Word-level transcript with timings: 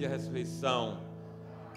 família 0.00 0.08
Ressurreição. 0.08 0.98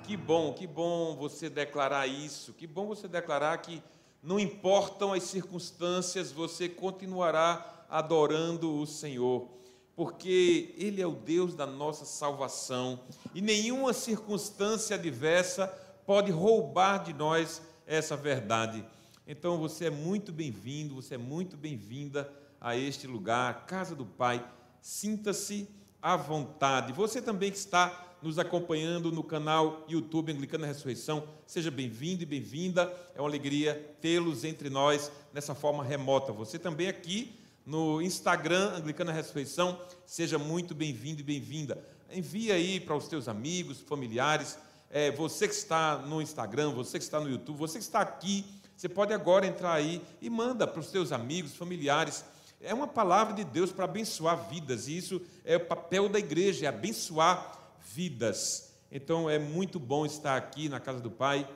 Que 0.06 0.16
bom, 0.16 0.54
que 0.54 0.66
bom 0.66 1.14
você 1.16 1.50
declarar 1.50 2.08
isso. 2.08 2.54
Que 2.54 2.66
bom 2.66 2.88
você 2.88 3.06
declarar 3.06 3.57
que 3.57 3.84
não 4.21 4.39
importam 4.39 5.12
as 5.12 5.24
circunstâncias, 5.24 6.32
você 6.32 6.70
continuará 6.70 7.86
adorando 7.89 8.80
o 8.80 8.88
Senhor, 8.88 9.50
porque 9.94 10.74
Ele 10.78 11.02
é 11.02 11.07
o 11.07 11.12
Deus 11.12 11.54
da 11.54 11.66
nossa 11.66 12.06
salvação 12.06 13.02
e 13.36 13.42
nenhuma 13.42 13.92
circunstância 13.92 14.96
adversa 14.96 15.68
pode 16.05 16.32
roubar 16.32 17.04
de 17.04 17.14
nós 17.14 17.61
essa 17.86 18.16
verdade. 18.16 18.86
Então 19.28 19.58
você 19.58 19.86
é 19.86 19.89
muito 19.89 20.32
bem-vindo, 20.32 20.96
você 20.96 21.16
é 21.16 21.18
muito 21.18 21.58
bem-vinda 21.58 22.32
a 22.61 22.78
este 22.78 23.05
lugar, 23.05 23.66
casa 23.66 23.94
do 23.94 24.05
Pai. 24.05 24.46
Sinta-se 24.82 25.68
à 26.02 26.16
vontade. 26.16 26.94
Você 26.94 27.21
também 27.21 27.52
que 27.52 27.58
está 27.58 28.03
nos 28.23 28.39
acompanhando 28.39 29.11
no 29.11 29.21
canal 29.21 29.86
YouTube 29.89 30.32
Anglicana 30.32 30.65
Ressurreição, 30.65 31.27
seja 31.45 31.69
bem-vindo 31.69 32.23
e 32.23 32.25
bem-vinda. 32.25 32.91
É 33.13 33.19
uma 33.19 33.27
alegria 33.27 33.95
tê-los 33.99 34.45
entre 34.45 34.69
nós 34.69 35.11
nessa 35.33 35.53
forma 35.53 35.83
remota. 35.83 36.31
Você 36.31 36.58
também 36.58 36.88
aqui 36.88 37.38
no 37.66 38.02
Instagram 38.02 38.77
Anglicana 38.77 39.11
Ressurreição, 39.11 39.77
seja 40.05 40.38
muito 40.38 40.73
bem-vindo 40.73 41.19
e 41.19 41.23
bem-vinda. 41.23 41.83
Envie 42.09 42.49
aí 42.49 42.80
para 42.80 42.95
os 42.95 43.09
teus 43.09 43.27
amigos, 43.27 43.81
familiares. 43.81 44.58
É, 44.89 45.11
você 45.11 45.45
que 45.45 45.53
está 45.53 45.97
no 45.97 46.21
Instagram, 46.21 46.71
você 46.71 46.97
que 46.97 47.03
está 47.03 47.19
no 47.19 47.30
YouTube, 47.30 47.58
você 47.58 47.77
que 47.77 47.83
está 47.83 47.99
aqui, 47.99 48.45
você 48.77 48.87
pode 48.87 49.13
agora 49.13 49.45
entrar 49.45 49.73
aí 49.73 50.02
e 50.21 50.30
manda 50.30 50.65
para 50.65 50.80
os 50.80 50.89
teus 50.89 51.11
amigos, 51.11 51.58
familiares 51.58 52.23
é 52.65 52.73
uma 52.73 52.87
palavra 52.87 53.33
de 53.33 53.43
Deus 53.43 53.73
para 53.73 53.83
abençoar 53.83 54.47
vidas, 54.49 54.87
e 54.87 54.95
isso 54.95 55.21
é 55.43 55.58
o 55.58 55.65
papel 55.65 56.08
da 56.08 56.17
igreja, 56.17 56.65
é 56.65 56.69
abençoar 56.69 57.62
vidas. 57.94 58.73
Então 58.91 59.30
é 59.30 59.38
muito 59.38 59.80
bom 59.80 60.03
estar 60.03 60.36
aqui 60.36 60.67
na 60.67 60.80
casa 60.80 60.99
do 60.99 61.11
Pai 61.11 61.47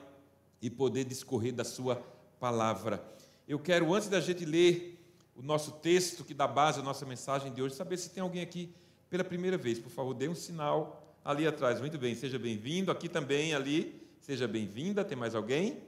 e 0.62 0.70
poder 0.70 1.04
discorrer 1.04 1.52
da 1.52 1.64
Sua 1.64 1.96
palavra. 2.38 3.02
Eu 3.46 3.58
quero, 3.58 3.92
antes 3.92 4.08
da 4.08 4.20
gente 4.20 4.44
ler 4.44 5.04
o 5.34 5.42
nosso 5.42 5.72
texto 5.72 6.24
que 6.24 6.32
dá 6.32 6.46
base 6.46 6.78
à 6.78 6.82
nossa 6.82 7.04
mensagem 7.04 7.52
de 7.52 7.60
hoje, 7.60 7.74
saber 7.74 7.96
se 7.96 8.10
tem 8.10 8.22
alguém 8.22 8.42
aqui 8.42 8.72
pela 9.10 9.24
primeira 9.24 9.56
vez. 9.56 9.80
Por 9.80 9.90
favor, 9.90 10.14
dê 10.14 10.28
um 10.28 10.34
sinal 10.34 11.16
ali 11.24 11.44
atrás. 11.44 11.80
Muito 11.80 11.98
bem, 11.98 12.14
seja 12.14 12.38
bem-vindo. 12.38 12.92
Aqui 12.92 13.08
também, 13.08 13.52
ali, 13.52 14.00
seja 14.20 14.46
bem-vinda. 14.46 15.04
Tem 15.04 15.18
mais 15.18 15.34
alguém? 15.34 15.82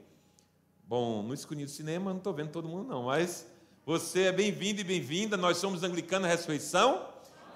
Bom, 0.85 1.21
no 1.21 1.33
escurinho 1.33 1.67
do 1.67 1.71
cinema, 1.71 2.11
não 2.11 2.17
estou 2.17 2.33
vendo 2.33 2.49
todo 2.49 2.67
mundo, 2.67 2.89
não, 2.89 3.03
mas 3.03 3.47
você 3.85 4.23
é 4.23 4.31
bem-vindo 4.33 4.81
e 4.81 4.83
bem-vinda. 4.83 5.37
Nós 5.37 5.57
somos 5.57 5.83
Anglicana 5.83 6.27
Ressurreição, 6.27 7.07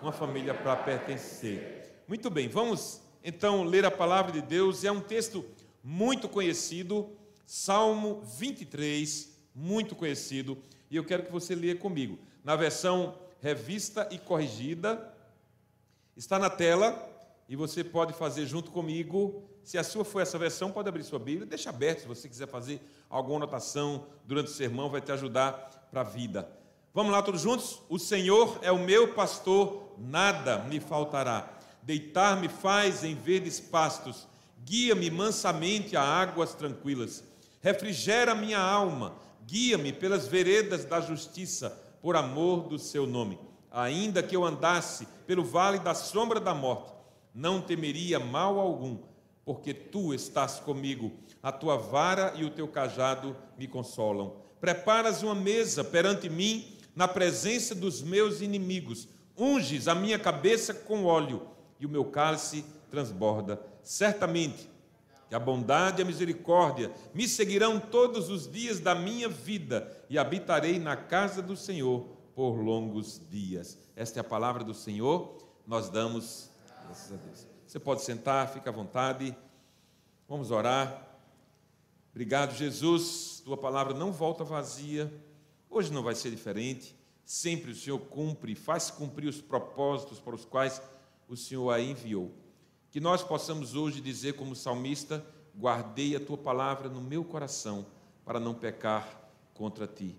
uma 0.01 0.13
família 0.13 0.53
para 0.53 0.77
pertencer. 0.77 1.74
Muito 2.07 2.29
bem, 2.29 2.47
vamos 2.47 3.01
então 3.23 3.63
ler 3.63 3.83
a 3.83 3.89
palavra 3.89 4.31
de 4.31 4.39
Deus. 4.39 4.83
É 4.83 4.91
um 4.91 5.01
texto 5.01 5.43
muito 5.83 6.29
conhecido, 6.29 7.09
Salmo 7.47 8.21
23, 8.37 9.35
muito 9.55 9.95
conhecido, 9.95 10.55
e 10.91 10.95
eu 10.95 11.03
quero 11.03 11.23
que 11.23 11.31
você 11.31 11.55
leia 11.55 11.75
comigo. 11.75 12.19
Na 12.43 12.55
versão 12.55 13.17
revista 13.41 14.07
e 14.11 14.19
corrigida, 14.19 15.11
está 16.15 16.37
na 16.37 16.47
tela 16.47 16.95
e 17.49 17.55
você 17.55 17.83
pode 17.83 18.13
fazer 18.13 18.45
junto 18.45 18.69
comigo. 18.69 19.41
Se 19.63 19.75
a 19.79 19.83
sua 19.83 20.05
for 20.05 20.19
essa 20.19 20.37
versão, 20.37 20.71
pode 20.71 20.87
abrir 20.87 21.03
sua 21.03 21.17
Bíblia, 21.17 21.47
deixa 21.47 21.71
aberto 21.71 22.01
se 22.01 22.07
você 22.07 22.29
quiser 22.29 22.47
fazer 22.47 22.79
alguma 23.09 23.37
anotação 23.37 24.05
durante 24.25 24.51
o 24.51 24.53
sermão, 24.53 24.91
vai 24.91 25.01
te 25.01 25.11
ajudar 25.11 25.88
para 25.89 26.01
a 26.01 26.03
vida. 26.03 26.47
Vamos 26.94 27.11
lá 27.11 27.23
todos 27.23 27.41
juntos? 27.41 27.81
O 27.89 27.97
Senhor 27.97 28.59
é 28.61 28.71
o 28.71 28.77
meu 28.77 29.15
pastor, 29.15 29.95
nada 29.97 30.59
me 30.59 30.79
faltará. 30.79 31.54
Deitar-me 31.85 32.47
faz 32.47 33.03
em 33.03 33.13
verdes 33.13 33.59
pastos, 33.59 34.28
guia-me 34.66 35.12
mansamente 35.12 35.96
a 35.96 36.01
águas 36.01 36.56
tranquilas. 36.56 37.23
Refrigera 37.62 38.34
minha 38.34 38.59
alma, 38.59 39.13
guia-me 39.46 39.94
pelas 39.94 40.28
veredas 40.28 40.84
da 40.84 41.00
justiça, 41.00 41.69
por 42.01 42.16
amor 42.16 42.68
do 42.68 42.79
seu 42.79 43.06
nome. 43.06 43.38
Ainda 43.69 44.24
que 44.24 44.35
eu 44.35 44.44
andasse 44.44 45.07
pelo 45.28 45.44
vale 45.44 45.78
da 45.78 45.94
sombra 45.94 46.40
da 46.40 46.56
morte, 46.56 46.91
não 47.35 47.62
temeria 47.62 48.19
mal 48.19 48.59
algum, 48.59 48.97
porque 49.44 49.72
tu 49.72 50.12
estás 50.12 50.59
comigo, 50.59 51.12
a 51.44 51.51
tua 51.51 51.78
vara 51.78 52.34
e 52.35 52.44
o 52.44 52.50
teu 52.50 52.68
cajado 52.68 53.38
me 53.59 53.68
consolam. 53.68 54.38
Preparas 54.59 55.22
uma 55.22 55.35
mesa 55.35 55.84
perante 55.84 56.29
mim 56.29 56.79
na 56.95 57.07
presença 57.07 57.75
dos 57.75 58.01
meus 58.01 58.41
inimigos. 58.41 59.07
Unges 59.38 59.88
a 59.88 59.94
minha 59.94 60.18
cabeça 60.18 60.74
com 60.74 61.06
óleo 61.06 61.53
e 61.80 61.86
o 61.86 61.90
meu 61.90 62.06
cálice 62.06 62.66
transborda. 62.90 63.62
Certamente 63.84 64.69
que 65.28 65.36
a 65.36 65.40
bondade 65.40 66.02
e 66.02 66.03
a 66.03 66.06
misericórdia 66.06 66.91
me 67.13 67.28
seguirão 67.28 67.80
todos 67.80 68.30
os 68.30 68.50
dias 68.52 68.80
da 68.80 68.94
minha 68.94 69.28
vida 69.28 69.91
e 70.09 70.18
habitarei 70.18 70.80
na 70.80 70.96
casa 70.96 71.41
do 71.41 71.56
Senhor 71.56 72.08
por 72.36 72.56
longos 72.62 73.22
dias. 73.30 73.78
Esta 73.96 74.19
é 74.19 74.22
a 74.22 74.24
palavra 74.24 74.63
do 74.63 74.74
Senhor. 74.74 75.38
Nós 75.66 75.90
damos 75.90 76.50
graças 76.84 77.12
a 77.12 77.16
Deus. 77.16 77.47
Você 77.66 77.80
pode 77.80 78.03
sentar, 78.03 78.53
fica 78.53 78.69
à 78.69 78.74
vontade. 78.74 79.36
Vamos 80.28 80.52
orar. 80.52 81.02
Obrigado, 82.12 82.56
Jesus 82.56 83.36
tua 83.46 83.56
palavra 83.56 83.94
não 83.94 84.12
volta 84.12 84.44
vazia. 84.44 85.13
Hoje 85.69 85.94
não 85.94 86.02
vai 86.02 86.16
ser 86.16 86.31
diferente. 86.31 86.96
Sempre 87.24 87.72
o 87.72 87.75
Senhor 87.75 88.00
cumpre, 88.00 88.56
faz 88.56 88.90
cumprir 88.90 89.28
os 89.28 89.40
propósitos 89.40 90.19
para 90.19 90.34
os 90.34 90.44
quais 90.44 90.81
o 91.28 91.36
Senhor 91.36 91.72
a 91.72 91.81
enviou. 91.81 92.31
Que 92.91 93.00
nós 93.00 93.24
possamos 93.24 93.75
hoje 93.75 94.02
dizer, 94.02 94.34
como 94.34 94.56
salmista, 94.56 95.25
guardei 95.58 96.16
a 96.16 96.19
tua 96.19 96.38
palavra 96.38 96.90
no 96.90 97.02
meu 97.02 97.24
coração 97.24 97.86
para 98.24 98.40
não 98.40 98.53
pecar 98.53 99.30
contra 99.53 99.88
ti. 99.88 100.16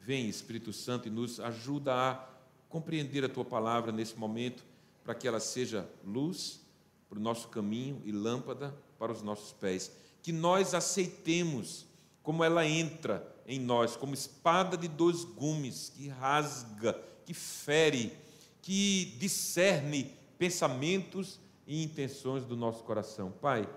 Vem, 0.00 0.28
Espírito 0.28 0.72
Santo, 0.72 1.08
e 1.08 1.10
nos 1.10 1.40
ajuda 1.40 1.94
a 1.94 2.28
compreender 2.68 3.24
a 3.24 3.28
tua 3.28 3.44
palavra 3.44 3.92
nesse 3.92 4.16
momento, 4.16 4.64
para 5.02 5.14
que 5.14 5.26
ela 5.26 5.40
seja 5.40 5.88
luz 6.04 6.60
para 7.08 7.18
o 7.18 7.22
nosso 7.22 7.48
caminho 7.48 8.02
e 8.04 8.12
lâmpada 8.12 8.74
para 8.98 9.12
os 9.12 9.22
nossos 9.22 9.52
pés. 9.52 9.90
Que 10.22 10.32
nós 10.32 10.74
aceitemos 10.74 11.86
como 12.22 12.44
ela 12.44 12.66
entra 12.66 13.26
em 13.46 13.58
nós, 13.58 13.96
como 13.96 14.12
espada 14.12 14.76
de 14.76 14.86
dois 14.86 15.24
gumes, 15.24 15.90
que 15.96 16.08
rasga, 16.08 16.92
que 17.24 17.32
fere, 17.32 18.12
que 18.60 19.16
discerne 19.18 20.14
pensamentos 20.38 21.40
e 21.66 21.82
intenções 21.82 22.44
do 22.44 22.56
nosso 22.56 22.84
coração. 22.84 23.30
Pai, 23.30 23.68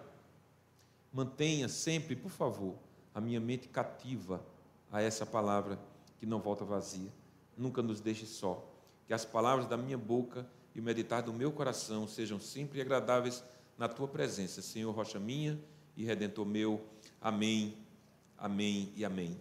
mantenha 1.11 1.67
sempre, 1.67 2.15
por 2.15 2.29
favor, 2.29 2.75
a 3.13 3.19
minha 3.19 3.39
mente 3.39 3.67
cativa 3.67 4.45
a 4.91 5.01
essa 5.01 5.25
palavra 5.25 5.79
que 6.19 6.25
não 6.25 6.39
volta 6.39 6.63
vazia. 6.63 7.11
Nunca 7.57 7.81
nos 7.81 7.99
deixe 7.99 8.25
só. 8.25 8.65
Que 9.07 9.13
as 9.13 9.25
palavras 9.25 9.67
da 9.67 9.75
minha 9.75 9.97
boca 9.97 10.47
e 10.73 10.79
o 10.79 10.83
meditar 10.83 11.21
do 11.21 11.33
meu 11.33 11.51
coração 11.51 12.07
sejam 12.07 12.39
sempre 12.39 12.79
agradáveis 12.79 13.43
na 13.77 13.89
tua 13.89 14.07
presença, 14.07 14.61
Senhor, 14.61 14.91
rocha 14.93 15.19
minha 15.19 15.59
e 15.97 16.05
redentor 16.05 16.45
meu. 16.45 16.85
Amém 17.19 17.75
Amém 18.41 18.91
e 18.95 19.05
amém. 19.05 19.37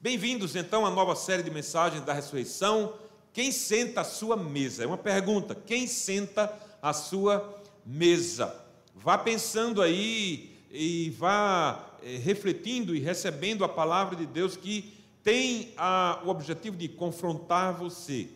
Bem-vindos 0.00 0.56
então 0.56 0.84
à 0.84 0.90
nova 0.90 1.14
série 1.14 1.44
de 1.44 1.50
mensagens 1.50 2.04
da 2.04 2.12
ressurreição. 2.12 2.92
Quem 3.32 3.50
senta 3.50 4.02
à 4.02 4.04
sua 4.04 4.36
mesa? 4.36 4.84
É 4.84 4.86
uma 4.86 4.98
pergunta. 4.98 5.54
Quem 5.54 5.86
senta 5.86 6.52
à 6.82 6.92
sua 6.92 7.62
mesa? 7.84 8.54
Vá 8.94 9.16
pensando 9.16 9.80
aí 9.80 10.54
e 10.70 11.10
vá 11.10 11.96
é, 12.02 12.16
refletindo 12.16 12.94
e 12.94 13.00
recebendo 13.00 13.64
a 13.64 13.68
palavra 13.68 14.16
de 14.16 14.26
Deus 14.26 14.56
que 14.56 14.94
tem 15.22 15.72
a, 15.76 16.20
o 16.24 16.28
objetivo 16.28 16.76
de 16.76 16.88
confrontar 16.88 17.74
você. 17.74 18.28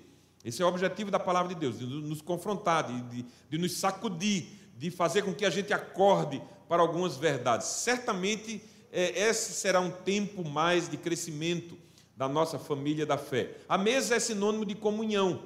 Esse 0.44 0.62
é 0.62 0.64
o 0.64 0.68
objetivo 0.68 1.10
da 1.10 1.18
palavra 1.18 1.52
de 1.52 1.60
Deus, 1.60 1.78
de 1.78 1.84
nos 1.84 2.22
confrontar, 2.22 2.86
de, 2.86 3.00
de, 3.02 3.26
de 3.50 3.58
nos 3.58 3.72
sacudir, 3.72 4.46
de 4.78 4.90
fazer 4.90 5.22
com 5.22 5.34
que 5.34 5.44
a 5.44 5.50
gente 5.50 5.72
acorde 5.72 6.40
para 6.68 6.80
algumas 6.80 7.16
verdades. 7.16 7.66
Certamente 7.66 8.62
é, 8.92 9.28
esse 9.28 9.52
será 9.52 9.80
um 9.80 9.90
tempo 9.90 10.44
mais 10.44 10.88
de 10.88 10.96
crescimento 10.96 11.76
da 12.16 12.28
nossa 12.28 12.58
família 12.58 13.04
da 13.04 13.18
fé. 13.18 13.58
A 13.68 13.76
mesa 13.76 14.14
é 14.14 14.20
sinônimo 14.20 14.64
de 14.64 14.74
comunhão. 14.74 15.42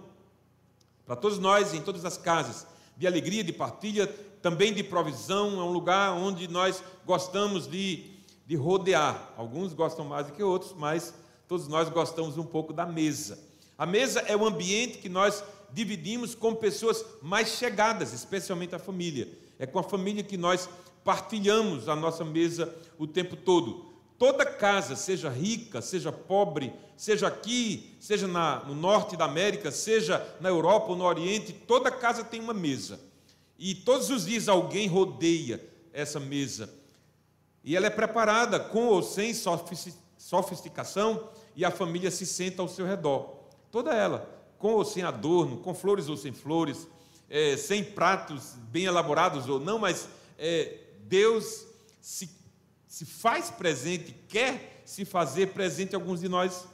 Para 1.05 1.17
todos 1.17 1.39
nós, 1.39 1.75
em 1.75 1.81
todas 1.81 2.05
as 2.05 2.17
casas, 2.17 2.67
de 2.97 3.07
alegria, 3.07 3.43
de 3.43 3.53
partilha, 3.53 4.07
também 4.41 4.73
de 4.73 4.85
provisão, 4.85 5.61
é 5.61 5.65
um 5.65 5.73
lugar 5.73 6.13
onde 6.13 6.47
nós 6.47 6.83
gostamos 7.05 7.67
de, 7.67 8.05
de 8.47 8.55
rodear. 8.55 9.33
Alguns 9.37 9.73
gostam 9.73 10.05
mais 10.05 10.27
do 10.27 10.33
que 10.33 10.43
outros, 10.43 10.73
mas 10.73 11.13
todos 11.49 11.67
nós 11.67 11.89
gostamos 11.89 12.39
um 12.39 12.45
pouco 12.45 12.73
da 12.73 12.87
mesa. 12.87 13.39
A 13.77 13.85
mesa 13.85 14.21
é 14.21 14.37
o 14.37 14.47
ambiente 14.47 14.99
que 14.99 15.09
nós 15.09 15.43
dividimos 15.73 16.35
com 16.35 16.55
pessoas 16.55 17.05
mais 17.21 17.49
chegadas, 17.49 18.13
especialmente 18.13 18.75
a 18.75 18.79
família. 18.79 19.29
É 19.59 19.67
com 19.67 19.79
a 19.79 19.83
família 19.83 20.23
que 20.23 20.37
nós 20.37 20.69
partilhamos 21.05 21.89
a 21.89 21.97
nossa 21.97 22.25
mesa 22.25 22.75
o 22.99 23.07
tempo 23.07 23.35
todo. 23.35 23.90
Toda 24.21 24.45
casa, 24.45 24.95
seja 24.97 25.31
rica, 25.31 25.81
seja 25.81 26.13
pobre, 26.13 26.75
seja 26.95 27.27
aqui, 27.27 27.97
seja 27.99 28.29
na, 28.29 28.63
no 28.67 28.75
norte 28.75 29.17
da 29.17 29.25
América, 29.25 29.71
seja 29.71 30.23
na 30.43 30.51
Europa 30.51 30.91
ou 30.91 30.97
no 30.97 31.05
Oriente, 31.05 31.55
toda 31.55 31.91
casa 31.91 32.23
tem 32.23 32.39
uma 32.39 32.53
mesa. 32.53 33.01
E 33.59 33.75
todos 33.75 34.11
os 34.11 34.27
dias 34.27 34.47
alguém 34.47 34.87
rodeia 34.87 35.59
essa 35.91 36.21
mesa. 36.21 36.69
E 37.65 37.75
ela 37.75 37.87
é 37.87 37.91
preparada 37.91 38.61
com 38.61 38.89
ou 38.89 39.03
sem 39.03 39.33
sofisticação 40.19 41.31
e 41.57 41.65
a 41.65 41.71
família 41.71 42.11
se 42.11 42.27
senta 42.27 42.61
ao 42.61 42.69
seu 42.69 42.85
redor. 42.85 43.49
Toda 43.71 43.95
ela, 43.95 44.29
com 44.59 44.75
ou 44.75 44.85
sem 44.85 45.03
adorno, 45.03 45.57
com 45.63 45.73
flores 45.73 46.11
ou 46.11 46.17
sem 46.19 46.35
flores, 46.35 46.87
é, 47.31 47.57
sem 47.57 47.83
pratos 47.83 48.53
bem 48.71 48.85
elaborados 48.85 49.49
ou 49.49 49.59
não, 49.59 49.79
mas 49.79 50.07
é, 50.39 50.77
Deus 51.09 51.65
se, 52.03 52.39
se 52.91 53.07
faz 53.07 53.51
presente, 53.53 54.13
quer 54.27 54.83
se 54.85 55.05
fazer 55.05 55.53
presente. 55.53 55.95
Alguns 55.95 56.21
de 56.21 56.29
nós 56.29 56.67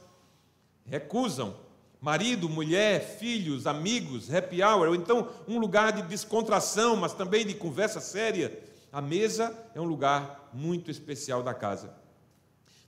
recusam. 0.83 1.55
Marido, 2.01 2.49
mulher, 2.49 3.17
filhos, 3.19 3.67
amigos, 3.67 4.33
happy 4.33 4.63
hour, 4.63 4.87
ou 4.87 4.95
então 4.95 5.29
um 5.47 5.59
lugar 5.59 5.91
de 5.91 6.01
descontração, 6.01 6.95
mas 6.95 7.13
também 7.13 7.45
de 7.45 7.53
conversa 7.53 7.99
séria. 7.99 8.59
A 8.91 8.99
mesa 8.99 9.55
é 9.75 9.79
um 9.79 9.83
lugar 9.83 10.49
muito 10.51 10.89
especial 10.89 11.43
da 11.43 11.53
casa. 11.53 11.93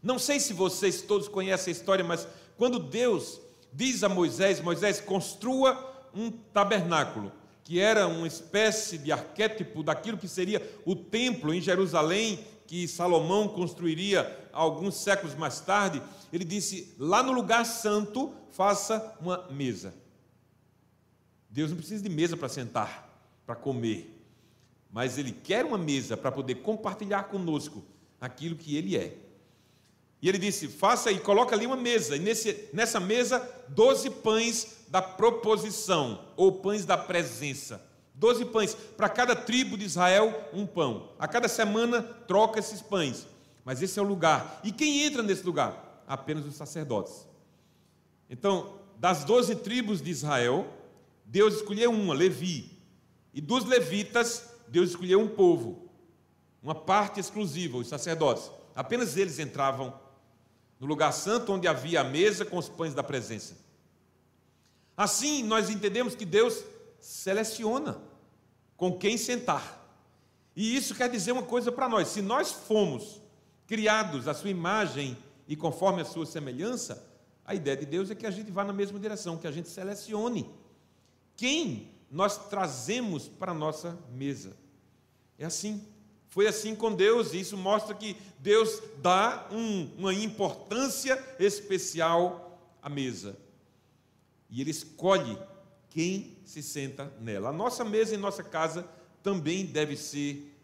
Não 0.01 0.17
sei 0.17 0.39
se 0.39 0.51
vocês 0.51 1.03
todos 1.03 1.27
conhecem 1.27 1.71
a 1.71 1.77
história, 1.77 2.03
mas 2.03 2.27
quando 2.57 2.79
Deus 2.79 3.39
diz 3.71 4.03
a 4.03 4.09
Moisés: 4.09 4.59
Moisés, 4.59 4.99
construa 4.99 5.77
um 6.15 6.31
tabernáculo, 6.31 7.31
que 7.63 7.79
era 7.79 8.07
uma 8.07 8.27
espécie 8.27 8.97
de 8.97 9.11
arquétipo 9.11 9.83
daquilo 9.83 10.17
que 10.17 10.27
seria 10.27 10.67
o 10.83 10.95
templo 10.95 11.53
em 11.53 11.61
Jerusalém, 11.61 12.39
que 12.69 12.87
Salomão 12.87 13.47
construiria 13.47 14.47
alguns 14.53 14.93
séculos 14.93 15.33
mais 15.33 15.59
tarde. 15.59 16.03
Ele 16.31 16.45
disse: 16.45 16.93
lá 16.99 17.23
no 17.23 17.31
lugar 17.31 17.65
santo, 17.65 18.31
faça 18.51 19.17
uma 19.19 19.47
mesa. 19.49 19.91
Deus 21.49 21.71
não 21.71 21.77
precisa 21.77 22.03
de 22.03 22.09
mesa 22.09 22.37
para 22.37 22.47
sentar, 22.47 23.09
para 23.43 23.55
comer, 23.55 24.23
mas 24.91 25.17
Ele 25.17 25.31
quer 25.31 25.65
uma 25.65 25.79
mesa 25.79 26.15
para 26.15 26.31
poder 26.31 26.55
compartilhar 26.61 27.23
conosco 27.23 27.83
aquilo 28.21 28.55
que 28.55 28.77
Ele 28.77 28.95
é. 28.95 29.17
E 30.21 30.29
ele 30.29 30.37
disse: 30.37 30.67
faça 30.67 31.11
e 31.11 31.19
coloca 31.19 31.55
ali 31.55 31.65
uma 31.65 31.75
mesa, 31.75 32.17
e 32.17 32.19
nesse, 32.19 32.69
nessa 32.71 32.99
mesa, 32.99 33.39
doze 33.67 34.11
pães 34.11 34.77
da 34.89 35.01
proposição, 35.01 36.23
ou 36.37 36.51
pães 36.51 36.85
da 36.85 36.97
presença. 36.97 37.83
Doze 38.19 38.43
pães, 38.43 38.75
para 38.75 39.07
cada 39.07 39.33
tribo 39.33 39.77
de 39.77 39.85
Israel, 39.85 40.49
um 40.51 40.67
pão. 40.67 41.13
A 41.17 41.25
cada 41.25 41.47
semana 41.47 42.03
troca 42.03 42.59
esses 42.59 42.81
pães. 42.81 43.25
Mas 43.63 43.81
esse 43.81 43.97
é 43.97 44.01
o 44.01 44.05
lugar. 44.05 44.59
E 44.61 44.73
quem 44.73 45.03
entra 45.03 45.23
nesse 45.23 45.45
lugar? 45.45 46.03
Apenas 46.05 46.45
os 46.45 46.55
sacerdotes. 46.55 47.25
Então, 48.29 48.77
das 48.97 49.23
doze 49.23 49.55
tribos 49.55 50.01
de 50.01 50.11
Israel, 50.11 50.67
Deus 51.23 51.55
escolheu 51.55 51.91
uma, 51.91 52.13
Levi. 52.13 52.77
E 53.33 53.39
dos 53.39 53.63
levitas, 53.63 54.49
Deus 54.67 54.89
escolheu 54.89 55.21
um 55.21 55.29
povo, 55.29 55.89
uma 56.61 56.75
parte 56.75 57.21
exclusiva, 57.21 57.77
os 57.77 57.87
sacerdotes. 57.87 58.51
Apenas 58.75 59.15
eles 59.15 59.39
entravam 59.39 59.97
no 60.77 60.85
lugar 60.85 61.13
santo 61.13 61.53
onde 61.53 61.69
havia 61.69 62.01
a 62.01 62.03
mesa 62.03 62.43
com 62.43 62.57
os 62.57 62.67
pães 62.67 62.93
da 62.93 63.01
presença. 63.01 63.55
Assim, 64.97 65.41
nós 65.41 65.69
entendemos 65.69 66.15
que 66.15 66.25
Deus 66.25 66.61
seleciona 66.99 68.08
com 68.79 68.97
quem 68.97 69.17
sentar. 69.17 69.77
E 70.55 70.75
isso 70.75 70.95
quer 70.95 71.09
dizer 71.09 71.33
uma 71.33 71.43
coisa 71.43 71.71
para 71.71 71.87
nós: 71.87 72.07
se 72.07 72.21
nós 72.21 72.51
fomos 72.51 73.21
criados 73.67 74.27
à 74.27 74.33
sua 74.33 74.49
imagem 74.49 75.15
e 75.47 75.55
conforme 75.55 76.01
a 76.01 76.05
sua 76.05 76.25
semelhança, 76.25 77.05
a 77.45 77.53
ideia 77.53 77.77
de 77.77 77.85
Deus 77.85 78.09
é 78.09 78.15
que 78.15 78.25
a 78.25 78.31
gente 78.31 78.49
vá 78.49 78.63
na 78.63 78.73
mesma 78.73 78.97
direção, 78.97 79.37
que 79.37 79.45
a 79.45 79.51
gente 79.51 79.69
selecione 79.69 80.49
quem 81.35 81.91
nós 82.09 82.49
trazemos 82.49 83.27
para 83.27 83.51
a 83.51 83.55
nossa 83.55 83.97
mesa. 84.11 84.57
É 85.37 85.45
assim. 85.45 85.85
Foi 86.29 86.45
assim 86.45 86.75
com 86.75 86.93
Deus, 86.93 87.33
e 87.33 87.39
isso 87.39 87.57
mostra 87.57 87.95
que 87.95 88.15
Deus 88.37 88.81
dá 89.01 89.47
um, 89.51 89.89
uma 89.97 90.13
importância 90.13 91.17
especial 91.39 92.59
à 92.81 92.87
mesa. 92.87 93.35
E 94.47 94.61
Ele 94.61 94.69
escolhe 94.69 95.37
quem 95.89 96.37
se 96.45 96.61
senta 96.61 97.11
nela. 97.19 97.49
A 97.49 97.53
nossa 97.53 97.83
mesa 97.83 98.15
em 98.15 98.17
nossa 98.17 98.43
casa 98.43 98.87
também 99.23 99.65
deve 99.65 99.97
ser 99.97 100.55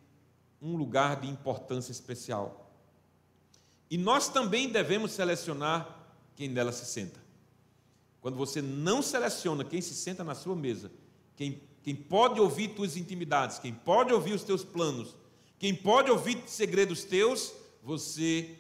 um 0.62 0.76
lugar 0.76 1.20
de 1.20 1.28
importância 1.28 1.92
especial. 1.92 2.72
E 3.90 3.98
nós 3.98 4.28
também 4.30 4.70
devemos 4.70 5.12
selecionar 5.12 6.08
quem 6.36 6.50
nela 6.50 6.72
se 6.72 6.86
senta. 6.86 7.20
Quando 8.22 8.36
você 8.36 8.62
não 8.62 9.02
seleciona 9.02 9.64
quem 9.64 9.82
se 9.82 9.94
senta 9.94 10.24
na 10.24 10.34
sua 10.34 10.56
mesa, 10.56 10.92
quem, 11.36 11.62
quem 11.84 11.96
pode 11.96 12.40
ouvir 12.40 12.70
tuas 12.70 12.98
intimidades, 12.98 13.60
quem 13.60 13.74
pode 13.74 14.12
ouvir 14.12 14.34
os 14.34 14.44
teus 14.44 14.64
planos, 14.64 15.16
quem 15.60 15.76
pode 15.76 16.10
ouvir 16.10 16.44
segredos 16.48 17.04
teus, 17.04 17.54
você 17.84 18.58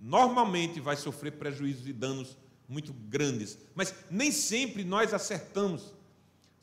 normalmente 0.00 0.80
vai 0.80 0.96
sofrer 0.96 1.32
prejuízos 1.32 1.86
e 1.86 1.92
danos 1.92 2.36
muito 2.68 2.92
grandes. 2.92 3.58
Mas 3.74 3.94
nem 4.10 4.30
sempre 4.30 4.84
nós 4.84 5.14
acertamos 5.14 5.94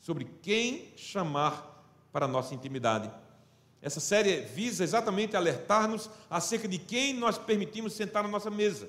sobre 0.00 0.24
quem 0.40 0.92
chamar 0.96 1.84
para 2.12 2.26
a 2.26 2.28
nossa 2.28 2.54
intimidade. 2.54 3.10
Essa 3.82 4.00
série 4.00 4.40
visa 4.42 4.84
exatamente 4.84 5.36
alertar-nos 5.36 6.08
acerca 6.30 6.68
de 6.68 6.78
quem 6.78 7.12
nós 7.12 7.36
permitimos 7.36 7.92
sentar 7.92 8.22
na 8.22 8.28
nossa 8.28 8.50
mesa. 8.50 8.88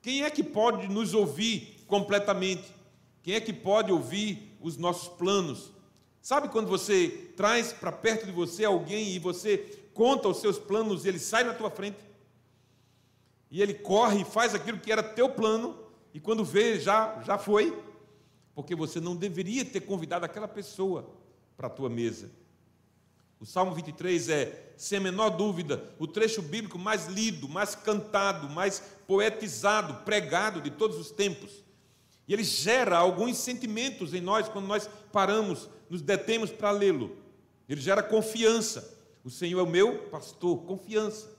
Quem 0.00 0.22
é 0.22 0.30
que 0.30 0.42
pode 0.42 0.88
nos 0.88 1.14
ouvir 1.14 1.84
completamente? 1.86 2.72
Quem 3.22 3.34
é 3.34 3.40
que 3.40 3.52
pode 3.52 3.92
ouvir 3.92 4.56
os 4.60 4.76
nossos 4.76 5.08
planos? 5.08 5.70
Sabe 6.20 6.48
quando 6.48 6.68
você 6.68 7.32
traz 7.36 7.72
para 7.72 7.92
perto 7.92 8.26
de 8.26 8.32
você 8.32 8.64
alguém 8.64 9.14
e 9.14 9.18
você 9.18 9.58
conta 9.92 10.28
os 10.28 10.38
seus 10.40 10.58
planos 10.58 11.04
e 11.04 11.08
ele 11.08 11.18
sai 11.18 11.44
na 11.44 11.54
tua 11.54 11.70
frente? 11.70 11.98
E 13.50 13.62
ele 13.62 13.74
corre 13.74 14.22
e 14.22 14.24
faz 14.24 14.54
aquilo 14.54 14.80
que 14.80 14.90
era 14.90 15.02
teu 15.02 15.28
plano 15.28 15.83
e 16.14 16.20
quando 16.20 16.44
vê 16.44 16.78
já 16.80 17.20
já 17.22 17.36
foi, 17.36 17.76
porque 18.54 18.74
você 18.74 19.00
não 19.00 19.16
deveria 19.16 19.64
ter 19.64 19.80
convidado 19.80 20.24
aquela 20.24 20.48
pessoa 20.48 21.10
para 21.56 21.66
a 21.66 21.70
tua 21.70 21.90
mesa. 21.90 22.30
O 23.40 23.44
Salmo 23.44 23.74
23 23.74 24.28
é, 24.28 24.72
sem 24.76 24.98
a 24.98 25.00
menor 25.00 25.30
dúvida, 25.30 25.92
o 25.98 26.06
trecho 26.06 26.40
bíblico 26.40 26.78
mais 26.78 27.08
lido, 27.08 27.48
mais 27.48 27.74
cantado, 27.74 28.48
mais 28.48 28.80
poetizado, 29.06 30.04
pregado 30.04 30.60
de 30.60 30.70
todos 30.70 30.96
os 30.96 31.10
tempos. 31.10 31.64
E 32.26 32.32
ele 32.32 32.44
gera 32.44 32.96
alguns 32.96 33.36
sentimentos 33.36 34.14
em 34.14 34.20
nós 34.20 34.48
quando 34.48 34.66
nós 34.66 34.88
paramos, 35.12 35.68
nos 35.90 36.00
detemos 36.00 36.50
para 36.50 36.70
lê-lo. 36.70 37.16
Ele 37.68 37.80
gera 37.80 38.02
confiança. 38.02 38.96
O 39.22 39.30
Senhor 39.30 39.58
é 39.58 39.62
o 39.62 39.70
meu 39.70 40.08
pastor, 40.08 40.62
confiança. 40.64 41.30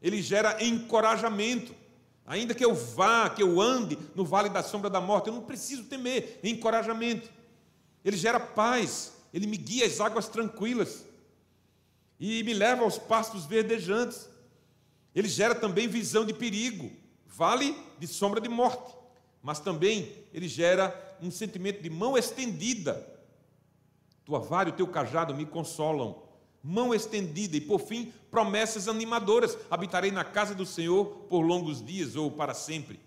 Ele 0.00 0.22
gera 0.22 0.64
encorajamento. 0.64 1.74
Ainda 2.26 2.54
que 2.54 2.64
eu 2.64 2.74
vá, 2.74 3.28
que 3.28 3.42
eu 3.42 3.60
ande 3.60 3.98
no 4.14 4.24
vale 4.24 4.48
da 4.48 4.62
sombra 4.62 4.88
da 4.88 5.00
morte, 5.00 5.28
eu 5.28 5.34
não 5.34 5.42
preciso 5.42 5.84
temer, 5.84 6.38
encorajamento. 6.42 7.28
Ele 8.04 8.16
gera 8.16 8.38
paz, 8.38 9.12
ele 9.32 9.46
me 9.46 9.56
guia 9.56 9.86
às 9.86 10.00
águas 10.00 10.28
tranquilas 10.28 11.04
e 12.18 12.42
me 12.42 12.54
leva 12.54 12.82
aos 12.84 12.98
pastos 12.98 13.44
verdejantes. 13.44 14.28
Ele 15.14 15.28
gera 15.28 15.54
também 15.54 15.88
visão 15.88 16.24
de 16.24 16.32
perigo, 16.32 16.90
vale 17.26 17.76
de 17.98 18.06
sombra 18.06 18.40
de 18.40 18.48
morte 18.48 19.02
mas 19.42 19.58
também 19.58 20.24
ele 20.32 20.46
gera 20.46 21.16
um 21.20 21.30
sentimento 21.30 21.82
de 21.82 21.90
mão 21.90 22.16
estendida. 22.16 23.08
Tua 24.24 24.38
vara 24.38 24.68
e 24.68 24.72
o 24.72 24.76
teu 24.76 24.86
cajado 24.86 25.34
me 25.34 25.44
consolam. 25.44 26.21
Mão 26.62 26.94
estendida 26.94 27.56
e, 27.56 27.60
por 27.60 27.80
fim, 27.80 28.12
promessas 28.30 28.86
animadoras. 28.86 29.58
Habitarei 29.68 30.12
na 30.12 30.22
casa 30.22 30.54
do 30.54 30.64
Senhor 30.64 31.06
por 31.28 31.40
longos 31.40 31.84
dias 31.84 32.14
ou 32.14 32.30
para 32.30 32.54
sempre. 32.54 33.00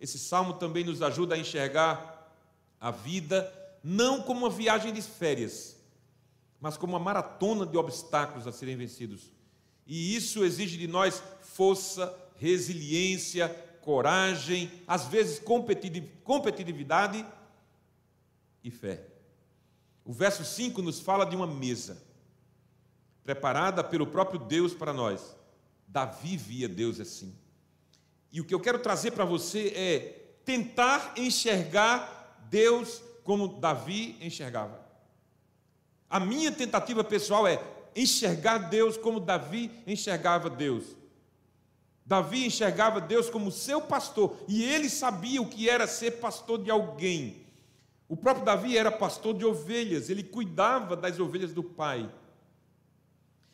Esse 0.00 0.18
salmo 0.18 0.54
também 0.54 0.82
nos 0.84 1.00
ajuda 1.00 1.36
a 1.36 1.38
enxergar 1.38 2.34
a 2.80 2.90
vida 2.90 3.52
não 3.82 4.20
como 4.20 4.40
uma 4.40 4.50
viagem 4.50 4.92
de 4.92 5.00
férias, 5.00 5.76
mas 6.60 6.76
como 6.76 6.94
uma 6.94 6.98
maratona 6.98 7.64
de 7.64 7.76
obstáculos 7.76 8.46
a 8.48 8.52
serem 8.52 8.76
vencidos. 8.76 9.30
E 9.86 10.16
isso 10.16 10.44
exige 10.44 10.76
de 10.76 10.88
nós 10.88 11.22
força, 11.40 12.12
resiliência, 12.34 13.48
coragem, 13.80 14.72
às 14.88 15.06
vezes 15.06 15.40
competitividade 16.24 17.24
e 18.64 18.70
fé. 18.72 19.06
O 20.04 20.12
verso 20.12 20.44
5 20.44 20.82
nos 20.82 20.98
fala 20.98 21.24
de 21.24 21.36
uma 21.36 21.46
mesa 21.46 22.05
preparada 23.26 23.82
pelo 23.82 24.06
próprio 24.06 24.38
Deus 24.38 24.72
para 24.72 24.92
nós. 24.92 25.36
Davi 25.88 26.36
via 26.36 26.68
Deus 26.68 27.00
assim. 27.00 27.34
E 28.32 28.40
o 28.40 28.44
que 28.44 28.54
eu 28.54 28.60
quero 28.60 28.78
trazer 28.78 29.10
para 29.10 29.24
você 29.24 29.72
é 29.74 29.98
tentar 30.44 31.12
enxergar 31.16 32.46
Deus 32.48 33.02
como 33.24 33.48
Davi 33.48 34.16
enxergava. 34.20 34.80
A 36.08 36.20
minha 36.20 36.52
tentativa 36.52 37.02
pessoal 37.02 37.48
é 37.48 37.60
enxergar 37.96 38.58
Deus 38.58 38.96
como 38.96 39.18
Davi 39.18 39.72
enxergava 39.86 40.48
Deus. 40.48 40.84
Davi 42.04 42.46
enxergava 42.46 43.00
Deus 43.00 43.28
como 43.28 43.50
seu 43.50 43.80
pastor 43.80 44.36
e 44.46 44.62
ele 44.62 44.88
sabia 44.88 45.42
o 45.42 45.48
que 45.48 45.68
era 45.68 45.88
ser 45.88 46.12
pastor 46.20 46.62
de 46.62 46.70
alguém. 46.70 47.44
O 48.08 48.16
próprio 48.16 48.44
Davi 48.44 48.78
era 48.78 48.92
pastor 48.92 49.34
de 49.34 49.44
ovelhas, 49.44 50.08
ele 50.08 50.22
cuidava 50.22 50.94
das 50.94 51.18
ovelhas 51.18 51.52
do 51.52 51.64
pai. 51.64 52.08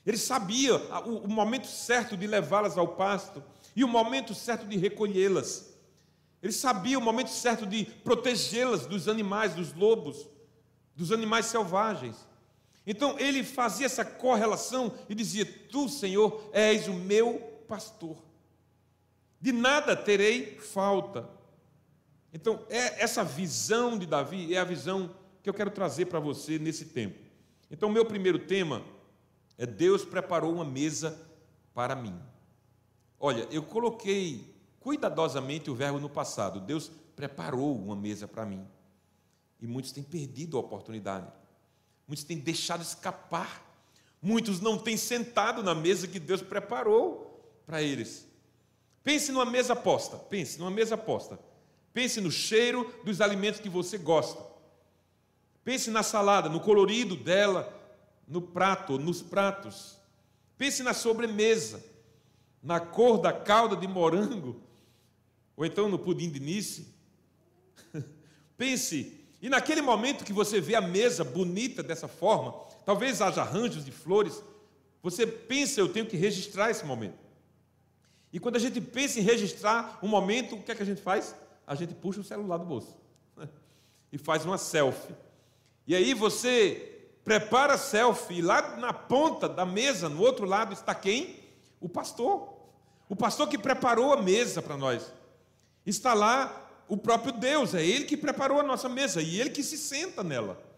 Ele 0.04 0.18
sabia 0.18 0.76
o, 1.04 1.28
momento 1.28 1.66
certo 1.66 2.16
de 2.16 2.26
levá-las 2.26 2.76
ao 2.76 2.88
pasto 2.88 3.42
e 3.74 3.84
o 3.84 3.88
momento 3.88 4.34
certo 4.34 4.66
de 4.66 4.76
recolhê-las. 4.76 5.72
Ele 6.42 6.52
sabia 6.52 6.98
o 6.98 7.02
momento 7.02 7.30
certo 7.30 7.64
de 7.64 7.84
protegê-las 7.84 8.84
dos 8.84 9.06
animais, 9.06 9.54
dos 9.54 9.72
lobos, 9.72 10.26
dos 10.96 11.12
animais 11.12 11.46
selvagens. 11.46 12.16
Então 12.84 13.16
ele 13.18 13.44
fazia 13.44 13.86
essa 13.86 14.04
correlação 14.04 14.92
e 15.08 15.14
dizia: 15.14 15.44
Tu, 15.44 15.88
Senhor, 15.88 16.50
és 16.52 16.88
o 16.88 16.94
meu 16.94 17.38
pastor. 17.68 18.16
De 19.40 19.52
nada 19.52 19.96
terei 19.96 20.58
falta. 20.58 21.28
Então, 22.32 22.64
é 22.70 23.02
essa 23.02 23.22
visão 23.22 23.98
de 23.98 24.06
Davi 24.06 24.54
é 24.54 24.58
a 24.58 24.64
visão 24.64 25.14
que 25.42 25.50
eu 25.50 25.54
quero 25.54 25.70
trazer 25.70 26.06
para 26.06 26.18
você 26.18 26.58
nesse 26.58 26.86
tempo. 26.86 27.18
Então, 27.70 27.90
meu 27.90 28.04
primeiro 28.04 28.38
tema 28.38 28.82
é 29.62 29.66
Deus 29.66 30.04
preparou 30.04 30.52
uma 30.52 30.64
mesa 30.64 31.16
para 31.72 31.94
mim. 31.94 32.20
Olha, 33.16 33.46
eu 33.48 33.62
coloquei 33.62 34.52
cuidadosamente 34.80 35.70
o 35.70 35.74
verbo 35.76 36.00
no 36.00 36.10
passado. 36.10 36.58
Deus 36.58 36.90
preparou 37.14 37.76
uma 37.76 37.94
mesa 37.94 38.26
para 38.26 38.44
mim. 38.44 38.66
E 39.60 39.66
muitos 39.68 39.92
têm 39.92 40.02
perdido 40.02 40.56
a 40.56 40.60
oportunidade. 40.60 41.30
Muitos 42.08 42.24
têm 42.24 42.40
deixado 42.40 42.82
escapar. 42.82 43.64
Muitos 44.20 44.58
não 44.58 44.76
têm 44.76 44.96
sentado 44.96 45.62
na 45.62 45.76
mesa 45.76 46.08
que 46.08 46.18
Deus 46.18 46.42
preparou 46.42 47.40
para 47.64 47.80
eles. 47.80 48.26
Pense 49.04 49.30
numa 49.30 49.46
mesa 49.46 49.76
posta. 49.76 50.16
Pense 50.16 50.58
numa 50.58 50.72
mesa 50.72 50.98
posta. 50.98 51.38
Pense 51.92 52.20
no 52.20 52.32
cheiro 52.32 52.92
dos 53.04 53.20
alimentos 53.20 53.60
que 53.60 53.68
você 53.68 53.96
gosta. 53.96 54.42
Pense 55.62 55.88
na 55.88 56.02
salada, 56.02 56.48
no 56.48 56.58
colorido 56.58 57.14
dela, 57.14 57.81
no 58.26 58.40
prato, 58.40 58.98
nos 58.98 59.22
pratos. 59.22 59.98
Pense 60.56 60.82
na 60.82 60.94
sobremesa, 60.94 61.84
na 62.62 62.80
cor 62.80 63.18
da 63.18 63.32
calda 63.32 63.76
de 63.76 63.86
morango, 63.86 64.60
ou 65.56 65.66
então 65.66 65.88
no 65.88 65.98
pudim 65.98 66.30
de 66.30 66.40
nice. 66.40 66.86
Pense, 68.56 69.20
e 69.40 69.48
naquele 69.48 69.82
momento 69.82 70.24
que 70.24 70.32
você 70.32 70.60
vê 70.60 70.74
a 70.74 70.80
mesa 70.80 71.24
bonita 71.24 71.82
dessa 71.82 72.06
forma, 72.06 72.52
talvez 72.84 73.20
haja 73.20 73.42
arranjos 73.42 73.84
de 73.84 73.90
flores, 73.90 74.42
você 75.02 75.26
pensa, 75.26 75.80
eu 75.80 75.88
tenho 75.88 76.06
que 76.06 76.16
registrar 76.16 76.70
esse 76.70 76.84
momento. 76.84 77.18
E 78.32 78.38
quando 78.38 78.56
a 78.56 78.60
gente 78.60 78.80
pensa 78.80 79.18
em 79.18 79.22
registrar 79.22 79.98
um 80.02 80.08
momento, 80.08 80.54
o 80.54 80.62
que 80.62 80.70
é 80.70 80.74
que 80.74 80.82
a 80.82 80.86
gente 80.86 81.02
faz? 81.02 81.34
A 81.66 81.74
gente 81.74 81.92
puxa 81.94 82.20
o 82.20 82.24
celular 82.24 82.56
do 82.56 82.64
bolso 82.64 82.96
e 84.12 84.18
faz 84.18 84.44
uma 84.44 84.58
selfie. 84.58 85.14
E 85.86 85.96
aí 85.96 86.14
você 86.14 86.91
prepara 87.24 87.78
selfie, 87.78 88.42
lá 88.42 88.76
na 88.76 88.92
ponta 88.92 89.48
da 89.48 89.64
mesa, 89.64 90.08
no 90.08 90.20
outro 90.20 90.44
lado, 90.44 90.72
está 90.72 90.94
quem? 90.94 91.40
O 91.80 91.88
pastor. 91.88 92.52
O 93.08 93.16
pastor 93.16 93.48
que 93.48 93.58
preparou 93.58 94.12
a 94.12 94.22
mesa 94.22 94.62
para 94.62 94.76
nós. 94.76 95.12
Está 95.84 96.14
lá 96.14 96.70
o 96.88 96.96
próprio 96.96 97.32
Deus, 97.32 97.74
é 97.74 97.84
Ele 97.84 98.04
que 98.04 98.16
preparou 98.16 98.60
a 98.60 98.62
nossa 98.62 98.88
mesa 98.88 99.22
e 99.22 99.40
Ele 99.40 99.50
que 99.50 99.62
se 99.62 99.78
senta 99.78 100.22
nela. 100.22 100.72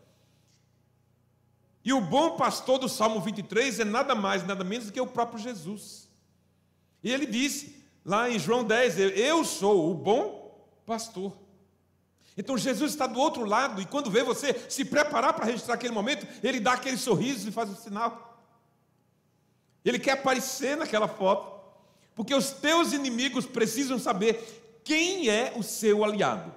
E 1.84 1.92
o 1.92 2.00
bom 2.00 2.36
pastor 2.36 2.78
do 2.78 2.88
Salmo 2.88 3.20
23 3.20 3.80
é 3.80 3.84
nada 3.84 4.14
mais, 4.14 4.46
nada 4.46 4.64
menos 4.64 4.86
do 4.86 4.92
que 4.92 5.00
o 5.00 5.06
próprio 5.06 5.38
Jesus. 5.38 6.08
E 7.02 7.12
ele 7.12 7.26
disse 7.26 7.84
lá 8.02 8.30
em 8.30 8.38
João 8.38 8.64
10: 8.64 8.98
Eu 8.98 9.44
sou 9.44 9.90
o 9.90 9.94
bom 9.94 10.66
pastor. 10.86 11.43
Então 12.36 12.58
Jesus 12.58 12.92
está 12.92 13.06
do 13.06 13.18
outro 13.18 13.44
lado 13.44 13.80
e 13.80 13.86
quando 13.86 14.10
vê 14.10 14.22
você 14.22 14.66
se 14.68 14.84
preparar 14.84 15.34
para 15.34 15.44
registrar 15.44 15.74
aquele 15.74 15.92
momento, 15.92 16.26
ele 16.42 16.58
dá 16.58 16.72
aquele 16.72 16.96
sorriso 16.96 17.48
e 17.48 17.52
faz 17.52 17.70
o 17.70 17.76
sinal. 17.76 18.42
Ele 19.84 19.98
quer 19.98 20.12
aparecer 20.12 20.76
naquela 20.76 21.06
foto, 21.06 21.62
porque 22.14 22.34
os 22.34 22.50
teus 22.50 22.92
inimigos 22.92 23.46
precisam 23.46 23.98
saber 23.98 24.80
quem 24.82 25.28
é 25.28 25.52
o 25.56 25.62
seu 25.62 26.02
aliado. 26.02 26.52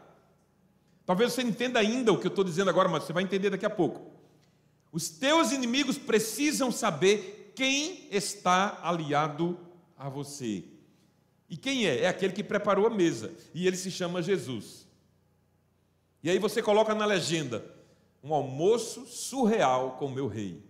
Talvez 1.06 1.34
você 1.34 1.42
entenda 1.42 1.80
ainda 1.80 2.12
o 2.12 2.18
que 2.18 2.28
eu 2.28 2.30
estou 2.30 2.44
dizendo 2.44 2.70
agora, 2.70 2.90
mas 2.90 3.04
você 3.04 3.14
vai 3.14 3.24
entender 3.24 3.50
daqui 3.50 3.66
a 3.66 3.70
pouco. 3.70 4.12
Os 4.92 5.10
teus 5.10 5.52
inimigos 5.52 5.98
precisam 5.98 6.72
saber 6.72 7.54
quem 7.56 8.08
está 8.12 8.80
aliado 8.82 9.60
a 9.98 10.10
você. 10.10 10.64
E 11.50 11.56
quem 11.56 11.86
é? 11.86 12.02
É 12.02 12.08
aquele 12.08 12.34
que 12.34 12.44
preparou 12.44 12.88
a 12.88 12.90
mesa. 12.90 13.34
E 13.54 13.68
ele 13.68 13.78
se 13.78 13.92
chama 13.92 14.22
Jesus. 14.22 14.87
E 16.24 16.30
aí 16.30 16.40
você 16.40 16.62
coloca 16.62 16.94
na 16.94 17.06
legenda: 17.06 17.64
um 18.24 18.34
almoço 18.34 19.06
surreal 19.06 19.92
com 19.92 20.08
o 20.08 20.12
meu 20.12 20.28
rei. 20.28 20.64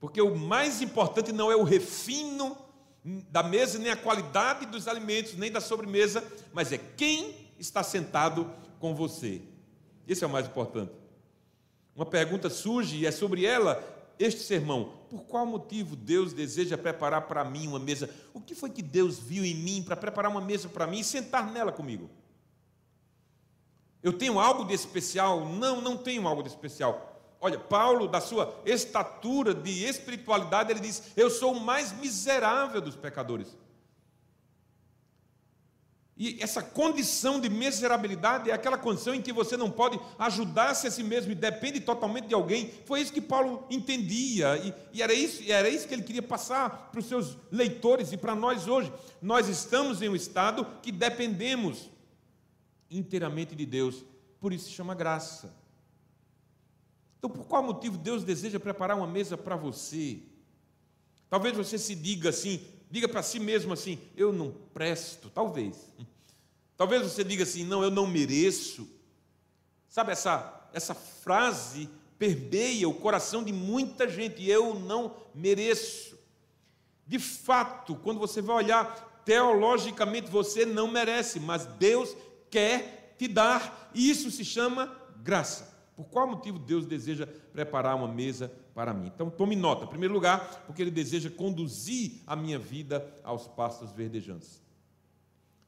Porque 0.00 0.20
o 0.22 0.36
mais 0.36 0.80
importante 0.80 1.32
não 1.32 1.50
é 1.50 1.56
o 1.56 1.64
refino 1.64 2.56
da 3.04 3.42
mesa, 3.42 3.78
nem 3.78 3.90
a 3.90 3.96
qualidade 3.96 4.66
dos 4.66 4.86
alimentos, 4.86 5.34
nem 5.34 5.50
da 5.50 5.60
sobremesa, 5.60 6.22
mas 6.52 6.72
é 6.72 6.78
quem 6.78 7.34
está 7.58 7.82
sentado 7.82 8.50
com 8.78 8.94
você. 8.94 9.42
Esse 10.06 10.24
é 10.24 10.26
o 10.26 10.30
mais 10.30 10.46
importante. 10.46 10.92
Uma 11.94 12.06
pergunta 12.06 12.48
surge 12.48 12.98
e 12.98 13.06
é 13.06 13.10
sobre 13.10 13.44
ela 13.44 13.82
este 14.18 14.40
sermão. 14.42 14.92
Por 15.10 15.22
qual 15.24 15.46
motivo 15.46 15.96
Deus 15.96 16.32
deseja 16.32 16.78
preparar 16.78 17.22
para 17.22 17.44
mim 17.44 17.66
uma 17.66 17.78
mesa? 17.78 18.08
O 18.32 18.40
que 18.40 18.54
foi 18.54 18.70
que 18.70 18.82
Deus 18.82 19.18
viu 19.18 19.44
em 19.44 19.54
mim 19.54 19.82
para 19.82 19.96
preparar 19.96 20.30
uma 20.30 20.40
mesa 20.40 20.68
para 20.68 20.86
mim 20.86 21.00
e 21.00 21.04
sentar 21.04 21.50
nela 21.50 21.72
comigo? 21.72 22.08
Eu 24.02 24.12
tenho 24.12 24.38
algo 24.38 24.64
de 24.64 24.74
especial? 24.74 25.44
Não, 25.44 25.80
não 25.80 25.96
tenho 25.96 26.26
algo 26.26 26.42
de 26.42 26.48
especial. 26.48 27.20
Olha, 27.40 27.58
Paulo, 27.58 28.08
da 28.08 28.20
sua 28.20 28.54
estatura 28.64 29.54
de 29.54 29.84
espiritualidade, 29.84 30.72
ele 30.72 30.80
diz: 30.80 31.12
Eu 31.16 31.30
sou 31.30 31.52
o 31.52 31.60
mais 31.60 31.92
miserável 31.92 32.80
dos 32.80 32.96
pecadores. 32.96 33.56
E 36.20 36.36
essa 36.40 36.60
condição 36.60 37.38
de 37.40 37.48
miserabilidade 37.48 38.50
é 38.50 38.52
aquela 38.52 38.76
condição 38.76 39.14
em 39.14 39.22
que 39.22 39.32
você 39.32 39.56
não 39.56 39.70
pode 39.70 40.00
ajudar-se 40.18 40.88
a 40.88 40.90
si 40.90 41.04
mesmo 41.04 41.30
e 41.30 41.34
depende 41.34 41.78
totalmente 41.78 42.26
de 42.26 42.34
alguém. 42.34 42.72
Foi 42.86 43.00
isso 43.00 43.12
que 43.12 43.20
Paulo 43.20 43.64
entendia 43.70 44.56
e, 44.56 44.74
e 44.92 45.00
era, 45.00 45.14
isso, 45.14 45.40
era 45.46 45.68
isso 45.68 45.86
que 45.86 45.94
ele 45.94 46.02
queria 46.02 46.22
passar 46.22 46.90
para 46.90 46.98
os 46.98 47.06
seus 47.06 47.36
leitores 47.52 48.10
e 48.10 48.16
para 48.16 48.34
nós 48.34 48.66
hoje. 48.66 48.92
Nós 49.22 49.46
estamos 49.48 50.02
em 50.02 50.08
um 50.08 50.16
estado 50.16 50.66
que 50.82 50.90
dependemos 50.90 51.88
inteiramente 52.90 53.54
de 53.54 53.66
Deus. 53.66 54.04
Por 54.40 54.52
isso 54.52 54.66
se 54.66 54.72
chama 54.72 54.94
graça. 54.94 55.54
Então, 57.18 57.28
por 57.28 57.44
qual 57.46 57.62
motivo 57.62 57.98
Deus 57.98 58.22
deseja 58.22 58.60
preparar 58.60 58.96
uma 58.96 59.06
mesa 59.06 59.36
para 59.36 59.56
você? 59.56 60.20
Talvez 61.28 61.56
você 61.56 61.76
se 61.76 61.94
diga 61.94 62.28
assim, 62.30 62.60
diga 62.90 63.08
para 63.08 63.22
si 63.22 63.40
mesmo 63.40 63.72
assim: 63.72 63.98
eu 64.16 64.32
não 64.32 64.52
presto, 64.72 65.30
talvez. 65.30 65.92
Talvez 66.76 67.02
você 67.02 67.24
diga 67.24 67.42
assim: 67.42 67.64
não, 67.64 67.82
eu 67.82 67.90
não 67.90 68.06
mereço. 68.06 68.88
Sabe 69.88 70.12
essa 70.12 70.58
essa 70.72 70.94
frase 70.94 71.88
permeia 72.18 72.88
o 72.88 72.94
coração 72.94 73.44
de 73.44 73.52
muita 73.52 74.08
gente, 74.08 74.44
eu 74.44 74.74
não 74.74 75.14
mereço. 75.34 76.18
De 77.06 77.18
fato, 77.18 77.94
quando 77.96 78.18
você 78.18 78.42
vai 78.42 78.56
olhar 78.56 79.22
teologicamente, 79.24 80.30
você 80.30 80.66
não 80.66 80.88
merece, 80.88 81.38
mas 81.38 81.64
Deus 81.64 82.16
quer 82.50 83.14
te 83.18 83.28
dar. 83.28 83.90
E 83.94 84.08
isso 84.08 84.30
se 84.30 84.44
chama 84.44 84.94
graça. 85.22 85.76
Por 85.96 86.04
qual 86.04 86.28
motivo 86.28 86.58
Deus 86.58 86.86
deseja 86.86 87.26
preparar 87.52 87.96
uma 87.96 88.06
mesa 88.06 88.52
para 88.74 88.94
mim? 88.94 89.10
Então, 89.12 89.28
tome 89.28 89.56
nota. 89.56 89.84
Em 89.84 89.88
primeiro 89.88 90.14
lugar, 90.14 90.64
porque 90.64 90.82
Ele 90.82 90.90
deseja 90.90 91.28
conduzir 91.28 92.22
a 92.26 92.36
minha 92.36 92.58
vida 92.58 93.04
aos 93.24 93.48
pastos 93.48 93.90
verdejantes. 93.90 94.62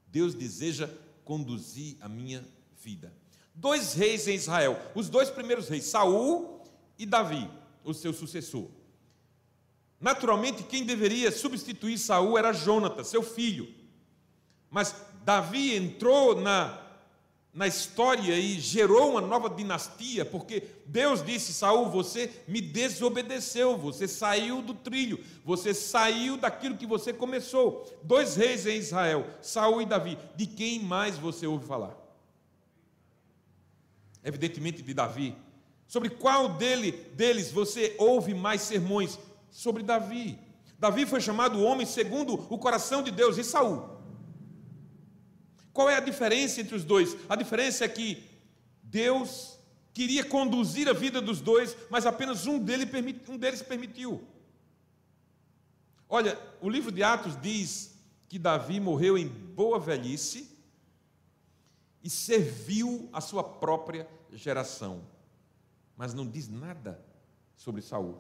Deus 0.07 0.35
deseja 0.35 0.89
conduzir 1.25 1.97
a 2.01 2.09
minha 2.09 2.45
vida. 2.81 3.13
Dois 3.55 3.93
reis 3.95 4.27
em 4.29 4.35
Israel, 4.35 4.81
os 4.95 5.09
dois 5.09 5.29
primeiros 5.29 5.69
reis, 5.69 5.85
Saul 5.85 6.63
e 6.99 7.05
Davi, 7.05 7.51
o 7.85 7.93
seu 7.93 8.13
sucessor. 8.13 8.69
Naturalmente, 10.01 10.63
quem 10.63 10.85
deveria 10.85 11.31
substituir 11.31 11.99
Saul 11.99 12.39
era 12.39 12.53
Jonatas, 12.53 13.09
seu 13.09 13.23
filho. 13.23 13.69
Mas 14.71 14.95
Davi 15.25 15.77
entrou 15.77 16.41
na, 16.41 16.81
na 17.53 17.67
história 17.67 18.39
e 18.39 18.59
gerou 18.59 19.11
uma 19.11 19.21
nova 19.21 19.50
dinastia, 19.50 20.25
porque 20.25 20.62
Deus 20.87 21.25
disse: 21.25 21.53
Saul, 21.53 21.91
você 21.91 22.31
me 22.49 22.61
desobedeceu, 22.61 23.77
você 23.77 24.09
saiu 24.09 24.62
do 24.62 24.73
trilho, 24.73 25.23
você 25.45 25.75
saiu 25.75 26.37
daquilo 26.37 26.77
que 26.77 26.87
você 26.87 27.12
começou. 27.12 27.87
Dois 28.03 28.37
reis 28.37 28.67
em 28.67 28.77
Israel, 28.77 29.27
Saul 29.43 29.83
e 29.83 29.87
Davi. 29.87 30.19
De 30.37 30.47
quem 30.47 30.81
mais 30.81 31.19
você 31.19 31.47
ouve 31.47 31.67
falar? 31.67 31.97
Evidentemente 34.25 34.83
de 34.83 34.95
Davi. 34.95 35.37
Sobre 35.87 36.09
qual 36.09 36.50
dele, 36.50 36.93
deles 37.15 37.50
você 37.50 37.95
ouve 37.99 38.33
mais 38.33 38.62
sermões? 38.62 39.19
Sobre 39.50 39.83
Davi. 39.83 40.39
Davi 40.79 41.05
foi 41.05 41.21
chamado 41.21 41.62
homem 41.62 41.85
segundo 41.85 42.47
o 42.49 42.57
coração 42.57 43.03
de 43.03 43.11
Deus, 43.11 43.37
e 43.37 43.45
Saul 43.45 44.00
qual 45.73 45.89
é 45.89 45.97
a 45.97 46.00
diferença 46.00 46.61
entre 46.61 46.75
os 46.75 46.85
dois? 46.85 47.17
A 47.29 47.37
diferença 47.37 47.85
é 47.85 47.89
que 47.89 48.29
Deus 48.83 49.59
queria 49.93 50.25
conduzir 50.25 50.89
a 50.89 50.93
vida 50.93 51.21
dos 51.21 51.41
dois, 51.41 51.77
mas 51.89 52.07
apenas 52.07 52.47
um, 52.47 52.57
um 52.57 53.37
deles 53.39 53.62
permitiu. 53.62 54.27
Olha, 56.09 56.39
o 56.61 56.69
livro 56.69 56.91
de 56.91 57.03
Atos 57.03 57.41
diz 57.41 57.95
que 58.29 58.39
Davi 58.39 58.81
morreu 58.81 59.17
em 59.17 59.29
boa 59.29 59.79
velhice 59.79 60.50
e 62.03 62.11
serviu 62.11 63.09
a 63.12 63.21
sua 63.21 63.45
própria 63.45 64.09
geração, 64.33 65.05
mas 65.97 66.15
não 66.15 66.27
diz 66.27 66.49
nada 66.49 67.05
sobre 67.57 67.83
Saul. 67.83 68.19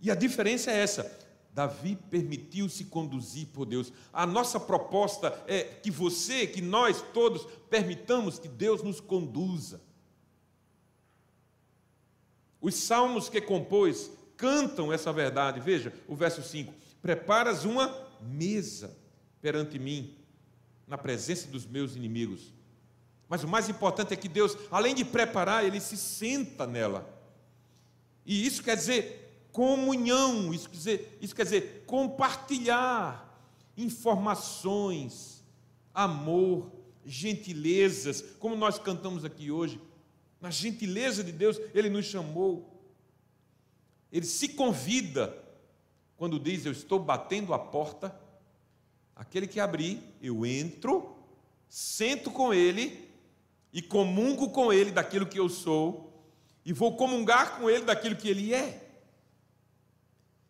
E 0.00 0.10
a 0.10 0.14
diferença 0.14 0.70
é 0.70 0.78
essa: 0.78 1.25
Davi 1.56 1.96
permitiu-se 1.96 2.84
conduzir 2.84 3.46
por 3.46 3.64
Deus. 3.64 3.90
A 4.12 4.26
nossa 4.26 4.60
proposta 4.60 5.42
é 5.46 5.64
que 5.64 5.90
você, 5.90 6.46
que 6.46 6.60
nós 6.60 7.00
todos, 7.14 7.46
permitamos 7.70 8.38
que 8.38 8.46
Deus 8.46 8.82
nos 8.82 9.00
conduza. 9.00 9.80
Os 12.60 12.74
salmos 12.74 13.30
que 13.30 13.40
compôs 13.40 14.10
cantam 14.36 14.92
essa 14.92 15.10
verdade. 15.14 15.58
Veja 15.58 15.94
o 16.06 16.14
verso 16.14 16.42
5: 16.42 16.74
Preparas 17.00 17.64
uma 17.64 18.06
mesa 18.20 18.94
perante 19.40 19.78
mim, 19.78 20.14
na 20.86 20.98
presença 20.98 21.48
dos 21.48 21.64
meus 21.64 21.96
inimigos. 21.96 22.52
Mas 23.30 23.42
o 23.42 23.48
mais 23.48 23.70
importante 23.70 24.12
é 24.12 24.16
que 24.16 24.28
Deus, 24.28 24.58
além 24.70 24.94
de 24.94 25.06
preparar, 25.06 25.64
ele 25.64 25.80
se 25.80 25.96
senta 25.96 26.66
nela. 26.66 27.18
E 28.26 28.46
isso 28.46 28.62
quer 28.62 28.76
dizer 28.76 29.25
comunhão, 29.56 30.52
isso 30.52 30.68
quer 30.68 30.76
dizer, 30.76 31.18
isso 31.18 31.34
quer 31.34 31.44
dizer 31.44 31.84
compartilhar 31.86 33.40
informações, 33.74 35.42
amor, 35.94 36.70
gentilezas, 37.06 38.20
como 38.38 38.54
nós 38.54 38.78
cantamos 38.78 39.24
aqui 39.24 39.50
hoje. 39.50 39.80
Na 40.42 40.50
gentileza 40.50 41.24
de 41.24 41.32
Deus, 41.32 41.58
Ele 41.72 41.88
nos 41.88 42.04
chamou. 42.04 42.70
Ele 44.12 44.26
se 44.26 44.48
convida 44.48 45.34
quando 46.18 46.38
diz: 46.38 46.66
Eu 46.66 46.72
estou 46.72 46.98
batendo 46.98 47.54
a 47.54 47.58
porta. 47.58 48.14
Aquele 49.14 49.46
que 49.46 49.58
abrir, 49.58 50.02
eu 50.20 50.44
entro, 50.44 51.16
sento 51.66 52.30
com 52.30 52.52
Ele 52.52 53.08
e 53.72 53.80
comungo 53.80 54.50
com 54.50 54.70
Ele 54.70 54.90
daquilo 54.90 55.24
que 55.24 55.40
eu 55.40 55.48
sou, 55.48 56.12
e 56.62 56.74
vou 56.74 56.94
comungar 56.94 57.58
com 57.58 57.70
Ele 57.70 57.86
daquilo 57.86 58.16
que 58.16 58.28
Ele 58.28 58.52
é. 58.52 58.85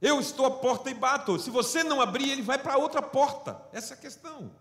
Eu 0.06 0.20
estou 0.20 0.46
à 0.46 0.50
porta 0.52 0.88
e 0.88 0.94
bato. 0.94 1.36
Se 1.36 1.50
você 1.50 1.82
não 1.82 2.00
abrir, 2.00 2.30
ele 2.30 2.40
vai 2.40 2.56
para 2.56 2.78
outra 2.78 3.02
porta. 3.02 3.60
Essa 3.72 3.94
é 3.94 3.96
a 3.96 4.00
questão. 4.00 4.52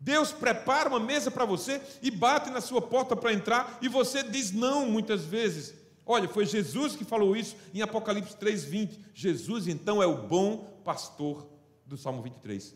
Deus 0.00 0.32
prepara 0.32 0.88
uma 0.88 0.98
mesa 0.98 1.30
para 1.30 1.44
você 1.44 1.78
e 2.00 2.10
bate 2.10 2.48
na 2.48 2.62
sua 2.62 2.80
porta 2.80 3.14
para 3.14 3.34
entrar 3.34 3.78
e 3.82 3.88
você 3.88 4.22
diz 4.22 4.50
não 4.50 4.86
muitas 4.86 5.26
vezes. 5.26 5.74
Olha, 6.06 6.26
foi 6.26 6.46
Jesus 6.46 6.96
que 6.96 7.04
falou 7.04 7.36
isso 7.36 7.54
em 7.74 7.82
Apocalipse 7.82 8.34
3:20. 8.36 8.98
Jesus 9.12 9.68
então 9.68 10.02
é 10.02 10.06
o 10.06 10.26
bom 10.26 10.80
pastor 10.82 11.46
do 11.84 11.98
Salmo 11.98 12.22
23. 12.22 12.74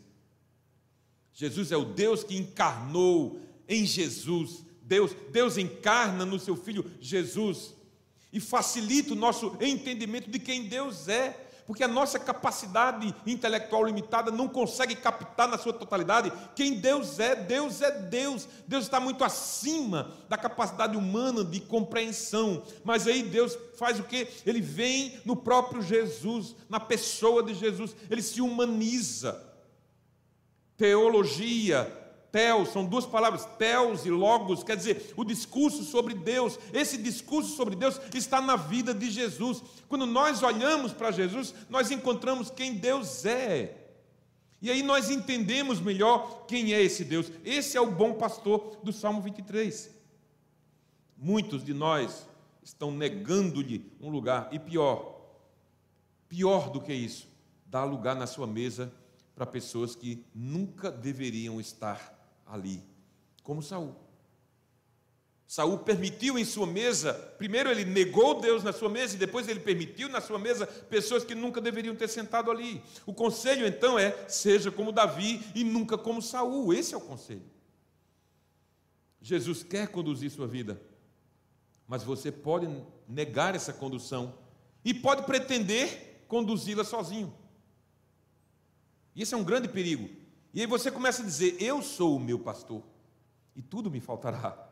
Jesus 1.33 1.71
é 1.71 1.77
o 1.77 1.85
Deus 1.85 2.23
que 2.23 2.37
encarnou 2.37 3.41
em 3.67 3.87
Jesus. 3.87 4.63
Deus, 4.83 5.15
Deus 5.31 5.57
encarna 5.57 6.27
no 6.27 6.39
seu 6.39 6.55
filho 6.55 6.85
Jesus 6.99 7.73
e 8.31 8.39
facilita 8.39 9.13
o 9.13 9.15
nosso 9.15 9.57
entendimento 9.59 10.29
de 10.29 10.39
quem 10.39 10.63
Deus 10.63 11.07
é, 11.07 11.47
porque 11.69 11.83
a 11.83 11.87
nossa 11.87 12.17
capacidade 12.17 13.13
intelectual 13.27 13.83
limitada 13.83 14.31
não 14.31 14.47
consegue 14.47 14.95
captar 14.95 15.47
na 15.47 15.55
sua 15.55 15.71
totalidade 15.71 16.33
quem 16.55 16.79
Deus 16.79 17.19
é. 17.19 17.35
Deus 17.35 17.79
é 17.83 17.91
Deus. 17.91 18.47
Deus 18.67 18.85
está 18.85 18.99
muito 18.99 19.23
acima 19.23 20.11
da 20.27 20.35
capacidade 20.35 20.97
humana 20.97 21.43
de 21.43 21.59
compreensão. 21.59 22.63
Mas 22.83 23.05
aí 23.05 23.21
Deus 23.21 23.55
faz 23.77 23.99
o 23.99 24.03
que? 24.03 24.27
Ele 24.47 24.61
vem 24.61 25.21
no 25.23 25.35
próprio 25.35 25.79
Jesus, 25.79 26.55
na 26.67 26.79
pessoa 26.79 27.43
de 27.43 27.53
Jesus, 27.53 27.95
ele 28.09 28.23
se 28.23 28.41
humaniza. 28.41 29.39
Teologia, 30.75 31.85
Teos, 32.31 32.69
são 32.69 32.85
duas 32.85 33.05
palavras, 33.05 33.45
Teos 33.57 34.05
e 34.05 34.09
Logos, 34.09 34.63
quer 34.63 34.77
dizer, 34.77 35.13
o 35.15 35.23
discurso 35.23 35.83
sobre 35.83 36.13
Deus. 36.13 36.59
Esse 36.71 36.97
discurso 36.97 37.55
sobre 37.55 37.75
Deus 37.75 37.99
está 38.13 38.39
na 38.39 38.55
vida 38.55 38.93
de 38.93 39.09
Jesus. 39.09 39.63
Quando 39.87 40.05
nós 40.05 40.43
olhamos 40.43 40.93
para 40.93 41.11
Jesus, 41.11 41.53
nós 41.69 41.91
encontramos 41.91 42.51
quem 42.51 42.75
Deus 42.75 43.25
é. 43.25 43.75
E 44.61 44.69
aí 44.69 44.83
nós 44.83 45.09
entendemos 45.09 45.79
melhor 45.79 46.45
quem 46.45 46.73
é 46.73 46.81
esse 46.81 47.03
Deus. 47.03 47.31
Esse 47.43 47.77
é 47.77 47.81
o 47.81 47.91
bom 47.91 48.13
pastor 48.13 48.77
do 48.83 48.91
Salmo 48.91 49.21
23. 49.21 49.89
Muitos 51.17 51.63
de 51.63 51.73
nós 51.73 52.27
estão 52.61 52.91
negando-lhe 52.91 53.91
um 53.99 54.09
lugar, 54.09 54.49
e 54.51 54.59
pior, 54.59 55.19
pior 56.27 56.69
do 56.69 56.79
que 56.79 56.93
isso, 56.93 57.27
dar 57.65 57.83
lugar 57.83 58.15
na 58.15 58.27
sua 58.27 58.45
mesa 58.45 58.91
para 59.33 59.45
pessoas 59.45 59.95
que 59.95 60.23
nunca 60.35 60.91
deveriam 60.91 61.59
estar 61.59 62.18
ali, 62.49 62.83
como 63.43 63.61
Saul. 63.61 63.95
Saul 65.47 65.79
permitiu 65.79 66.37
em 66.37 66.45
sua 66.45 66.67
mesa, 66.67 67.13
primeiro 67.37 67.71
ele 67.71 67.83
negou 67.83 68.39
Deus 68.39 68.63
na 68.63 68.71
sua 68.71 68.89
mesa 68.89 69.15
e 69.15 69.17
depois 69.17 69.47
ele 69.47 69.59
permitiu 69.59 70.07
na 70.09 70.21
sua 70.21 70.37
mesa 70.37 70.67
pessoas 70.67 71.23
que 71.23 71.33
nunca 71.33 71.59
deveriam 71.59 71.95
ter 71.95 72.07
sentado 72.07 72.51
ali. 72.51 72.83
O 73.05 73.13
conselho 73.13 73.65
então 73.65 73.97
é: 73.97 74.27
seja 74.27 74.71
como 74.71 74.91
Davi 74.91 75.43
e 75.55 75.63
nunca 75.63 75.97
como 75.97 76.21
Saul. 76.21 76.71
Esse 76.71 76.93
é 76.93 76.97
o 76.97 77.01
conselho. 77.01 77.41
Jesus 79.21 79.63
quer 79.63 79.87
conduzir 79.87 80.29
sua 80.29 80.47
vida, 80.47 80.79
mas 81.87 82.03
você 82.03 82.31
pode 82.31 82.67
negar 83.07 83.55
essa 83.55 83.73
condução 83.73 84.37
e 84.85 84.93
pode 84.93 85.23
pretender 85.23 86.23
conduzi-la 86.27 86.83
sozinho. 86.83 87.33
E 89.15 89.23
esse 89.23 89.33
é 89.33 89.37
um 89.37 89.43
grande 89.43 89.67
perigo. 89.67 90.09
E 90.53 90.61
aí 90.61 90.67
você 90.67 90.89
começa 90.89 91.21
a 91.21 91.25
dizer: 91.25 91.57
Eu 91.59 91.81
sou 91.81 92.15
o 92.15 92.19
meu 92.19 92.39
pastor, 92.39 92.81
e 93.55 93.61
tudo 93.61 93.91
me 93.91 93.99
faltará. 93.99 94.67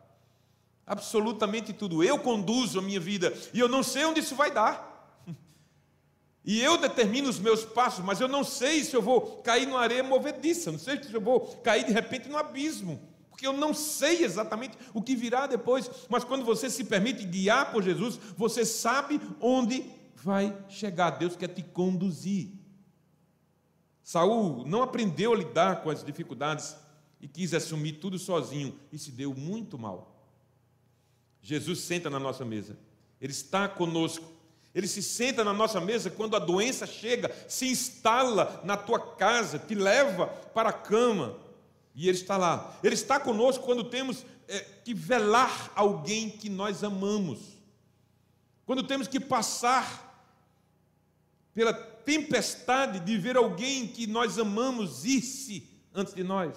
Absolutamente 0.85 1.73
tudo. 1.73 2.03
Eu 2.03 2.19
conduzo 2.19 2.79
a 2.79 2.81
minha 2.81 2.99
vida, 2.99 3.33
e 3.53 3.59
eu 3.59 3.67
não 3.67 3.83
sei 3.83 4.05
onde 4.05 4.21
isso 4.21 4.35
vai 4.35 4.51
dar. 4.51 4.95
E 6.49 6.61
eu 6.61 6.77
determino 6.77 7.27
os 7.27 7.39
meus 7.39 7.65
passos, 7.65 8.05
mas 8.05 8.21
eu 8.21 8.27
não 8.29 8.41
sei 8.41 8.81
se 8.81 8.95
eu 8.95 9.01
vou 9.01 9.41
cair 9.41 9.67
numa 9.67 9.81
areia 9.81 10.01
movediça, 10.01 10.71
não 10.71 10.79
sei 10.79 11.03
se 11.03 11.13
eu 11.13 11.19
vou 11.19 11.41
cair 11.57 11.83
de 11.83 11.91
repente 11.91 12.29
no 12.29 12.37
abismo, 12.37 13.01
porque 13.29 13.45
eu 13.45 13.51
não 13.51 13.73
sei 13.73 14.23
exatamente 14.23 14.77
o 14.93 15.01
que 15.01 15.13
virá 15.13 15.45
depois. 15.45 15.91
Mas 16.07 16.23
quando 16.23 16.45
você 16.45 16.69
se 16.69 16.85
permite 16.85 17.25
guiar 17.25 17.73
por 17.73 17.83
Jesus, 17.83 18.17
você 18.37 18.63
sabe 18.63 19.19
onde 19.41 19.91
vai 20.15 20.57
chegar. 20.69 21.11
Deus 21.11 21.35
quer 21.35 21.49
te 21.49 21.61
conduzir. 21.61 22.49
Saul 24.07 24.65
não 24.65 24.81
aprendeu 24.81 25.33
a 25.33 25.35
lidar 25.35 25.83
com 25.83 25.89
as 25.89 26.01
dificuldades 26.01 26.77
e 27.19 27.27
quis 27.27 27.53
assumir 27.53 27.99
tudo 27.99 28.17
sozinho 28.17 28.73
e 28.89 28.97
se 28.97 29.11
deu 29.11 29.33
muito 29.33 29.77
mal. 29.77 30.23
Jesus 31.41 31.81
senta 31.81 32.09
na 32.09 32.17
nossa 32.17 32.45
mesa, 32.45 32.77
Ele 33.19 33.33
está 33.33 33.67
conosco, 33.67 34.23
Ele 34.73 34.87
se 34.87 35.03
senta 35.03 35.43
na 35.43 35.51
nossa 35.51 35.81
mesa 35.81 36.09
quando 36.09 36.37
a 36.37 36.39
doença 36.39 36.87
chega, 36.87 37.35
se 37.49 37.67
instala 37.67 38.61
na 38.63 38.77
tua 38.77 38.97
casa, 39.17 39.59
te 39.59 39.75
leva 39.75 40.27
para 40.27 40.69
a 40.69 40.73
cama 40.73 41.35
e 41.93 42.07
Ele 42.07 42.17
está 42.17 42.37
lá. 42.37 42.79
Ele 42.81 42.95
está 42.95 43.19
conosco 43.19 43.65
quando 43.65 43.83
temos 43.83 44.25
é, 44.47 44.61
que 44.85 44.93
velar 44.93 45.69
alguém 45.75 46.29
que 46.29 46.49
nós 46.49 46.81
amamos, 46.81 47.39
quando 48.65 48.83
temos 48.83 49.05
que 49.05 49.19
passar 49.19 50.25
pela 51.53 51.96
tempestade 52.07 53.01
de 53.01 53.17
ver 53.17 53.35
alguém 53.35 53.85
que 53.85 54.07
nós 54.07 54.39
amamos 54.39 55.03
ir-se 55.03 55.69
antes 55.93 56.13
de 56.13 56.23
nós. 56.23 56.55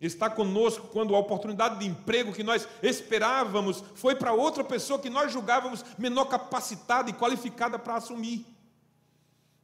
Está 0.00 0.28
conosco 0.28 0.88
quando 0.88 1.14
a 1.14 1.18
oportunidade 1.18 1.78
de 1.78 1.86
emprego 1.86 2.32
que 2.32 2.42
nós 2.42 2.66
esperávamos 2.82 3.84
foi 3.94 4.16
para 4.16 4.32
outra 4.32 4.64
pessoa 4.64 4.98
que 4.98 5.08
nós 5.08 5.32
julgávamos 5.32 5.84
menor 5.96 6.24
capacitada 6.24 7.08
e 7.08 7.12
qualificada 7.12 7.78
para 7.78 7.94
assumir. 7.94 8.44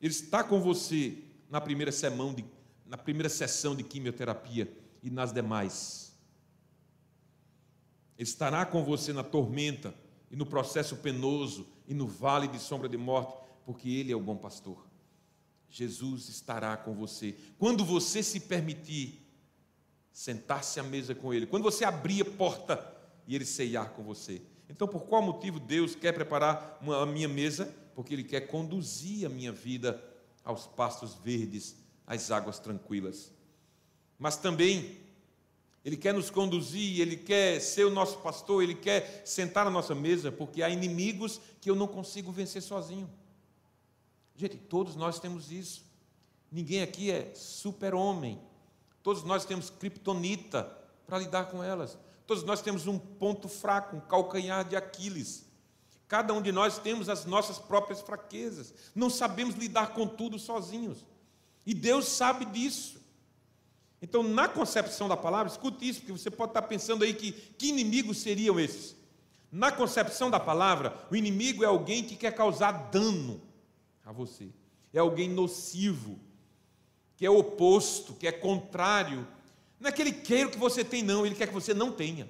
Ele 0.01 0.13
está 0.13 0.45
com 0.45 0.61
você 0.61 1.19
na 1.51 1.61
primeira, 1.61 1.91
semana 1.91 2.35
de, 2.35 2.45
na 2.87 2.97
primeira 2.97 3.29
sessão 3.29 3.75
de 3.75 3.83
quimioterapia 3.83 4.73
e 5.03 5.11
nas 5.11 5.33
demais. 5.33 6.17
Ele 8.17 8.29
estará 8.29 8.65
com 8.65 8.85
você 8.85 9.13
na 9.13 9.25
tormenta 9.25 9.93
e 10.31 10.37
no 10.37 10.47
processo 10.47 10.97
penoso 10.99 11.67
e 11.89 11.93
no 11.95 12.07
vale 12.07 12.47
de 12.47 12.61
sombra 12.61 12.89
de 12.89 12.97
morte 12.97 13.42
porque 13.65 13.89
Ele 13.89 14.13
é 14.13 14.17
o 14.17 14.21
bom 14.21 14.37
pastor. 14.37 14.87
Jesus 15.69 16.29
estará 16.29 16.77
com 16.77 16.95
você. 16.95 17.35
Quando 17.59 17.85
você 17.85 18.23
se 18.23 18.39
permitir 18.41 19.23
sentar-se 20.13 20.79
à 20.79 20.83
mesa 20.83 21.15
com 21.15 21.33
Ele, 21.33 21.47
quando 21.47 21.63
você 21.63 21.85
abrir 21.85 22.23
a 22.23 22.25
porta 22.25 22.95
e 23.27 23.35
Ele 23.35 23.45
ceiar 23.45 23.91
com 23.91 24.03
você. 24.03 24.43
Então, 24.69 24.87
por 24.87 25.05
qual 25.05 25.23
motivo 25.23 25.59
Deus 25.59 25.95
quer 25.95 26.13
preparar 26.13 26.79
uma, 26.81 27.03
a 27.03 27.07
minha 27.07 27.29
mesa? 27.29 27.75
Porque 27.95 28.15
Ele 28.15 28.25
quer 28.25 28.43
conduzir 28.43 29.27
a 29.27 29.29
minha 29.29 29.53
vida 29.53 30.03
aos 30.45 30.67
pastos 30.67 31.15
verdes, 31.15 31.77
às 32.07 32.31
águas 32.31 32.59
tranquilas. 32.59 33.33
Mas 34.19 34.37
também 34.37 34.99
Ele 35.85 35.97
quer 35.97 36.13
nos 36.15 36.31
conduzir, 36.31 37.01
ele 37.01 37.17
quer 37.17 37.61
ser 37.61 37.85
o 37.85 37.91
nosso 37.91 38.19
pastor, 38.19 38.63
ele 38.63 38.75
quer 38.75 39.23
sentar 39.25 39.65
na 39.65 39.71
nossa 39.71 39.95
mesa, 39.95 40.31
porque 40.31 40.63
há 40.63 40.71
inimigos 40.71 41.41
que 41.61 41.71
eu 41.71 41.75
não 41.75 41.89
consigo 41.89 42.31
vencer 42.31 42.63
sozinho. 42.63 43.11
Gente, 44.37 44.57
todos 44.57 44.97
nós 44.97 45.21
temos 45.21 45.51
isso. 45.51 45.85
Ninguém 46.51 46.83
aqui 46.83 47.11
é 47.11 47.33
super-homem. 47.35 48.41
Todos 49.03 49.23
nós 49.25 49.45
temos 49.45 49.71
criptonita 49.71 50.65
para 51.07 51.19
lidar 51.19 51.47
com 51.47 51.63
elas. 51.63 51.99
Todos 52.27 52.45
nós 52.45 52.63
temos 52.63 52.87
um 52.87 52.99
ponto 52.99 53.49
fraco, 53.49 53.97
um 53.97 54.01
calcanhar 54.01 54.67
de 54.67 54.77
Aquiles. 54.77 55.45
Cada 56.07 56.33
um 56.35 56.43
de 56.43 56.53
nós 56.53 56.79
temos 56.79 57.09
as 57.09 57.25
nossas 57.25 57.59
próprias 57.59 58.01
fraquezas. 58.01 58.75
Não 58.95 59.09
sabemos 59.09 59.55
lidar 59.55 59.95
com 59.95 60.07
tudo 60.07 60.39
sozinhos. 60.39 61.05
E 61.65 61.75
Deus 61.75 62.07
sabe 62.07 62.45
disso. 62.45 63.01
Então, 64.01 64.23
na 64.23 64.49
concepção 64.49 65.09
da 65.09 65.17
palavra, 65.17 65.51
escute 65.51 65.89
isso, 65.89 66.01
porque 66.01 66.13
você 66.13 66.31
pode 66.31 66.51
estar 66.51 66.63
pensando 66.63 67.05
aí 67.05 67.15
que, 67.15 67.33
que 67.33 67.69
inimigos 67.69 68.19
seriam 68.19 68.59
esses. 68.59 68.97
Na 69.51 69.71
concepção 69.71 70.31
da 70.31 70.41
palavra, 70.41 70.97
o 71.11 71.17
inimigo 71.17 71.63
é 71.63 71.67
alguém 71.67 72.03
que 72.03 72.17
quer 72.17 72.35
causar 72.35 72.73
dano 72.91 73.41
a 74.05 74.13
você, 74.13 74.49
é 74.93 74.99
alguém 74.99 75.29
nocivo, 75.29 76.19
que 77.17 77.25
é 77.25 77.31
oposto, 77.31 78.15
que 78.15 78.27
é 78.27 78.33
contrário. 78.33 79.27
Não 79.79 79.89
é 79.89 79.93
que 79.93 80.03
ele 80.03 80.13
queira 80.13 80.49
o 80.49 80.53
que 80.53 80.59
você 80.59 80.85
tem, 80.85 81.03
não, 81.03 81.25
ele 81.25 81.35
quer 81.35 81.47
que 81.47 81.55
você 81.55 81.73
não 81.73 81.93
tenha. 81.93 82.29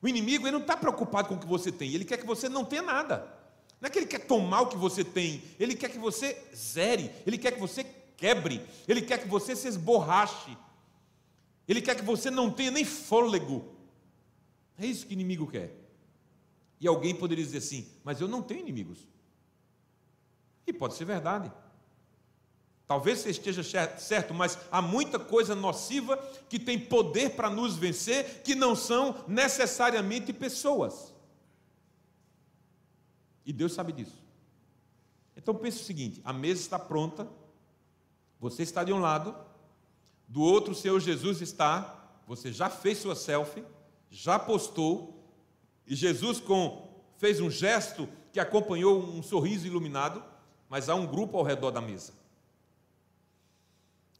O 0.00 0.08
inimigo 0.08 0.44
ele 0.46 0.52
não 0.52 0.60
está 0.60 0.76
preocupado 0.76 1.28
com 1.28 1.34
o 1.34 1.38
que 1.38 1.46
você 1.46 1.70
tem, 1.70 1.94
ele 1.94 2.04
quer 2.04 2.16
que 2.16 2.26
você 2.26 2.48
não 2.48 2.64
tenha 2.64 2.82
nada. 2.82 3.40
Não 3.80 3.88
é 3.88 3.90
que 3.90 3.98
ele 3.98 4.06
quer 4.06 4.26
tomar 4.26 4.62
o 4.62 4.68
que 4.68 4.76
você 4.76 5.04
tem, 5.04 5.42
ele 5.58 5.74
quer 5.74 5.90
que 5.90 5.98
você 5.98 6.40
zere, 6.54 7.10
ele 7.26 7.38
quer 7.38 7.52
que 7.52 7.60
você 7.60 7.84
quebre, 8.22 8.64
Ele 8.86 9.02
quer 9.02 9.20
que 9.20 9.26
você 9.26 9.56
se 9.56 9.66
esborrache, 9.66 10.56
Ele 11.66 11.82
quer 11.82 11.96
que 11.96 12.04
você 12.04 12.30
não 12.30 12.52
tenha 12.52 12.70
nem 12.70 12.84
fôlego. 12.84 13.64
É 14.78 14.86
isso 14.86 15.04
que 15.04 15.12
o 15.12 15.18
inimigo 15.18 15.48
quer. 15.48 15.74
E 16.80 16.86
alguém 16.86 17.16
poderia 17.16 17.44
dizer 17.44 17.58
assim: 17.58 17.88
Mas 18.04 18.20
eu 18.20 18.28
não 18.28 18.40
tenho 18.40 18.60
inimigos. 18.60 19.08
E 20.66 20.72
pode 20.72 20.94
ser 20.94 21.04
verdade. 21.04 21.50
Talvez 22.86 23.20
você 23.20 23.30
esteja 23.30 23.62
certo, 23.98 24.34
mas 24.34 24.58
há 24.70 24.82
muita 24.82 25.18
coisa 25.18 25.54
nociva 25.54 26.16
que 26.48 26.58
tem 26.58 26.78
poder 26.78 27.30
para 27.30 27.48
nos 27.48 27.76
vencer, 27.76 28.42
que 28.42 28.54
não 28.54 28.76
são 28.76 29.24
necessariamente 29.26 30.32
pessoas. 30.32 31.14
E 33.46 33.52
Deus 33.52 33.72
sabe 33.72 33.92
disso. 33.92 34.22
Então 35.36 35.54
pense 35.54 35.80
o 35.80 35.84
seguinte: 35.84 36.20
a 36.24 36.32
mesa 36.32 36.60
está 36.60 36.78
pronta, 36.78 37.26
você 38.38 38.62
está 38.62 38.84
de 38.84 38.92
um 38.92 39.00
lado, 39.00 39.34
do 40.28 40.42
outro 40.42 40.72
o 40.72 40.76
Senhor 40.76 41.00
Jesus 41.00 41.40
está, 41.40 42.10
você 42.26 42.52
já 42.52 42.68
fez 42.68 42.98
sua 42.98 43.14
selfie, 43.14 43.64
já 44.10 44.38
postou, 44.38 45.26
e 45.86 45.94
Jesus 45.94 46.40
com, 46.40 47.02
fez 47.16 47.40
um 47.40 47.50
gesto 47.50 48.08
que 48.32 48.40
acompanhou 48.40 49.02
um 49.02 49.22
sorriso 49.22 49.66
iluminado, 49.66 50.22
mas 50.72 50.88
há 50.88 50.94
um 50.94 51.06
grupo 51.06 51.36
ao 51.36 51.44
redor 51.44 51.70
da 51.70 51.82
mesa. 51.82 52.14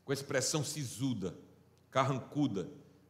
Com 0.05 0.13
expressão 0.13 0.63
sisuda, 0.63 1.35
carrancuda, 1.91 2.69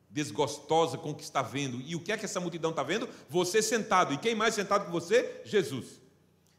desgostosa 0.08 0.96
com 0.96 1.10
o 1.10 1.14
que 1.16 1.24
está 1.24 1.42
vendo. 1.42 1.80
E 1.80 1.96
o 1.96 2.00
que 2.00 2.12
é 2.12 2.16
que 2.16 2.24
essa 2.24 2.38
multidão 2.38 2.70
está 2.70 2.84
vendo? 2.84 3.08
Você 3.28 3.60
sentado. 3.60 4.14
E 4.14 4.18
quem 4.18 4.36
mais 4.36 4.54
sentado 4.54 4.84
com 4.84 4.92
você? 4.92 5.42
Jesus. 5.44 6.00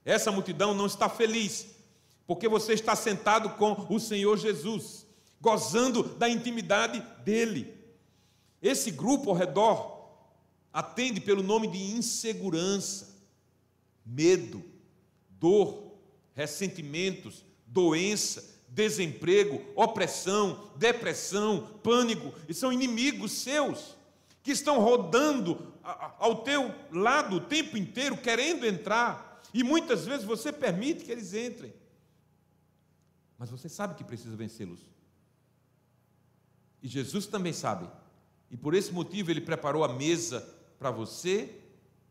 Essa 0.03 0.29
multidão 0.29 0.73
não 0.73 0.85
está 0.85 1.07
feliz, 1.07 1.67
porque 2.27 2.49
você 2.49 2.73
está 2.73 2.97
sentado 2.97 3.51
com 3.51 3.87
o 3.89 3.97
Senhor 3.97 4.37
Jesus, 4.37 5.07
gozando 5.39 6.03
da 6.03 6.27
intimidade 6.27 6.99
dele. 7.23 7.77
Esse 8.61 8.91
grupo 8.91 9.29
ao 9.29 9.37
redor 9.37 10.09
atende 10.73 11.21
pelo 11.21 11.41
nome 11.41 11.69
de 11.69 11.81
insegurança, 11.81 13.23
medo, 14.05 14.61
dor, 15.29 15.82
ressentimentos, 16.33 17.43
doença, 17.65 18.61
desemprego, 18.67 19.61
opressão, 19.75 20.71
depressão, 20.77 21.79
pânico, 21.83 22.33
e 22.47 22.53
são 22.53 22.73
inimigos 22.73 23.31
seus 23.31 23.95
que 24.41 24.51
estão 24.51 24.79
rodando 24.79 25.73
ao 26.19 26.43
teu 26.43 26.73
lado 26.91 27.37
o 27.37 27.41
tempo 27.41 27.77
inteiro 27.77 28.17
querendo 28.17 28.65
entrar, 28.65 29.41
e 29.53 29.63
muitas 29.63 30.05
vezes 30.05 30.25
você 30.25 30.51
permite 30.51 31.05
que 31.05 31.11
eles 31.11 31.33
entrem 31.33 31.73
mas 33.43 33.49
você 33.49 33.67
sabe 33.67 33.95
que 33.95 34.05
precisa 34.05 34.37
vencê-los. 34.37 34.79
E 36.81 36.87
Jesus 36.87 37.25
também 37.27 37.51
sabe. 37.51 37.89
E 38.49 38.55
por 38.55 38.73
esse 38.73 38.89
motivo 38.93 39.31
ele 39.31 39.41
preparou 39.41 39.83
a 39.83 39.93
mesa 39.93 40.39
para 40.79 40.89
você 40.89 41.53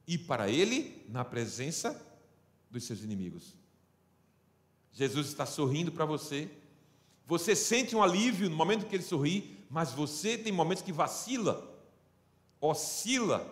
e 0.07 0.19
para 0.19 0.51
ele 0.51 1.07
na 1.09 1.25
presença 1.25 1.99
dos 2.71 2.85
seus 2.85 3.03
inimigos. 3.03 3.57
Jesus 4.93 5.29
está 5.29 5.47
sorrindo 5.47 5.91
para 5.91 6.05
você. 6.05 6.51
Você 7.27 7.57
sente 7.57 7.97
um 7.97 8.03
alívio 8.03 8.51
no 8.51 8.57
momento 8.57 8.87
que 8.87 8.95
ele 8.95 9.03
sorri, 9.03 9.59
mas 9.71 9.93
você 9.93 10.37
tem 10.37 10.53
momentos 10.53 10.83
que 10.83 10.93
vacila, 10.93 11.67
oscila, 12.61 13.47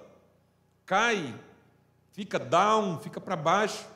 cai, 0.84 1.34
fica 2.12 2.38
down, 2.38 2.98
fica 3.00 3.20
para 3.20 3.36
baixo. 3.36 3.86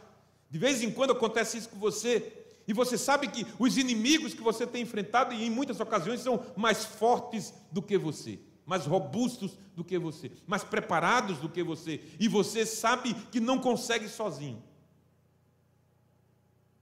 De 0.51 0.59
vez 0.59 0.83
em 0.83 0.91
quando 0.91 1.13
acontece 1.13 1.59
isso 1.59 1.69
com 1.69 1.79
você. 1.79 2.33
E 2.67 2.73
você 2.73 2.97
sabe 2.97 3.29
que 3.29 3.47
os 3.59 3.77
inimigos 3.77 4.33
que 4.33 4.41
você 4.41 4.67
tem 4.67 4.83
enfrentado, 4.83 5.35
e 5.35 5.45
em 5.45 5.51
muitas 5.51 5.81
ocasiões, 5.81 6.21
são 6.21 6.43
mais 6.57 6.85
fortes 6.85 7.53
do 7.71 7.83
que 7.83 7.99
você, 7.99 8.39
mais 8.65 8.87
robustos 8.87 9.59
do 9.77 9.85
que 9.85 9.99
você, 9.99 10.31
mais 10.47 10.65
preparados 10.65 11.39
do 11.39 11.49
que 11.49 11.63
você, 11.63 12.01
e 12.19 12.27
você 12.27 12.65
sabe 12.65 13.13
que 13.31 13.39
não 13.39 13.59
consegue 13.59 14.09
sozinho. 14.09 14.63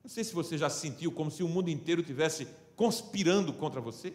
Não 0.02 0.10
sei 0.10 0.24
se 0.24 0.34
você 0.34 0.58
já 0.58 0.68
sentiu 0.68 1.12
como 1.12 1.30
se 1.30 1.42
o 1.42 1.48
mundo 1.48 1.70
inteiro 1.70 2.02
tivesse 2.02 2.46
conspirando 2.76 3.52
contra 3.52 3.80
você. 3.80 4.12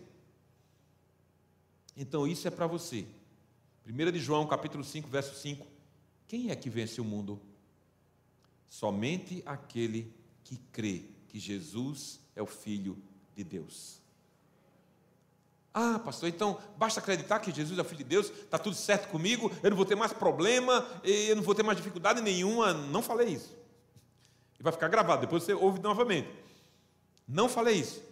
Então 1.96 2.28
isso 2.28 2.48
é 2.48 2.52
para 2.52 2.68
você. 2.68 3.08
1 3.86 4.12
de 4.12 4.20
João, 4.20 4.46
capítulo 4.46 4.84
5, 4.84 5.08
verso 5.08 5.34
5. 5.36 5.66
Quem 6.28 6.52
é 6.52 6.56
que 6.56 6.70
vence 6.70 7.00
o 7.00 7.06
mundo? 7.06 7.40
Somente 8.68 9.42
aquele 9.46 10.14
que 10.44 10.58
crê 10.72 11.06
que 11.30 11.40
Jesus 11.40 12.20
é 12.36 12.42
o 12.42 12.46
Filho 12.46 12.98
de 13.34 13.44
Deus. 13.44 14.02
Ah, 15.74 16.00
pastor, 16.00 16.28
então 16.28 16.60
basta 16.76 17.00
acreditar 17.00 17.40
que 17.40 17.52
Jesus 17.52 17.78
é 17.78 17.82
o 17.82 17.86
Filho 17.86 18.00
de 18.00 18.04
Deus, 18.04 18.30
está 18.30 18.58
tudo 18.58 18.76
certo 18.76 19.10
comigo, 19.10 19.52
eu 19.62 19.70
não 19.70 19.78
vou 19.78 19.86
ter 19.86 19.96
mais 19.96 20.12
problema, 20.12 20.86
eu 21.04 21.36
não 21.36 21.44
vou 21.44 21.54
ter 21.54 21.64
mais 21.64 21.78
dificuldade 21.78 22.20
nenhuma. 22.20 22.74
Não 22.74 23.02
falei 23.02 23.30
isso. 23.30 23.57
E 24.60 24.64
vai 24.64 24.72
ficar 24.72 24.88
gravado, 24.88 25.22
depois 25.22 25.44
você 25.44 25.54
ouve 25.54 25.80
novamente. 25.80 26.30
Não 27.28 27.48
falei 27.48 27.76
isso. 27.76 28.08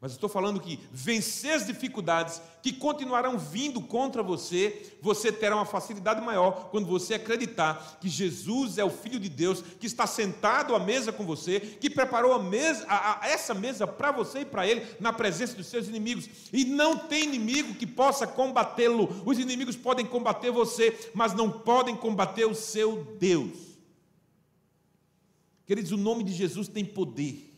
Mas 0.00 0.12
estou 0.12 0.30
falando 0.30 0.58
que 0.58 0.80
vencer 0.90 1.52
as 1.52 1.66
dificuldades 1.66 2.40
que 2.62 2.72
continuarão 2.72 3.38
vindo 3.38 3.82
contra 3.82 4.22
você, 4.22 4.96
você 5.02 5.30
terá 5.30 5.54
uma 5.54 5.66
facilidade 5.66 6.22
maior 6.22 6.70
quando 6.70 6.86
você 6.86 7.14
acreditar 7.14 7.98
que 8.00 8.08
Jesus 8.08 8.78
é 8.78 8.84
o 8.84 8.88
Filho 8.88 9.20
de 9.20 9.28
Deus, 9.28 9.62
que 9.78 9.86
está 9.86 10.06
sentado 10.06 10.74
à 10.74 10.78
mesa 10.78 11.12
com 11.12 11.26
você, 11.26 11.60
que 11.60 11.90
preparou 11.90 12.32
a 12.32 12.42
mesa, 12.42 12.86
a, 12.88 13.26
a, 13.26 13.28
essa 13.28 13.52
mesa 13.52 13.86
para 13.86 14.10
você 14.10 14.40
e 14.40 14.44
para 14.46 14.66
ele, 14.66 14.86
na 14.98 15.12
presença 15.12 15.54
dos 15.54 15.66
seus 15.66 15.86
inimigos. 15.86 16.30
E 16.50 16.64
não 16.64 16.96
tem 16.96 17.24
inimigo 17.24 17.74
que 17.74 17.86
possa 17.86 18.26
combatê-lo. 18.26 19.22
Os 19.26 19.38
inimigos 19.38 19.76
podem 19.76 20.06
combater 20.06 20.50
você, 20.50 21.10
mas 21.12 21.34
não 21.34 21.50
podem 21.50 21.94
combater 21.94 22.46
o 22.46 22.54
seu 22.54 23.04
Deus. 23.18 23.69
Queridos, 25.70 25.92
o 25.92 25.96
nome 25.96 26.24
de 26.24 26.32
Jesus 26.32 26.66
tem 26.66 26.84
poder. 26.84 27.48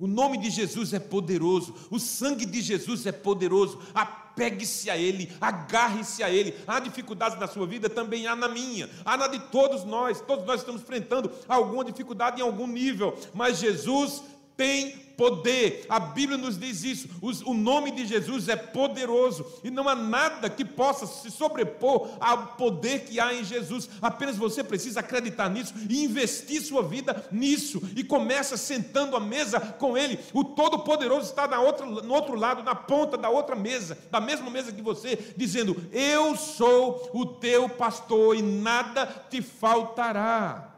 O 0.00 0.08
nome 0.08 0.36
de 0.36 0.50
Jesus 0.50 0.92
é 0.92 0.98
poderoso, 0.98 1.72
o 1.92 2.00
sangue 2.00 2.44
de 2.44 2.60
Jesus 2.60 3.06
é 3.06 3.12
poderoso. 3.12 3.78
Apegue-se 3.94 4.90
a 4.90 4.96
Ele, 4.96 5.30
agarre-se 5.40 6.24
a 6.24 6.28
Ele. 6.28 6.56
Há 6.66 6.80
dificuldades 6.80 7.38
na 7.38 7.46
sua 7.46 7.68
vida, 7.68 7.88
também 7.88 8.26
há 8.26 8.34
na 8.34 8.48
minha, 8.48 8.90
há 9.04 9.16
na 9.16 9.28
de 9.28 9.38
todos 9.38 9.84
nós. 9.84 10.20
Todos 10.20 10.44
nós 10.44 10.58
estamos 10.58 10.82
enfrentando 10.82 11.30
alguma 11.46 11.84
dificuldade 11.84 12.40
em 12.40 12.44
algum 12.44 12.66
nível, 12.66 13.16
mas 13.32 13.60
Jesus 13.60 14.24
tem 14.56 15.06
poder. 15.16 15.86
A 15.88 15.98
Bíblia 15.98 16.36
nos 16.36 16.58
diz 16.58 16.84
isso. 16.84 17.08
O 17.20 17.54
nome 17.54 17.90
de 17.90 18.06
Jesus 18.06 18.48
é 18.48 18.56
poderoso 18.56 19.60
e 19.64 19.70
não 19.70 19.88
há 19.88 19.94
nada 19.94 20.48
que 20.48 20.64
possa 20.64 21.06
se 21.06 21.30
sobrepor 21.30 22.10
ao 22.20 22.48
poder 22.48 23.04
que 23.04 23.18
há 23.18 23.34
em 23.34 23.44
Jesus. 23.44 23.88
Apenas 24.00 24.36
você 24.36 24.62
precisa 24.62 25.00
acreditar 25.00 25.48
nisso 25.48 25.74
e 25.88 26.04
investir 26.04 26.60
sua 26.62 26.82
vida 26.82 27.26
nisso 27.32 27.82
e 27.96 28.04
começa 28.04 28.56
sentando 28.56 29.16
à 29.16 29.20
mesa 29.20 29.58
com 29.58 29.96
Ele. 29.96 30.18
O 30.32 30.44
Todo-Poderoso 30.44 31.30
está 31.30 31.48
na 31.48 31.60
outra, 31.60 31.86
no 31.86 32.14
outro 32.14 32.36
lado, 32.36 32.62
na 32.62 32.74
ponta 32.74 33.16
da 33.16 33.30
outra 33.30 33.56
mesa, 33.56 33.98
da 34.10 34.20
mesma 34.20 34.50
mesa 34.50 34.72
que 34.72 34.82
você, 34.82 35.18
dizendo: 35.36 35.76
Eu 35.92 36.36
sou 36.36 37.10
o 37.12 37.24
teu 37.26 37.68
pastor 37.68 38.36
e 38.36 38.42
nada 38.42 39.06
te 39.30 39.40
faltará. 39.40 40.75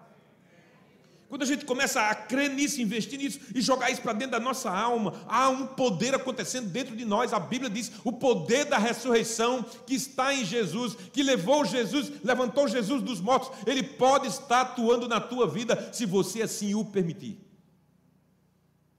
Quando 1.28 1.42
a 1.42 1.46
gente 1.46 1.66
começa 1.66 2.00
a 2.00 2.14
crer 2.14 2.48
nisso, 2.48 2.80
investir 2.80 3.18
nisso 3.18 3.38
e 3.54 3.60
jogar 3.60 3.90
isso 3.90 4.00
para 4.00 4.14
dentro 4.14 4.32
da 4.32 4.40
nossa 4.40 4.70
alma, 4.70 5.22
há 5.26 5.50
um 5.50 5.66
poder 5.66 6.14
acontecendo 6.14 6.70
dentro 6.70 6.96
de 6.96 7.04
nós. 7.04 7.34
A 7.34 7.38
Bíblia 7.38 7.68
diz 7.68 7.92
o 8.02 8.10
poder 8.10 8.64
da 8.64 8.78
ressurreição 8.78 9.62
que 9.86 9.94
está 9.94 10.32
em 10.32 10.42
Jesus, 10.42 10.96
que 11.12 11.22
levou 11.22 11.66
Jesus, 11.66 12.10
levantou 12.24 12.66
Jesus 12.66 13.02
dos 13.02 13.20
mortos, 13.20 13.50
ele 13.66 13.82
pode 13.82 14.26
estar 14.26 14.62
atuando 14.62 15.06
na 15.06 15.20
tua 15.20 15.46
vida 15.46 15.92
se 15.92 16.06
você 16.06 16.40
assim 16.40 16.74
o 16.74 16.82
permitir. 16.82 17.38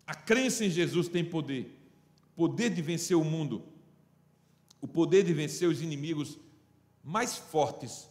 A 0.05 0.13
crença 0.13 0.63
em 0.63 0.69
Jesus 0.69 1.07
tem 1.07 1.25
poder 1.25 1.75
poder 2.35 2.69
de 2.69 2.81
vencer 2.81 3.17
o 3.17 3.23
mundo, 3.23 3.63
o 4.79 4.87
poder 4.87 5.23
de 5.23 5.33
vencer 5.33 5.67
os 5.67 5.81
inimigos 5.81 6.39
mais 7.03 7.35
fortes 7.35 8.07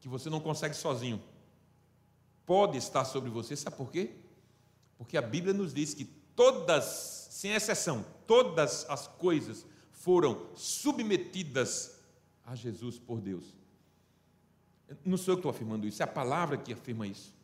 que 0.00 0.08
você 0.08 0.30
não 0.30 0.40
consegue 0.40 0.74
sozinho 0.74 1.20
pode 2.46 2.78
estar 2.78 3.04
sobre 3.04 3.28
você, 3.28 3.56
sabe 3.56 3.76
por 3.76 3.90
quê? 3.90 4.14
Porque 4.96 5.18
a 5.18 5.22
Bíblia 5.22 5.52
nos 5.52 5.74
diz 5.74 5.92
que 5.92 6.04
todas, 6.04 7.28
sem 7.30 7.52
exceção, 7.52 8.06
todas 8.26 8.88
as 8.88 9.06
coisas 9.06 9.66
foram 9.92 10.46
submetidas 10.54 11.98
a 12.44 12.54
Jesus 12.54 12.98
por 12.98 13.20
Deus. 13.20 13.44
Não 15.04 15.16
sou 15.16 15.32
eu 15.32 15.36
que 15.36 15.40
estou 15.40 15.50
afirmando 15.50 15.86
isso, 15.86 16.00
é 16.00 16.04
a 16.04 16.08
palavra 16.08 16.56
que 16.56 16.72
afirma 16.72 17.06
isso. 17.06 17.35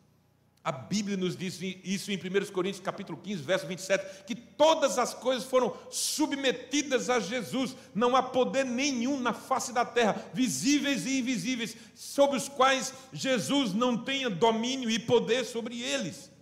A 0.63 0.71
Bíblia 0.71 1.17
nos 1.17 1.35
diz 1.35 1.59
isso 1.83 2.09
em 2.09 2.15
1 2.15 2.53
Coríntios 2.53 2.81
capítulo 2.81 3.17
15, 3.21 3.43
verso 3.43 3.67
27, 3.67 4.23
que 4.25 4.33
todas 4.33 4.97
as 4.97 5.13
coisas 5.13 5.43
foram 5.43 5.75
submetidas 5.91 7.09
a 7.09 7.19
Jesus. 7.19 7.75
Não 7.93 8.15
há 8.15 8.23
poder 8.23 8.63
nenhum 8.63 9.19
na 9.19 9.33
face 9.33 9.73
da 9.73 9.83
terra, 9.83 10.25
visíveis 10.33 11.05
e 11.05 11.19
invisíveis, 11.19 11.75
sobre 11.93 12.37
os 12.37 12.47
quais 12.47 12.93
Jesus 13.11 13.73
não 13.73 13.97
tenha 13.97 14.29
domínio 14.29 14.89
e 14.89 14.97
poder 14.97 15.43
sobre 15.43 15.81
eles. 15.81 16.32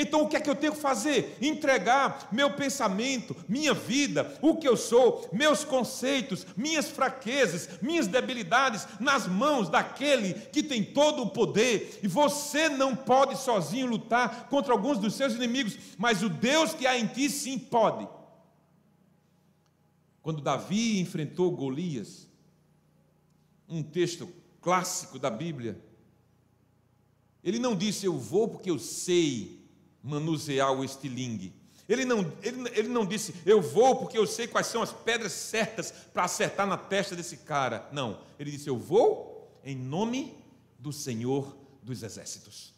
Então 0.00 0.22
o 0.22 0.28
que 0.28 0.36
é 0.36 0.40
que 0.40 0.48
eu 0.48 0.54
tenho 0.54 0.74
que 0.74 0.80
fazer? 0.80 1.36
Entregar 1.42 2.28
meu 2.30 2.52
pensamento, 2.52 3.34
minha 3.48 3.74
vida, 3.74 4.38
o 4.40 4.54
que 4.54 4.68
eu 4.68 4.76
sou, 4.76 5.28
meus 5.32 5.64
conceitos, 5.64 6.46
minhas 6.56 6.88
fraquezas, 6.88 7.80
minhas 7.82 8.06
debilidades 8.06 8.86
nas 9.00 9.26
mãos 9.26 9.68
daquele 9.68 10.34
que 10.34 10.62
tem 10.62 10.84
todo 10.84 11.22
o 11.22 11.30
poder. 11.30 11.98
E 12.00 12.06
você 12.06 12.68
não 12.68 12.94
pode 12.94 13.36
sozinho 13.36 13.88
lutar 13.88 14.48
contra 14.48 14.72
alguns 14.72 14.98
dos 14.98 15.14
seus 15.14 15.34
inimigos, 15.34 15.76
mas 15.98 16.22
o 16.22 16.28
Deus 16.28 16.72
que 16.72 16.86
há 16.86 16.96
em 16.96 17.08
ti 17.08 17.28
sim 17.28 17.58
pode. 17.58 18.06
Quando 20.22 20.40
Davi 20.40 21.00
enfrentou 21.00 21.50
Golias, 21.50 22.28
um 23.68 23.82
texto 23.82 24.32
clássico 24.60 25.18
da 25.18 25.28
Bíblia, 25.28 25.82
ele 27.42 27.58
não 27.58 27.74
disse 27.74 28.06
eu 28.06 28.16
vou 28.16 28.46
porque 28.46 28.70
eu 28.70 28.78
sei 28.78 29.57
manusear 30.02 30.72
o 30.72 30.84
estilingue. 30.84 31.52
Ele 31.88 32.04
não, 32.04 32.20
ele, 32.42 32.68
ele 32.74 32.88
não 32.88 33.06
disse, 33.06 33.34
eu 33.46 33.62
vou 33.62 33.96
porque 33.96 34.18
eu 34.18 34.26
sei 34.26 34.46
quais 34.46 34.66
são 34.66 34.82
as 34.82 34.92
pedras 34.92 35.32
certas 35.32 35.90
para 36.12 36.24
acertar 36.24 36.66
na 36.66 36.76
testa 36.76 37.16
desse 37.16 37.38
cara. 37.38 37.88
Não. 37.90 38.20
Ele 38.38 38.50
disse, 38.50 38.68
eu 38.68 38.76
vou 38.76 39.58
em 39.64 39.74
nome 39.74 40.36
do 40.78 40.92
Senhor 40.92 41.56
dos 41.82 42.02
Exércitos. 42.02 42.74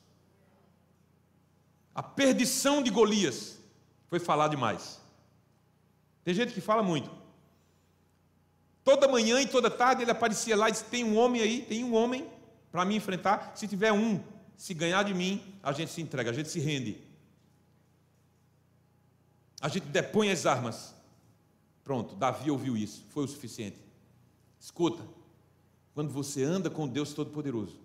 A 1.92 2.04
perdição 2.04 2.80
de 2.82 2.90
Golias 2.90 3.58
foi 4.08 4.20
falar 4.20 4.46
demais. 4.46 5.00
Tem 6.22 6.32
gente 6.32 6.54
que 6.54 6.60
fala 6.60 6.82
muito. 6.82 7.10
Toda 8.84 9.08
manhã 9.08 9.40
e 9.40 9.46
toda 9.46 9.68
tarde 9.68 10.02
ele 10.02 10.10
aparecia 10.10 10.56
lá 10.56 10.68
e 10.68 10.72
disse: 10.72 10.84
Tem 10.84 11.02
um 11.02 11.18
homem 11.18 11.42
aí, 11.42 11.62
tem 11.62 11.82
um 11.84 11.94
homem 11.94 12.26
para 12.70 12.84
me 12.84 12.94
enfrentar. 12.94 13.52
Se 13.56 13.66
tiver 13.66 13.92
um, 13.92 14.20
se 14.56 14.72
ganhar 14.72 15.02
de 15.02 15.12
mim, 15.12 15.42
a 15.62 15.72
gente 15.72 15.90
se 15.90 16.00
entrega, 16.00 16.30
a 16.30 16.32
gente 16.32 16.48
se 16.48 16.60
rende 16.60 17.09
a 19.60 19.68
gente 19.68 19.86
depõe 19.86 20.30
as 20.30 20.46
armas. 20.46 20.94
Pronto, 21.84 22.14
Davi 22.14 22.50
ouviu 22.50 22.76
isso, 22.76 23.04
foi 23.10 23.24
o 23.24 23.28
suficiente. 23.28 23.78
Escuta, 24.58 25.02
quando 25.94 26.10
você 26.10 26.42
anda 26.42 26.70
com 26.70 26.88
Deus 26.88 27.12
Todo-Poderoso 27.12 27.78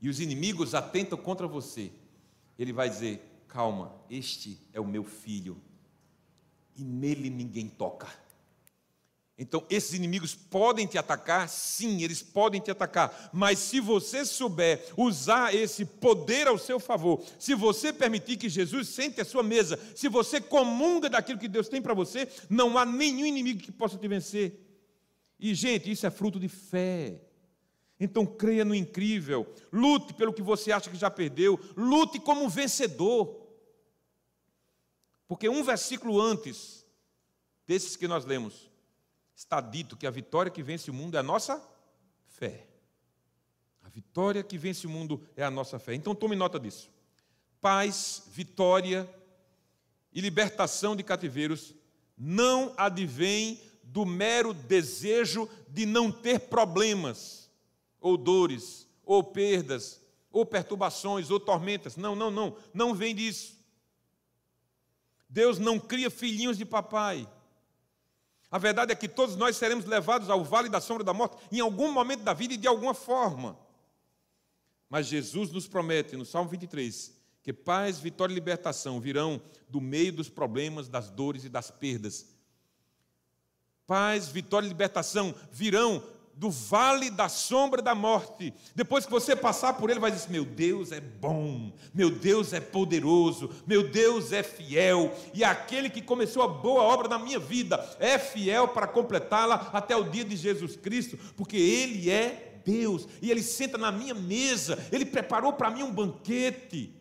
e 0.00 0.08
os 0.08 0.20
inimigos 0.20 0.74
atentam 0.74 1.16
contra 1.16 1.46
você, 1.46 1.92
ele 2.58 2.72
vai 2.72 2.88
dizer: 2.88 3.22
calma, 3.48 3.92
este 4.10 4.58
é 4.72 4.80
o 4.80 4.86
meu 4.86 5.04
filho 5.04 5.56
e 6.76 6.82
nele 6.82 7.30
ninguém 7.30 7.68
toca. 7.68 8.08
Então, 9.42 9.66
esses 9.68 9.92
inimigos 9.92 10.36
podem 10.36 10.86
te 10.86 10.96
atacar? 10.96 11.48
Sim, 11.48 12.00
eles 12.00 12.22
podem 12.22 12.60
te 12.60 12.70
atacar. 12.70 13.28
Mas 13.32 13.58
se 13.58 13.80
você 13.80 14.24
souber 14.24 14.86
usar 14.96 15.52
esse 15.52 15.84
poder 15.84 16.46
ao 16.46 16.56
seu 16.56 16.78
favor, 16.78 17.20
se 17.40 17.52
você 17.52 17.92
permitir 17.92 18.36
que 18.36 18.48
Jesus 18.48 18.90
sente 18.90 19.20
a 19.20 19.24
sua 19.24 19.42
mesa, 19.42 19.76
se 19.96 20.06
você 20.06 20.40
comunga 20.40 21.10
daquilo 21.10 21.40
que 21.40 21.48
Deus 21.48 21.68
tem 21.68 21.82
para 21.82 21.92
você, 21.92 22.28
não 22.48 22.78
há 22.78 22.86
nenhum 22.86 23.26
inimigo 23.26 23.60
que 23.60 23.72
possa 23.72 23.98
te 23.98 24.06
vencer. 24.06 24.60
E, 25.40 25.52
gente, 25.56 25.90
isso 25.90 26.06
é 26.06 26.10
fruto 26.10 26.38
de 26.38 26.48
fé. 26.48 27.20
Então, 27.98 28.24
creia 28.24 28.64
no 28.64 28.76
incrível. 28.76 29.52
Lute 29.72 30.14
pelo 30.14 30.32
que 30.32 30.40
você 30.40 30.70
acha 30.70 30.88
que 30.88 30.96
já 30.96 31.10
perdeu. 31.10 31.58
Lute 31.76 32.20
como 32.20 32.48
vencedor. 32.48 33.44
Porque 35.26 35.48
um 35.48 35.64
versículo 35.64 36.20
antes 36.20 36.86
desses 37.66 37.96
que 37.96 38.06
nós 38.06 38.24
lemos, 38.24 38.70
está 39.34 39.60
dito 39.60 39.96
que 39.96 40.06
a 40.06 40.10
vitória 40.10 40.50
que 40.50 40.62
vence 40.62 40.90
o 40.90 40.94
mundo 40.94 41.16
é 41.16 41.20
a 41.20 41.22
nossa 41.22 41.62
fé. 42.26 42.66
A 43.82 43.88
vitória 43.88 44.42
que 44.42 44.56
vence 44.56 44.86
o 44.86 44.90
mundo 44.90 45.22
é 45.36 45.42
a 45.42 45.50
nossa 45.50 45.78
fé. 45.78 45.94
Então 45.94 46.14
tome 46.14 46.36
nota 46.36 46.58
disso. 46.58 46.90
Paz, 47.60 48.24
vitória 48.28 49.08
e 50.12 50.20
libertação 50.20 50.94
de 50.94 51.02
cativeiros 51.02 51.74
não 52.16 52.74
advém 52.76 53.60
do 53.82 54.06
mero 54.06 54.54
desejo 54.54 55.48
de 55.68 55.84
não 55.84 56.10
ter 56.10 56.40
problemas, 56.40 57.50
ou 58.00 58.16
dores, 58.16 58.88
ou 59.04 59.22
perdas, 59.22 60.00
ou 60.30 60.46
perturbações, 60.46 61.30
ou 61.30 61.38
tormentas. 61.38 61.96
Não, 61.96 62.14
não, 62.14 62.30
não, 62.30 62.56
não 62.72 62.94
vem 62.94 63.14
disso. 63.14 63.58
Deus 65.28 65.58
não 65.58 65.78
cria 65.78 66.10
filhinhos 66.10 66.56
de 66.56 66.64
papai. 66.64 67.28
A 68.52 68.58
verdade 68.58 68.92
é 68.92 68.94
que 68.94 69.08
todos 69.08 69.34
nós 69.34 69.56
seremos 69.56 69.86
levados 69.86 70.28
ao 70.28 70.44
vale 70.44 70.68
da 70.68 70.78
sombra 70.78 71.02
da 71.02 71.14
morte 71.14 71.38
em 71.50 71.58
algum 71.58 71.90
momento 71.90 72.22
da 72.22 72.34
vida 72.34 72.52
e 72.52 72.58
de 72.58 72.68
alguma 72.68 72.92
forma. 72.92 73.58
Mas 74.90 75.06
Jesus 75.06 75.50
nos 75.50 75.66
promete 75.66 76.16
no 76.16 76.26
Salmo 76.26 76.50
23 76.50 77.22
que 77.42 77.52
paz, 77.52 77.98
vitória 77.98 78.32
e 78.32 78.34
libertação 78.34 79.00
virão 79.00 79.40
do 79.68 79.80
meio 79.80 80.12
dos 80.12 80.28
problemas, 80.28 80.86
das 80.86 81.10
dores 81.10 81.44
e 81.44 81.48
das 81.48 81.70
perdas. 81.70 82.26
Paz, 83.86 84.28
vitória 84.28 84.66
e 84.66 84.68
libertação 84.68 85.34
virão 85.50 86.02
do 86.34 86.50
vale 86.50 87.10
da 87.10 87.28
sombra 87.28 87.82
da 87.82 87.94
morte. 87.94 88.52
Depois 88.74 89.04
que 89.04 89.10
você 89.10 89.36
passar 89.36 89.74
por 89.74 89.90
ele, 89.90 90.00
vai 90.00 90.10
dizer: 90.10 90.30
Meu 90.30 90.44
Deus 90.44 90.92
é 90.92 91.00
bom, 91.00 91.72
meu 91.94 92.10
Deus 92.10 92.52
é 92.52 92.60
poderoso, 92.60 93.50
meu 93.66 93.88
Deus 93.88 94.32
é 94.32 94.42
fiel, 94.42 95.14
e 95.34 95.44
aquele 95.44 95.90
que 95.90 96.02
começou 96.02 96.42
a 96.42 96.48
boa 96.48 96.82
obra 96.82 97.08
na 97.08 97.18
minha 97.18 97.38
vida 97.38 97.78
é 97.98 98.18
fiel 98.18 98.68
para 98.68 98.86
completá-la 98.86 99.70
até 99.72 99.96
o 99.96 100.10
dia 100.10 100.24
de 100.24 100.36
Jesus 100.36 100.76
Cristo, 100.76 101.18
porque 101.36 101.56
Ele 101.56 102.10
é 102.10 102.60
Deus 102.64 103.06
e 103.20 103.30
Ele 103.30 103.42
senta 103.42 103.76
na 103.76 103.92
minha 103.92 104.14
mesa, 104.14 104.78
Ele 104.90 105.04
preparou 105.04 105.52
para 105.52 105.70
mim 105.70 105.82
um 105.82 105.92
banquete. 105.92 106.94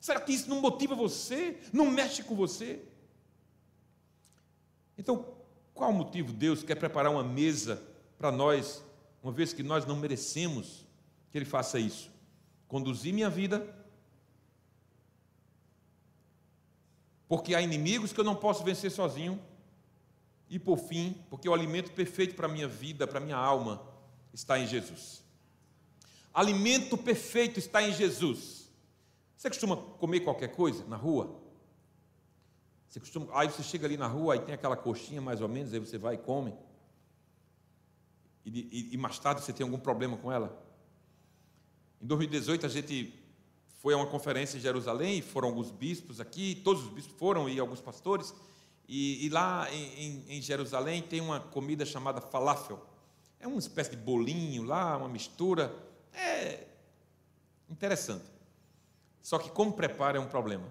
Será 0.00 0.20
que 0.20 0.32
isso 0.32 0.48
não 0.48 0.60
motiva 0.60 0.94
você? 0.94 1.58
Não 1.72 1.90
mexe 1.90 2.22
com 2.22 2.34
você? 2.34 2.80
Então, 4.96 5.36
qual 5.74 5.90
o 5.90 5.94
motivo 5.94 6.32
Deus 6.32 6.62
quer 6.62 6.74
preparar 6.76 7.12
uma 7.12 7.22
mesa? 7.22 7.82
Para 8.18 8.32
nós, 8.32 8.84
uma 9.22 9.32
vez 9.32 9.52
que 9.52 9.62
nós 9.62 9.86
não 9.86 9.96
merecemos 9.96 10.84
que 11.30 11.38
Ele 11.38 11.44
faça 11.44 11.78
isso. 11.78 12.10
Conduzir 12.66 13.14
minha 13.14 13.30
vida, 13.30 13.74
porque 17.28 17.54
há 17.54 17.62
inimigos 17.62 18.12
que 18.12 18.18
eu 18.18 18.24
não 18.24 18.34
posso 18.34 18.64
vencer 18.64 18.90
sozinho, 18.90 19.40
e 20.50 20.58
por 20.58 20.78
fim, 20.78 21.14
porque 21.30 21.48
o 21.48 21.54
alimento 21.54 21.92
perfeito 21.92 22.34
para 22.34 22.46
a 22.46 22.50
minha 22.50 22.66
vida, 22.66 23.06
para 23.06 23.18
a 23.18 23.22
minha 23.22 23.36
alma, 23.36 23.82
está 24.32 24.58
em 24.58 24.66
Jesus. 24.66 25.22
Alimento 26.32 26.96
perfeito 26.96 27.58
está 27.58 27.82
em 27.82 27.92
Jesus. 27.92 28.70
Você 29.36 29.48
costuma 29.48 29.76
comer 29.76 30.20
qualquer 30.20 30.48
coisa 30.48 30.84
na 30.86 30.96
rua? 30.96 31.38
Você 32.88 32.98
costuma, 32.98 33.26
aí 33.38 33.48
você 33.48 33.62
chega 33.62 33.86
ali 33.86 33.98
na 33.98 34.06
rua, 34.06 34.34
aí 34.34 34.40
tem 34.40 34.54
aquela 34.54 34.76
coxinha 34.76 35.20
mais 35.20 35.42
ou 35.42 35.48
menos, 35.48 35.72
aí 35.74 35.78
você 35.78 35.98
vai 35.98 36.14
e 36.14 36.18
come 36.18 36.54
e, 38.48 38.68
e, 38.72 38.94
e 38.94 38.96
mais 38.96 39.18
tarde 39.18 39.42
você 39.42 39.52
tem 39.52 39.64
algum 39.64 39.78
problema 39.78 40.16
com 40.16 40.32
ela? 40.32 40.60
Em 42.00 42.06
2018 42.06 42.66
a 42.66 42.68
gente 42.68 43.12
foi 43.78 43.94
a 43.94 43.96
uma 43.96 44.06
conferência 44.06 44.56
em 44.58 44.60
Jerusalém, 44.60 45.22
foram 45.22 45.48
alguns 45.48 45.70
bispos 45.70 46.20
aqui, 46.20 46.60
todos 46.64 46.84
os 46.84 46.88
bispos 46.90 47.14
foram 47.16 47.48
e 47.48 47.58
alguns 47.58 47.80
pastores, 47.80 48.34
e, 48.88 49.26
e 49.26 49.28
lá 49.28 49.68
em, 49.72 50.24
em, 50.28 50.40
Jerusalém 50.40 51.02
tem 51.02 51.20
uma 51.20 51.40
comida 51.40 51.84
chamada 51.84 52.20
falafel. 52.20 52.84
É 53.38 53.46
uma 53.46 53.58
espécie 53.58 53.90
de 53.90 53.96
bolinho 53.96 54.62
lá, 54.62 54.96
uma 54.96 55.08
mistura. 55.08 55.74
É 56.12 56.66
interessante. 57.68 58.24
Só 59.20 59.38
que 59.38 59.50
como 59.50 59.74
prepara 59.74 60.16
é 60.16 60.20
um 60.20 60.26
problema. 60.26 60.66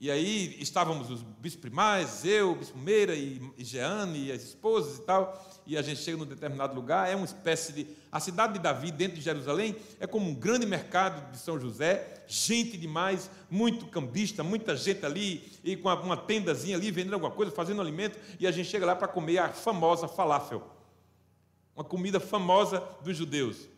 E 0.00 0.08
aí 0.08 0.56
estávamos 0.62 1.10
os 1.10 1.22
bispos 1.22 1.62
primais, 1.62 2.24
eu, 2.24 2.52
o 2.52 2.54
bispo 2.54 2.78
Meira 2.78 3.16
e, 3.16 3.42
e 3.58 3.64
Jeane 3.64 4.26
e 4.26 4.32
as 4.32 4.42
esposas 4.42 4.98
e 4.98 5.02
tal, 5.02 5.57
e 5.68 5.76
a 5.76 5.82
gente 5.82 6.00
chega 6.00 6.16
num 6.16 6.24
determinado 6.24 6.74
lugar, 6.74 7.10
é 7.10 7.14
uma 7.14 7.26
espécie 7.26 7.74
de. 7.74 7.86
A 8.10 8.18
cidade 8.18 8.54
de 8.54 8.58
Davi, 8.58 8.90
dentro 8.90 9.18
de 9.18 9.22
Jerusalém, 9.22 9.76
é 10.00 10.06
como 10.06 10.30
um 10.30 10.34
grande 10.34 10.64
mercado 10.64 11.30
de 11.30 11.36
São 11.36 11.60
José, 11.60 12.24
gente 12.26 12.78
demais, 12.78 13.30
muito 13.50 13.86
cambista, 13.86 14.42
muita 14.42 14.74
gente 14.74 15.04
ali, 15.04 15.52
e 15.62 15.76
com 15.76 15.90
uma 15.90 16.16
tendazinha 16.16 16.74
ali, 16.74 16.90
vendendo 16.90 17.12
alguma 17.12 17.30
coisa, 17.30 17.52
fazendo 17.52 17.82
alimento, 17.82 18.18
e 18.40 18.46
a 18.46 18.50
gente 18.50 18.66
chega 18.66 18.86
lá 18.86 18.96
para 18.96 19.08
comer 19.08 19.36
a 19.36 19.50
famosa 19.50 20.08
falafel, 20.08 20.66
uma 21.76 21.84
comida 21.84 22.18
famosa 22.18 22.82
dos 23.04 23.14
judeus. 23.14 23.68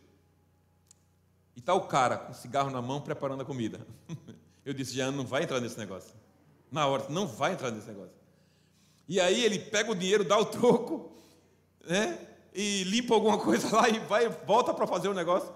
E 1.57 1.59
está 1.59 1.73
o 1.73 1.81
cara 1.81 2.15
com 2.15 2.33
cigarro 2.33 2.69
na 2.69 2.81
mão 2.81 3.01
preparando 3.01 3.41
a 3.41 3.45
comida. 3.45 3.85
Eu 4.63 4.73
disse, 4.73 4.93
Jean, 4.93 5.11
não 5.11 5.25
vai 5.25 5.43
entrar 5.43 5.59
nesse 5.59 5.77
negócio. 5.77 6.15
Na 6.71 6.87
hora, 6.87 7.07
não 7.09 7.27
vai 7.27 7.51
entrar 7.51 7.69
nesse 7.69 7.87
negócio. 7.87 8.15
E 9.09 9.19
aí 9.19 9.43
ele 9.43 9.59
pega 9.59 9.91
o 9.91 9.95
dinheiro, 9.95 10.23
dá 10.23 10.37
o 10.37 10.45
troco, 10.45 11.11
né? 11.85 12.27
E 12.53 12.83
limpa 12.83 13.13
alguma 13.13 13.37
coisa 13.39 13.73
lá 13.75 13.89
e 13.89 13.99
vai, 13.99 14.27
volta 14.29 14.73
para 14.73 14.87
fazer 14.87 15.07
o 15.07 15.13
negócio. 15.13 15.53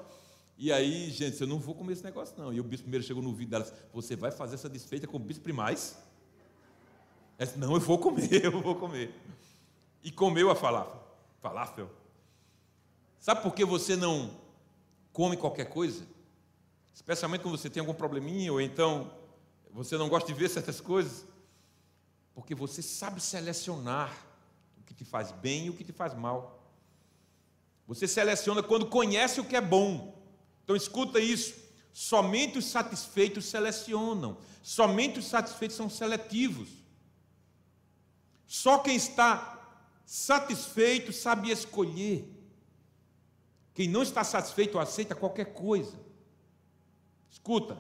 E 0.58 0.72
aí, 0.72 1.10
gente, 1.10 1.40
eu 1.42 1.48
não 1.48 1.60
vou 1.60 1.76
comer 1.76 1.94
esse 1.94 2.04
negócio, 2.04 2.34
não. 2.38 2.54
E 2.54 2.60
o 2.60 2.64
bispo 2.64 2.84
primeiro 2.84 3.06
chegou 3.06 3.22
no 3.22 3.34
vídeo 3.34 3.52
dela, 3.52 3.72
você 3.94 4.16
vai 4.16 4.32
fazer 4.32 4.56
essa 4.56 4.70
desfeita 4.70 5.06
com 5.06 5.18
o 5.18 5.20
bispo 5.20 5.44
primais? 5.44 5.98
Ela 7.38 7.48
disse, 7.48 7.60
não, 7.60 7.74
eu 7.74 7.82
vou 7.82 7.98
comer, 7.98 8.32
eu 8.46 8.62
vou 8.62 8.76
comer. 8.76 9.14
E 10.04 10.12
comeu 10.12 10.50
a 10.50 10.56
falafel. 10.56 11.04
Falafel. 11.42 11.90
Sabe 13.20 13.42
por 13.42 13.54
que 13.54 13.66
você 13.66 13.96
não 13.96 14.32
come 15.12 15.36
qualquer 15.36 15.66
coisa? 15.66 16.16
especialmente 16.96 17.42
quando 17.42 17.58
você 17.58 17.70
tem 17.70 17.82
algum 17.82 17.94
probleminha, 17.94 18.52
ou 18.54 18.62
então 18.62 19.12
você 19.72 19.98
não 19.98 20.08
gosta 20.08 20.26
de 20.32 20.34
ver 20.34 20.50
certas 20.50 20.80
coisas, 20.80 21.26
porque 22.34 22.56
você 22.56 22.82
sabe 22.82 23.22
selecionar 23.22 24.16
que 24.86 24.94
te 24.94 25.06
faz 25.06 25.32
bem 25.32 25.66
e 25.66 25.70
o 25.70 25.74
que 25.74 25.84
te 25.84 25.92
faz 25.92 26.14
mal. 26.14 26.64
Você 27.88 28.08
seleciona 28.08 28.64
quando 28.64 28.88
conhece 28.88 29.40
o 29.40 29.46
que 29.46 29.56
é 29.56 29.62
bom. 29.62 30.16
Então 30.64 30.76
escuta 30.76 31.20
isso. 31.20 31.56
Somente 31.94 32.58
os 32.58 32.66
satisfeitos 32.66 33.46
selecionam. 33.46 34.38
Somente 34.62 35.20
os 35.20 35.26
satisfeitos 35.26 35.78
são 35.78 35.90
seletivos. 35.90 36.70
Só 38.48 38.80
quem 38.80 38.96
está 38.96 39.80
satisfeito 40.06 41.14
sabe 41.14 41.52
escolher. 41.52 42.32
Quem 43.74 43.88
não 43.88 44.04
está 44.04 44.24
satisfeito 44.24 44.80
aceita 44.80 45.14
qualquer 45.14 45.54
coisa. 45.54 46.00
Escuta, 47.30 47.78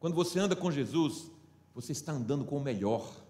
quando 0.00 0.14
você 0.14 0.38
anda 0.38 0.56
com 0.56 0.70
Jesus, 0.70 1.30
você 1.74 1.92
está 1.92 2.12
andando 2.12 2.44
com 2.44 2.56
o 2.56 2.60
melhor. 2.60 3.21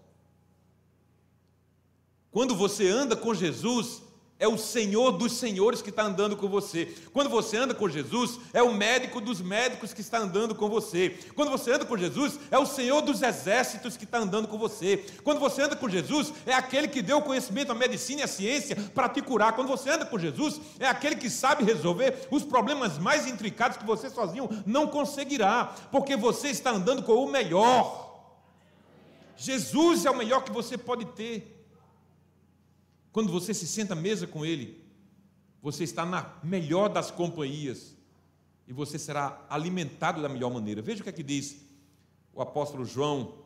Quando 2.33 2.55
você 2.55 2.89
anda 2.89 3.15
com 3.15 3.33
Jesus, 3.33 4.01
é 4.39 4.47
o 4.47 4.57
Senhor 4.57 5.11
dos 5.11 5.33
senhores 5.33 5.83
que 5.83 5.91
está 5.91 6.03
andando 6.03 6.35
com 6.35 6.49
você. 6.49 6.93
Quando 7.13 7.29
você 7.29 7.55
anda 7.55 7.75
com 7.75 7.87
Jesus, 7.87 8.39
é 8.51 8.61
o 8.61 8.73
médico 8.73 9.21
dos 9.21 9.39
médicos 9.39 9.93
que 9.93 10.01
está 10.01 10.17
andando 10.17 10.55
com 10.55 10.67
você. 10.67 11.17
Quando 11.35 11.51
você 11.51 11.71
anda 11.71 11.85
com 11.85 11.95
Jesus, 11.95 12.39
é 12.49 12.57
o 12.57 12.65
Senhor 12.65 13.01
dos 13.03 13.21
exércitos 13.21 13.95
que 13.95 14.03
está 14.03 14.17
andando 14.17 14.47
com 14.47 14.57
você. 14.57 15.05
Quando 15.23 15.39
você 15.39 15.61
anda 15.61 15.75
com 15.75 15.87
Jesus, 15.87 16.33
é 16.45 16.53
aquele 16.53 16.87
que 16.87 17.03
deu 17.03 17.19
o 17.19 17.21
conhecimento, 17.21 17.71
a 17.71 17.75
medicina 17.75 18.21
e 18.21 18.23
a 18.23 18.27
ciência 18.27 18.75
para 18.95 19.07
te 19.07 19.21
curar. 19.21 19.53
Quando 19.53 19.67
você 19.67 19.91
anda 19.91 20.05
com 20.05 20.17
Jesus, 20.17 20.59
é 20.79 20.87
aquele 20.87 21.15
que 21.15 21.29
sabe 21.29 21.63
resolver 21.63 22.27
os 22.31 22.43
problemas 22.43 22.97
mais 22.97 23.27
intricados 23.27 23.77
que 23.77 23.85
você 23.85 24.09
sozinho 24.09 24.49
não 24.65 24.87
conseguirá, 24.87 25.73
porque 25.91 26.17
você 26.17 26.49
está 26.49 26.71
andando 26.71 27.03
com 27.03 27.13
o 27.13 27.31
melhor. 27.31 28.11
Jesus 29.37 30.05
é 30.05 30.09
o 30.09 30.17
melhor 30.17 30.43
que 30.43 30.51
você 30.51 30.77
pode 30.77 31.05
ter. 31.05 31.52
Quando 33.13 33.31
você 33.31 33.53
se 33.53 33.67
senta 33.67 33.93
à 33.93 33.95
mesa 33.95 34.25
com 34.25 34.43
Ele, 34.43 34.83
você 35.61 35.83
está 35.83 36.03
na 36.03 36.35
melhor 36.43 36.89
das 36.89 37.11
companhias 37.11 37.95
e 38.67 38.73
você 38.73 38.97
será 38.97 39.45
alimentado 39.47 40.19
da 40.19 40.27
melhor 40.27 40.51
maneira. 40.51 40.81
Veja 40.81 41.01
o 41.01 41.03
que 41.03 41.09
é 41.09 41.13
que 41.13 41.21
diz 41.21 41.63
o 42.33 42.41
apóstolo 42.41 42.83
João, 42.83 43.45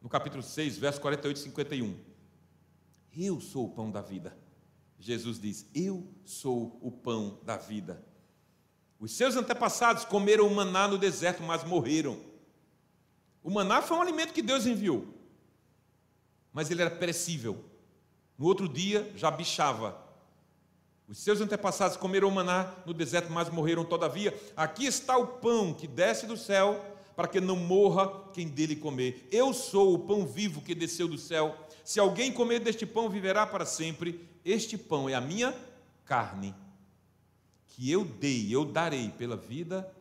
no 0.00 0.08
capítulo 0.08 0.44
6, 0.44 0.78
verso 0.78 1.00
48 1.00 1.36
e 1.36 1.40
51. 1.40 1.96
Eu 3.16 3.40
sou 3.40 3.66
o 3.66 3.70
pão 3.70 3.90
da 3.90 4.00
vida. 4.00 4.38
Jesus 4.96 5.40
diz: 5.40 5.66
Eu 5.74 6.06
sou 6.24 6.78
o 6.80 6.92
pão 6.92 7.40
da 7.42 7.56
vida. 7.56 8.06
Os 9.00 9.10
seus 9.10 9.34
antepassados 9.34 10.04
comeram 10.04 10.46
o 10.46 10.54
maná 10.54 10.86
no 10.86 10.96
deserto, 10.96 11.42
mas 11.42 11.64
morreram. 11.64 12.20
O 13.42 13.50
maná 13.50 13.82
foi 13.82 13.96
um 13.96 14.02
alimento 14.02 14.32
que 14.32 14.42
Deus 14.42 14.66
enviou, 14.66 15.12
mas 16.52 16.70
ele 16.70 16.82
era 16.82 16.90
perecível. 16.92 17.69
No 18.40 18.46
outro 18.46 18.66
dia 18.66 19.12
já 19.16 19.30
bichava. 19.30 20.02
Os 21.06 21.18
seus 21.18 21.42
antepassados 21.42 21.98
comeram 21.98 22.30
maná 22.30 22.72
no 22.86 22.94
deserto, 22.94 23.30
mas 23.30 23.50
morreram 23.50 23.84
todavia. 23.84 24.34
Aqui 24.56 24.86
está 24.86 25.18
o 25.18 25.26
pão 25.26 25.74
que 25.74 25.86
desce 25.86 26.26
do 26.26 26.38
céu, 26.38 26.82
para 27.14 27.28
que 27.28 27.38
não 27.38 27.54
morra 27.54 28.30
quem 28.32 28.48
dele 28.48 28.74
comer. 28.74 29.28
Eu 29.30 29.52
sou 29.52 29.92
o 29.92 29.98
pão 29.98 30.26
vivo 30.26 30.62
que 30.62 30.74
desceu 30.74 31.06
do 31.06 31.18
céu. 31.18 31.54
Se 31.84 32.00
alguém 32.00 32.32
comer 32.32 32.60
deste 32.60 32.86
pão, 32.86 33.10
viverá 33.10 33.46
para 33.46 33.66
sempre. 33.66 34.26
Este 34.42 34.78
pão 34.78 35.06
é 35.06 35.12
a 35.12 35.20
minha 35.20 35.54
carne, 36.06 36.54
que 37.66 37.90
eu 37.90 38.06
dei, 38.06 38.48
eu 38.50 38.64
darei 38.64 39.10
pela 39.10 39.36
vida 39.36 39.94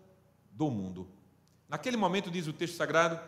do 0.52 0.72
mundo. 0.72 1.10
Naquele 1.68 1.98
momento, 1.98 2.32
diz 2.32 2.48
o 2.48 2.54
texto 2.54 2.78
sagrado, 2.78 3.20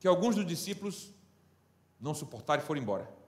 que 0.00 0.08
alguns 0.08 0.34
dos 0.36 0.46
discípulos 0.46 1.10
não 2.00 2.14
suportaram 2.14 2.62
e 2.62 2.66
foram 2.66 2.80
embora. 2.80 3.21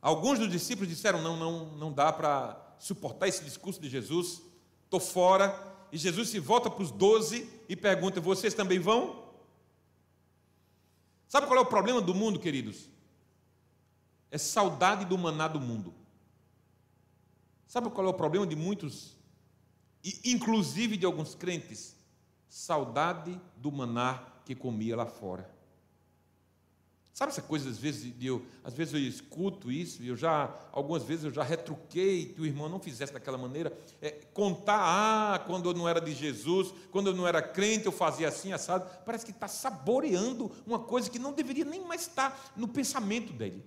Alguns 0.00 0.38
dos 0.38 0.50
discípulos 0.50 0.88
disseram: 0.88 1.20
não, 1.20 1.36
não, 1.36 1.66
não 1.76 1.92
dá 1.92 2.12
para 2.12 2.76
suportar 2.78 3.28
esse 3.28 3.44
discurso 3.44 3.80
de 3.80 3.88
Jesus, 3.88 4.42
estou 4.84 5.00
fora. 5.00 5.66
E 5.90 5.96
Jesus 5.96 6.28
se 6.28 6.38
volta 6.38 6.70
para 6.70 6.82
os 6.82 6.90
doze 6.90 7.48
e 7.68 7.74
pergunta: 7.74 8.20
vocês 8.20 8.54
também 8.54 8.78
vão? 8.78 9.26
Sabe 11.26 11.46
qual 11.46 11.58
é 11.58 11.62
o 11.62 11.66
problema 11.66 12.00
do 12.00 12.14
mundo, 12.14 12.38
queridos? 12.38 12.88
É 14.30 14.38
saudade 14.38 15.04
do 15.04 15.18
maná 15.18 15.48
do 15.48 15.60
mundo. 15.60 15.94
Sabe 17.66 17.90
qual 17.90 18.06
é 18.06 18.10
o 18.10 18.14
problema 18.14 18.46
de 18.46 18.56
muitos, 18.56 19.14
e 20.02 20.32
inclusive 20.32 20.96
de 20.96 21.04
alguns 21.04 21.34
crentes? 21.34 21.96
Saudade 22.48 23.38
do 23.56 23.70
maná 23.70 24.24
que 24.46 24.54
comia 24.54 24.96
lá 24.96 25.04
fora. 25.04 25.57
Sabe 27.18 27.32
essa 27.32 27.42
coisa, 27.42 27.68
às 27.68 27.76
vezes, 27.76 28.16
de 28.16 28.28
eu, 28.28 28.46
às 28.62 28.72
vezes 28.72 28.94
eu 28.94 29.00
escuto 29.00 29.72
isso, 29.72 30.00
e 30.00 30.06
eu 30.06 30.14
já, 30.14 30.54
algumas 30.70 31.02
vezes 31.02 31.24
eu 31.24 31.32
já 31.32 31.42
retruquei 31.42 32.26
que 32.26 32.40
o 32.40 32.46
irmão 32.46 32.68
não 32.68 32.78
fizesse 32.78 33.12
daquela 33.12 33.36
maneira. 33.36 33.76
É, 34.00 34.12
contar, 34.32 34.78
ah, 34.78 35.36
quando 35.40 35.68
eu 35.68 35.74
não 35.74 35.88
era 35.88 36.00
de 36.00 36.14
Jesus, 36.14 36.72
quando 36.92 37.08
eu 37.08 37.16
não 37.16 37.26
era 37.26 37.42
crente, 37.42 37.86
eu 37.86 37.90
fazia 37.90 38.28
assim, 38.28 38.52
assado. 38.52 38.88
Parece 39.04 39.24
que 39.24 39.32
está 39.32 39.48
saboreando 39.48 40.48
uma 40.64 40.78
coisa 40.78 41.10
que 41.10 41.18
não 41.18 41.32
deveria 41.32 41.64
nem 41.64 41.84
mais 41.84 42.02
estar 42.02 42.52
no 42.56 42.68
pensamento 42.68 43.32
dele. 43.32 43.64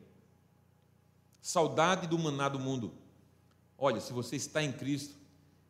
Saudade 1.41 2.07
do 2.07 2.17
maná 2.17 2.47
do 2.47 2.57
mundo. 2.57 2.93
Olha, 3.77 3.99
se 3.99 4.13
você 4.13 4.37
está 4.37 4.63
em 4.63 4.71
Cristo, 4.71 5.13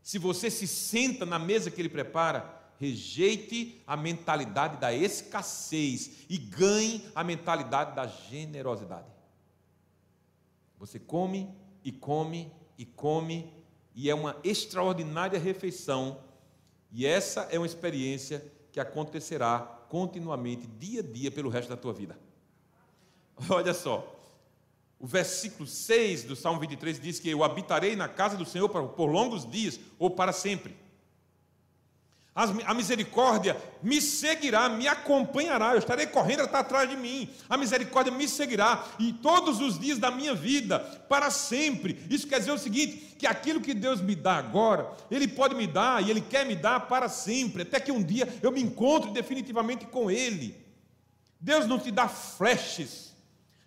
se 0.04 0.20
você 0.20 0.52
se 0.52 0.68
senta 0.68 1.26
na 1.26 1.40
mesa 1.40 1.72
que 1.72 1.82
ele 1.82 1.90
prepara, 1.90 2.61
Rejeite 2.82 3.80
a 3.86 3.96
mentalidade 3.96 4.78
da 4.78 4.92
escassez 4.92 6.26
e 6.28 6.36
ganhe 6.36 7.06
a 7.14 7.24
mentalidade 7.24 7.96
da 7.96 8.08
generosidade. 8.08 9.06
Você 10.80 10.98
come 10.98 11.56
e 11.84 11.92
come 11.92 12.52
e 12.80 12.84
come, 12.84 13.54
e 13.94 14.10
é 14.10 14.16
uma 14.16 14.36
extraordinária 14.44 15.38
refeição, 15.38 16.24
e 16.92 17.06
essa 17.06 17.42
é 17.52 17.60
uma 17.60 17.68
experiência 17.68 18.44
que 18.72 18.80
acontecerá 18.80 19.60
continuamente, 19.88 20.66
dia 20.66 21.02
a 21.02 21.04
dia, 21.04 21.30
pelo 21.30 21.52
resto 21.52 21.70
da 21.70 21.78
tua 21.78 21.94
vida. 21.94 22.18
Olha 23.48 23.76
só, 23.76 24.20
o 25.00 25.06
versículo 25.06 25.68
6 25.68 26.24
do 26.24 26.36
Salmo 26.36 26.60
23 26.60 27.00
diz 27.00 27.20
que 27.20 27.30
eu 27.30 27.44
habitarei 27.44 27.96
na 27.96 28.08
casa 28.08 28.36
do 28.36 28.46
Senhor 28.46 28.68
por 28.70 29.06
longos 29.06 29.48
dias 29.48 29.80
ou 30.00 30.10
para 30.10 30.34
sempre. 30.34 30.81
A 32.66 32.74
misericórdia 32.74 33.56
me 33.84 34.02
seguirá, 34.02 34.70
me 34.70 34.88
acompanhará. 34.88 35.74
Eu 35.74 35.80
estarei 35.80 36.08
correndo, 36.08 36.44
está 36.44 36.60
atrás 36.60 36.90
de 36.90 36.96
mim. 36.96 37.30
A 37.50 37.58
misericórdia 37.58 38.12
me 38.12 38.28
seguirá 38.28 38.86
e 38.98 39.14
todos 39.14 39.60
os 39.60 39.80
dias 39.80 39.98
da 39.98 40.10
minha 40.10 40.34
vida, 40.34 40.80
para 41.08 41.30
sempre. 41.30 42.04
Isso 42.10 42.28
quer 42.28 42.40
dizer 42.40 42.52
o 42.52 42.58
seguinte: 42.58 43.16
que 43.18 43.28
aquilo 43.28 43.62
que 43.62 43.74
Deus 43.74 44.02
me 44.02 44.16
dá 44.16 44.38
agora, 44.38 44.92
Ele 45.10 45.28
pode 45.28 45.56
me 45.56 45.68
dar 45.68 46.04
e 46.04 46.10
Ele 46.10 46.22
quer 46.22 46.46
me 46.46 46.56
dar 46.56 46.82
para 46.82 47.08
sempre, 47.08 47.62
até 47.62 47.80
que 47.80 47.92
um 47.92 48.02
dia 48.02 48.28
eu 48.42 48.52
me 48.52 48.62
encontre 48.62 49.12
definitivamente 49.12 49.86
com 49.86 50.10
Ele. 50.10 50.56
Deus 51.40 51.68
não 51.68 51.80
te 51.80 51.92
dá 51.92 52.08
flashes, 52.08 53.16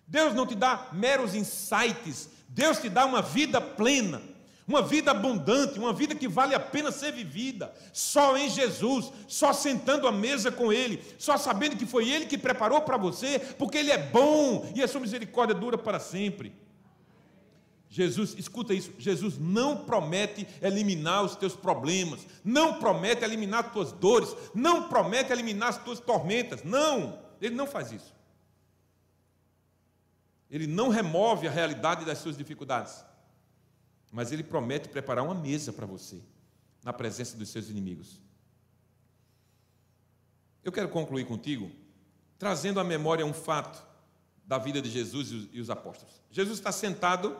Deus 0.07 0.33
não 0.33 0.45
te 0.45 0.55
dá 0.55 0.89
meros 0.91 1.33
insights, 1.33 2.29
Deus 2.49 2.79
te 2.79 2.89
dá 2.89 3.05
uma 3.05 3.21
vida 3.21 3.61
plena 3.61 4.34
Uma 4.67 4.81
vida 4.81 5.11
abundante, 5.11 5.77
uma 5.77 5.93
vida 5.93 6.15
que 6.15 6.27
vale 6.27 6.55
a 6.55 6.59
pena 6.59 6.91
ser 6.91 7.11
vivida, 7.11 7.71
só 7.93 8.35
em 8.35 8.49
Jesus, 8.49 9.11
só 9.27 9.53
sentando 9.53 10.07
à 10.07 10.11
mesa 10.11 10.51
com 10.51 10.73
Ele, 10.73 11.03
só 11.19 11.37
sabendo 11.37 11.77
que 11.77 11.85
foi 11.85 12.09
Ele 12.09 12.25
que 12.25 12.37
preparou 12.37 12.81
para 12.81 12.97
você, 12.97 13.37
porque 13.59 13.77
Ele 13.77 13.91
é 13.91 13.97
bom 13.97 14.71
e 14.75 14.81
a 14.81 14.87
sua 14.87 15.01
misericórdia 15.01 15.53
dura 15.53 15.77
para 15.77 15.99
sempre. 15.99 16.51
Jesus, 17.87 18.35
escuta 18.39 18.73
isso, 18.73 18.91
Jesus 18.97 19.37
não 19.37 19.85
promete 19.85 20.47
eliminar 20.59 21.23
os 21.23 21.35
teus 21.35 21.55
problemas, 21.55 22.25
não 22.43 22.79
promete 22.79 23.23
eliminar 23.23 23.65
as 23.65 23.71
tuas 23.71 23.91
dores, 23.91 24.35
não 24.55 24.89
promete 24.89 25.31
eliminar 25.31 25.69
as 25.69 25.77
tuas 25.77 25.99
tormentas, 25.99 26.63
não, 26.63 27.19
Ele 27.39 27.53
não 27.53 27.67
faz 27.67 27.91
isso. 27.91 28.15
Ele 30.49 30.65
não 30.65 30.89
remove 30.89 31.47
a 31.47 31.51
realidade 31.51 32.03
das 32.03 32.17
suas 32.17 32.35
dificuldades 32.35 33.05
mas 34.15 34.31
ele 34.31 34.43
promete 34.43 34.87
preparar 34.87 35.25
uma 35.25 35.35
mesa 35.35 35.73
para 35.73 35.85
você, 35.85 36.21
na 36.81 36.93
presença 36.93 37.35
dos 37.35 37.49
seus 37.49 37.67
inimigos. 37.67 38.21
Eu 40.63 40.71
quero 40.71 40.87
concluir 40.87 41.25
contigo, 41.25 41.69
trazendo 42.39 42.79
à 42.79 42.83
memória 42.83 43.25
um 43.25 43.33
fato 43.33 43.85
da 44.45 44.57
vida 44.57 44.81
de 44.81 44.89
Jesus 44.89 45.49
e 45.51 45.59
os 45.59 45.69
apóstolos. 45.69 46.21
Jesus 46.31 46.57
está 46.57 46.71
sentado 46.71 47.35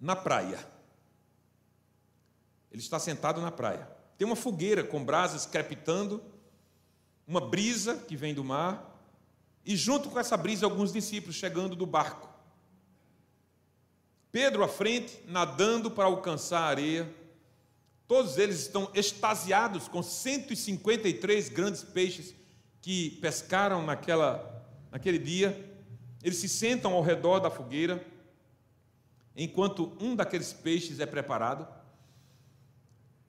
na 0.00 0.16
praia. 0.16 0.66
Ele 2.72 2.80
está 2.80 2.98
sentado 2.98 3.38
na 3.42 3.52
praia. 3.52 3.86
Tem 4.16 4.26
uma 4.26 4.34
fogueira 4.34 4.82
com 4.82 5.04
brasas 5.04 5.44
crepitando, 5.44 6.24
uma 7.26 7.40
brisa 7.46 7.96
que 7.96 8.16
vem 8.16 8.32
do 8.32 8.42
mar, 8.42 8.98
e 9.62 9.76
junto 9.76 10.08
com 10.08 10.18
essa 10.18 10.38
brisa, 10.38 10.64
alguns 10.64 10.90
discípulos 10.90 11.36
chegando 11.36 11.76
do 11.76 11.84
barco. 11.84 12.35
Pedro 14.30 14.62
à 14.62 14.68
frente, 14.68 15.18
nadando 15.26 15.90
para 15.90 16.04
alcançar 16.04 16.60
a 16.60 16.66
areia. 16.66 17.14
Todos 18.06 18.38
eles 18.38 18.60
estão 18.60 18.90
extasiados 18.94 19.88
com 19.88 20.02
153 20.02 21.48
grandes 21.48 21.82
peixes 21.82 22.34
que 22.80 23.10
pescaram 23.20 23.84
naquela, 23.84 24.64
naquele 24.90 25.18
dia. 25.18 25.74
Eles 26.22 26.38
se 26.38 26.48
sentam 26.48 26.92
ao 26.92 27.02
redor 27.02 27.40
da 27.40 27.50
fogueira, 27.50 28.04
enquanto 29.34 29.96
um 30.00 30.14
daqueles 30.14 30.52
peixes 30.52 31.00
é 31.00 31.06
preparado. 31.06 31.66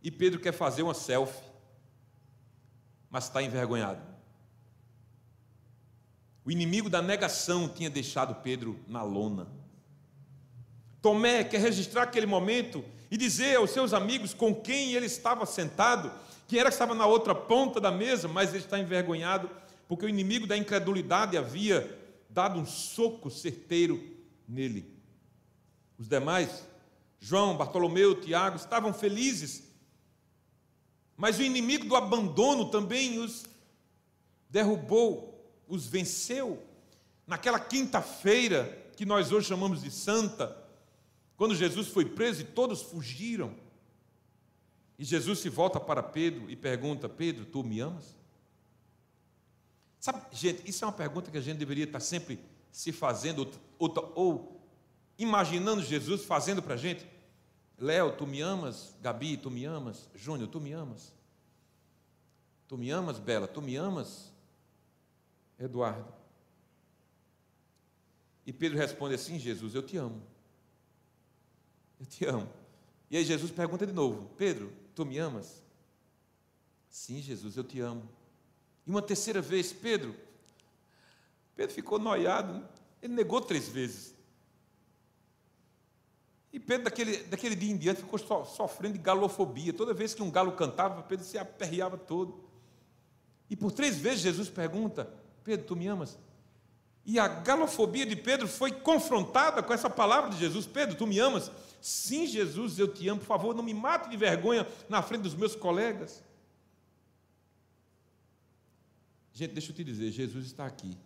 E 0.03 0.11
Pedro 0.11 0.39
quer 0.39 0.51
fazer 0.51 0.83
uma 0.83 0.93
selfie, 0.93 1.43
mas 3.09 3.25
está 3.25 3.41
envergonhado. 3.41 4.01
O 6.45 6.51
inimigo 6.51 6.89
da 6.89 7.01
negação 7.01 7.67
tinha 7.67 7.89
deixado 7.89 8.35
Pedro 8.35 8.79
na 8.87 9.03
lona. 9.03 9.47
Tomé 11.07 11.41
quer 11.41 11.61
registrar 11.61 12.03
aquele 12.03 12.25
momento 12.25 12.83
e 13.09 13.15
dizer 13.15 13.55
aos 13.55 13.69
seus 13.69 13.93
amigos 13.93 14.33
com 14.33 14.53
quem 14.53 14.91
ele 14.91 15.05
estava 15.05 15.45
sentado, 15.45 16.11
que 16.49 16.59
era 16.59 16.67
que 16.67 16.75
estava 16.75 16.93
na 16.93 17.05
outra 17.05 17.33
ponta 17.33 17.79
da 17.79 17.89
mesa, 17.89 18.27
mas 18.27 18.49
ele 18.49 18.65
está 18.65 18.77
envergonhado, 18.77 19.49
porque 19.87 20.05
o 20.05 20.09
inimigo 20.09 20.45
da 20.45 20.57
incredulidade 20.57 21.37
havia 21.37 21.97
dado 22.29 22.59
um 22.59 22.65
soco 22.65 23.29
certeiro 23.29 24.03
nele. 24.45 24.99
Os 25.97 26.09
demais, 26.09 26.67
João, 27.21 27.55
Bartolomeu, 27.55 28.19
Tiago, 28.19 28.57
estavam 28.57 28.93
felizes, 28.93 29.63
mas 31.15 31.39
o 31.39 31.41
inimigo 31.41 31.85
do 31.85 31.95
abandono 31.95 32.69
também 32.69 33.17
os 33.17 33.45
derrubou, 34.49 35.49
os 35.69 35.87
venceu. 35.87 36.61
Naquela 37.25 37.61
quinta-feira, 37.61 38.91
que 38.97 39.05
nós 39.05 39.31
hoje 39.31 39.47
chamamos 39.47 39.81
de 39.81 39.89
Santa, 39.89 40.66
quando 41.37 41.55
Jesus 41.55 41.87
foi 41.87 42.03
preso 42.03 42.41
e 42.41 42.45
todos 42.45 42.81
fugiram, 42.81 43.55
e 44.97 45.05
Jesus 45.05 45.39
se 45.39 45.49
volta 45.49 45.79
para 45.79 46.01
Pedro 46.01 46.49
e 46.49 46.55
pergunta: 46.55 47.07
Pedro, 47.07 47.45
tu 47.45 47.63
me 47.63 47.79
amas? 47.79 48.17
Sabe, 49.99 50.25
gente, 50.31 50.67
isso 50.67 50.83
é 50.83 50.87
uma 50.87 50.93
pergunta 50.93 51.29
que 51.29 51.37
a 51.37 51.41
gente 51.41 51.57
deveria 51.57 51.83
estar 51.83 51.99
sempre 51.99 52.39
se 52.71 52.91
fazendo, 52.91 53.49
ou, 53.77 53.93
ou 54.15 54.61
imaginando 55.17 55.83
Jesus 55.83 56.25
fazendo 56.25 56.61
para 56.61 56.73
a 56.73 56.77
gente. 56.77 57.05
Léo, 57.77 58.17
tu 58.17 58.25
me 58.25 58.41
amas? 58.41 58.95
Gabi, 59.01 59.37
tu 59.37 59.51
me 59.51 59.63
amas? 59.65 60.09
Júnior, 60.15 60.49
tu 60.49 60.59
me 60.59 60.71
amas? 60.71 61.13
Tu 62.67 62.75
me 62.75 62.89
amas, 62.89 63.19
Bela? 63.19 63.47
Tu 63.47 63.61
me 63.61 63.75
amas? 63.75 64.31
Eduardo. 65.59 66.11
E 68.43 68.51
Pedro 68.51 68.77
responde 68.79 69.13
assim: 69.13 69.37
Jesus, 69.37 69.75
eu 69.75 69.83
te 69.83 69.97
amo. 69.97 70.23
Eu 71.99 72.05
te 72.05 72.25
amo. 72.25 72.49
E 73.09 73.17
aí 73.17 73.23
Jesus 73.23 73.51
pergunta 73.51 73.85
de 73.85 73.93
novo: 73.93 74.29
Pedro, 74.37 74.71
tu 74.95 75.05
me 75.05 75.17
amas? 75.17 75.63
Sim, 76.89 77.21
Jesus, 77.21 77.55
eu 77.57 77.63
te 77.63 77.79
amo. 77.79 78.07
E 78.85 78.89
uma 78.89 79.01
terceira 79.01 79.41
vez, 79.41 79.73
Pedro. 79.73 80.15
Pedro 81.55 81.73
ficou 81.73 81.99
noiado, 81.99 82.67
ele 83.01 83.13
negou 83.13 83.41
três 83.41 83.67
vezes. 83.67 84.15
E 86.53 86.59
Pedro, 86.59 86.85
daquele, 86.85 87.17
daquele 87.23 87.55
dia 87.55 87.71
em 87.71 87.77
diante, 87.77 88.01
ficou 88.01 88.17
so, 88.17 88.45
sofrendo 88.45 88.93
de 88.93 89.03
galofobia. 89.03 89.73
Toda 89.73 89.93
vez 89.93 90.13
que 90.13 90.23
um 90.23 90.31
galo 90.31 90.53
cantava, 90.53 91.03
Pedro 91.03 91.25
se 91.25 91.37
aperreava 91.37 91.97
todo. 91.97 92.43
E 93.49 93.55
por 93.55 93.71
três 93.71 93.97
vezes 93.97 94.21
Jesus 94.21 94.49
pergunta: 94.49 95.11
Pedro, 95.43 95.65
tu 95.65 95.75
me 95.75 95.87
amas? 95.87 96.17
E 97.07 97.17
a 97.17 97.25
galofobia 97.29 98.05
de 98.05 98.17
Pedro 98.17 98.49
foi 98.49 98.69
confrontada 98.69 99.63
com 99.63 99.73
essa 99.73 99.89
palavra 99.89 100.29
de 100.29 100.37
Jesus: 100.37 100.67
Pedro, 100.67 100.93
tu 100.93 101.07
me 101.07 101.17
amas? 101.17 101.49
Sim, 101.81 102.27
Jesus, 102.27 102.77
eu 102.77 102.87
te 102.89 103.07
amo, 103.07 103.21
por 103.21 103.27
favor, 103.27 103.55
não 103.55 103.63
me 103.63 103.73
mate 103.73 104.09
de 104.09 104.17
vergonha 104.17 104.67
na 104.89 105.01
frente 105.01 105.21
dos 105.21 105.33
meus 105.33 105.55
colegas. 105.55 106.21
Gente, 109.31 109.53
deixa 109.53 109.71
eu 109.71 109.75
te 109.75 109.85
dizer, 109.85 110.11
Jesus 110.11 110.47
está 110.47 110.65
aqui. 110.65 110.97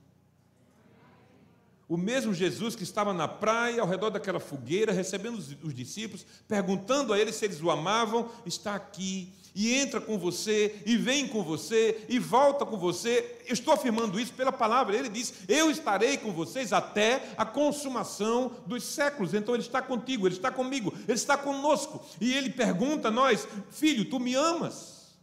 O 1.87 1.97
mesmo 1.97 2.33
Jesus 2.33 2.75
que 2.75 2.83
estava 2.83 3.13
na 3.13 3.27
praia, 3.27 3.81
ao 3.81 3.87
redor 3.87 4.09
daquela 4.09 4.39
fogueira, 4.39 4.91
recebendo 4.91 5.37
os, 5.37 5.55
os 5.61 5.73
discípulos, 5.73 6.25
perguntando 6.47 7.13
a 7.13 7.19
eles 7.19 7.35
se 7.35 7.45
eles 7.45 7.61
o 7.61 7.69
amavam, 7.69 8.31
está 8.43 8.73
aqui 8.73 9.31
e 9.53 9.73
entra 9.73 9.99
com 9.99 10.17
você, 10.17 10.81
e 10.85 10.95
vem 10.95 11.27
com 11.27 11.43
você, 11.43 12.05
e 12.07 12.17
volta 12.17 12.65
com 12.65 12.77
você. 12.77 13.39
Eu 13.45 13.53
estou 13.53 13.73
afirmando 13.73 14.19
isso 14.19 14.33
pela 14.33 14.51
palavra. 14.51 14.95
Ele 14.95 15.09
diz: 15.09 15.33
Eu 15.47 15.69
estarei 15.69 16.17
com 16.17 16.31
vocês 16.31 16.71
até 16.71 17.33
a 17.37 17.45
consumação 17.45 18.55
dos 18.65 18.83
séculos. 18.83 19.33
Então 19.33 19.53
Ele 19.53 19.63
está 19.63 19.81
contigo, 19.81 20.25
Ele 20.25 20.35
está 20.35 20.51
comigo, 20.51 20.93
Ele 21.03 21.13
está 21.13 21.37
conosco. 21.37 22.03
E 22.21 22.33
Ele 22.33 22.49
pergunta 22.49 23.09
a 23.09 23.11
nós: 23.11 23.45
Filho, 23.69 24.09
tu 24.09 24.19
me 24.19 24.35
amas? 24.35 25.17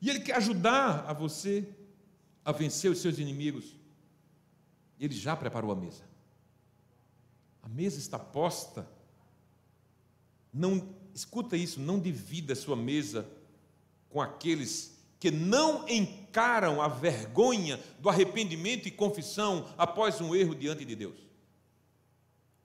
E 0.00 0.08
Ele 0.08 0.20
quer 0.20 0.36
ajudar 0.36 1.04
a 1.06 1.12
você 1.12 1.68
a 2.42 2.52
vencer 2.52 2.90
os 2.90 2.98
seus 2.98 3.18
inimigos. 3.18 3.76
Ele 4.98 5.14
já 5.14 5.36
preparou 5.36 5.70
a 5.70 5.76
mesa. 5.76 6.02
A 7.62 7.68
mesa 7.68 7.98
está 7.98 8.18
posta. 8.18 8.88
Não 10.54 10.95
escuta 11.16 11.56
isso, 11.56 11.80
não 11.80 11.98
divida 11.98 12.52
a 12.52 12.56
sua 12.56 12.76
mesa 12.76 13.26
com 14.10 14.20
aqueles 14.20 14.94
que 15.18 15.30
não 15.30 15.88
encaram 15.88 16.82
a 16.82 16.88
vergonha 16.88 17.80
do 17.98 18.10
arrependimento 18.10 18.86
e 18.86 18.90
confissão 18.90 19.66
após 19.78 20.20
um 20.20 20.34
erro 20.34 20.54
diante 20.54 20.84
de 20.84 20.94
Deus. 20.94 21.16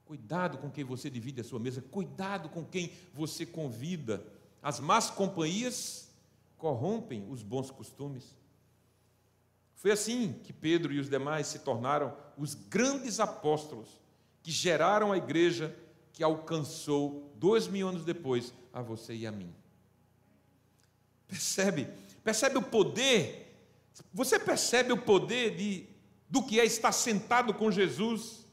Cuidado 0.03 0.57
com 0.57 0.69
quem 0.69 0.83
você 0.83 1.09
divide 1.09 1.39
a 1.39 1.45
sua 1.45 1.59
mesa, 1.59 1.81
cuidado 1.81 2.49
com 2.49 2.65
quem 2.65 2.91
você 3.13 3.45
convida. 3.45 4.21
As 4.61 4.81
más 4.81 5.09
companhias 5.09 6.09
corrompem 6.57 7.25
os 7.29 7.41
bons 7.41 7.71
costumes. 7.71 8.35
Foi 9.75 9.91
assim 9.91 10.33
que 10.43 10.51
Pedro 10.51 10.91
e 10.91 10.99
os 10.99 11.09
demais 11.09 11.47
se 11.47 11.59
tornaram 11.59 12.13
os 12.37 12.53
grandes 12.53 13.21
apóstolos 13.21 13.97
que 14.43 14.51
geraram 14.51 15.13
a 15.13 15.17
igreja 15.17 15.73
que 16.13 16.23
alcançou 16.23 17.31
dois 17.35 17.67
mil 17.67 17.87
anos 17.87 18.03
depois 18.03 18.53
a 18.73 18.81
você 18.81 19.13
e 19.13 19.27
a 19.27 19.31
mim. 19.31 19.53
Percebe? 21.27 21.87
Percebe 22.23 22.57
o 22.57 22.61
poder? 22.61 23.55
Você 24.13 24.37
percebe 24.37 24.91
o 24.91 24.97
poder 24.97 25.55
de, 25.55 25.87
do 26.29 26.43
que 26.43 26.59
é 26.59 26.65
estar 26.65 26.91
sentado 26.91 27.53
com 27.53 27.71
Jesus? 27.71 28.45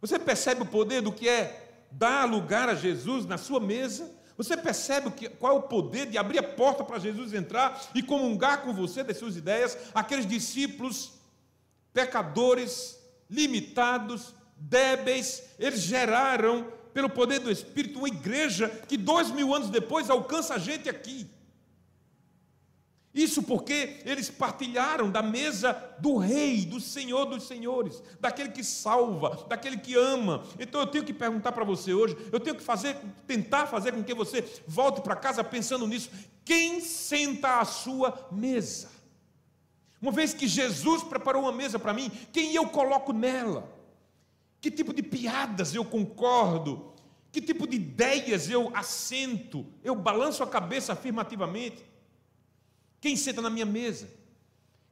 Você 0.00 0.18
percebe 0.18 0.62
o 0.62 0.66
poder 0.66 1.00
do 1.00 1.12
que 1.12 1.28
é 1.28 1.84
dar 1.90 2.28
lugar 2.28 2.68
a 2.68 2.74
Jesus 2.74 3.26
na 3.26 3.38
sua 3.38 3.60
mesa? 3.60 4.10
Você 4.36 4.56
percebe 4.56 5.10
que, 5.10 5.28
qual 5.28 5.54
é 5.54 5.58
o 5.58 5.62
poder 5.62 6.06
de 6.06 6.18
abrir 6.18 6.38
a 6.38 6.42
porta 6.42 6.82
para 6.82 6.98
Jesus 6.98 7.34
entrar 7.34 7.90
e 7.94 8.02
comungar 8.02 8.62
com 8.62 8.72
você 8.72 9.04
das 9.04 9.18
suas 9.18 9.36
ideias? 9.36 9.76
Aqueles 9.94 10.26
discípulos 10.26 11.12
pecadores, 11.92 12.98
limitados, 13.28 14.34
débeis, 14.56 15.42
eles 15.58 15.80
geraram, 15.80 16.72
pelo 16.92 17.08
poder 17.08 17.40
do 17.40 17.50
Espírito, 17.50 17.98
uma 17.98 18.08
igreja 18.08 18.68
que 18.86 18.96
dois 18.96 19.30
mil 19.30 19.54
anos 19.54 19.70
depois 19.70 20.10
alcança 20.10 20.54
a 20.54 20.58
gente 20.58 20.88
aqui. 20.88 21.26
Isso 23.14 23.42
porque 23.42 24.00
eles 24.06 24.30
partilharam 24.30 25.10
da 25.10 25.20
mesa 25.20 25.74
do 25.98 26.16
Rei, 26.16 26.64
do 26.64 26.80
Senhor 26.80 27.26
dos 27.26 27.46
Senhores, 27.46 28.02
daquele 28.18 28.48
que 28.48 28.64
salva, 28.64 29.44
daquele 29.48 29.76
que 29.76 29.94
ama. 29.94 30.42
Então 30.58 30.80
eu 30.80 30.86
tenho 30.86 31.04
que 31.04 31.12
perguntar 31.12 31.52
para 31.52 31.64
você 31.64 31.92
hoje, 31.92 32.16
eu 32.32 32.40
tenho 32.40 32.56
que 32.56 32.62
fazer, 32.62 32.96
tentar 33.26 33.66
fazer 33.66 33.92
com 33.92 34.02
que 34.02 34.14
você 34.14 34.42
volte 34.66 35.02
para 35.02 35.14
casa 35.14 35.44
pensando 35.44 35.86
nisso. 35.86 36.10
Quem 36.42 36.80
senta 36.80 37.60
à 37.60 37.64
sua 37.66 38.28
mesa? 38.32 38.90
Uma 40.00 40.10
vez 40.10 40.32
que 40.32 40.48
Jesus 40.48 41.02
preparou 41.02 41.42
uma 41.42 41.52
mesa 41.52 41.78
para 41.78 41.92
mim, 41.92 42.10
quem 42.32 42.54
eu 42.54 42.66
coloco 42.66 43.12
nela? 43.12 43.70
Que 44.62 44.70
tipo 44.70 44.94
de 44.94 45.02
piadas 45.02 45.74
eu 45.74 45.84
concordo? 45.84 46.94
Que 47.32 47.42
tipo 47.42 47.66
de 47.66 47.76
ideias 47.76 48.48
eu 48.48 48.74
assento? 48.76 49.66
Eu 49.82 49.96
balanço 49.96 50.40
a 50.40 50.46
cabeça 50.46 50.92
afirmativamente? 50.92 51.84
Quem 53.00 53.16
senta 53.16 53.42
na 53.42 53.50
minha 53.50 53.66
mesa? 53.66 54.08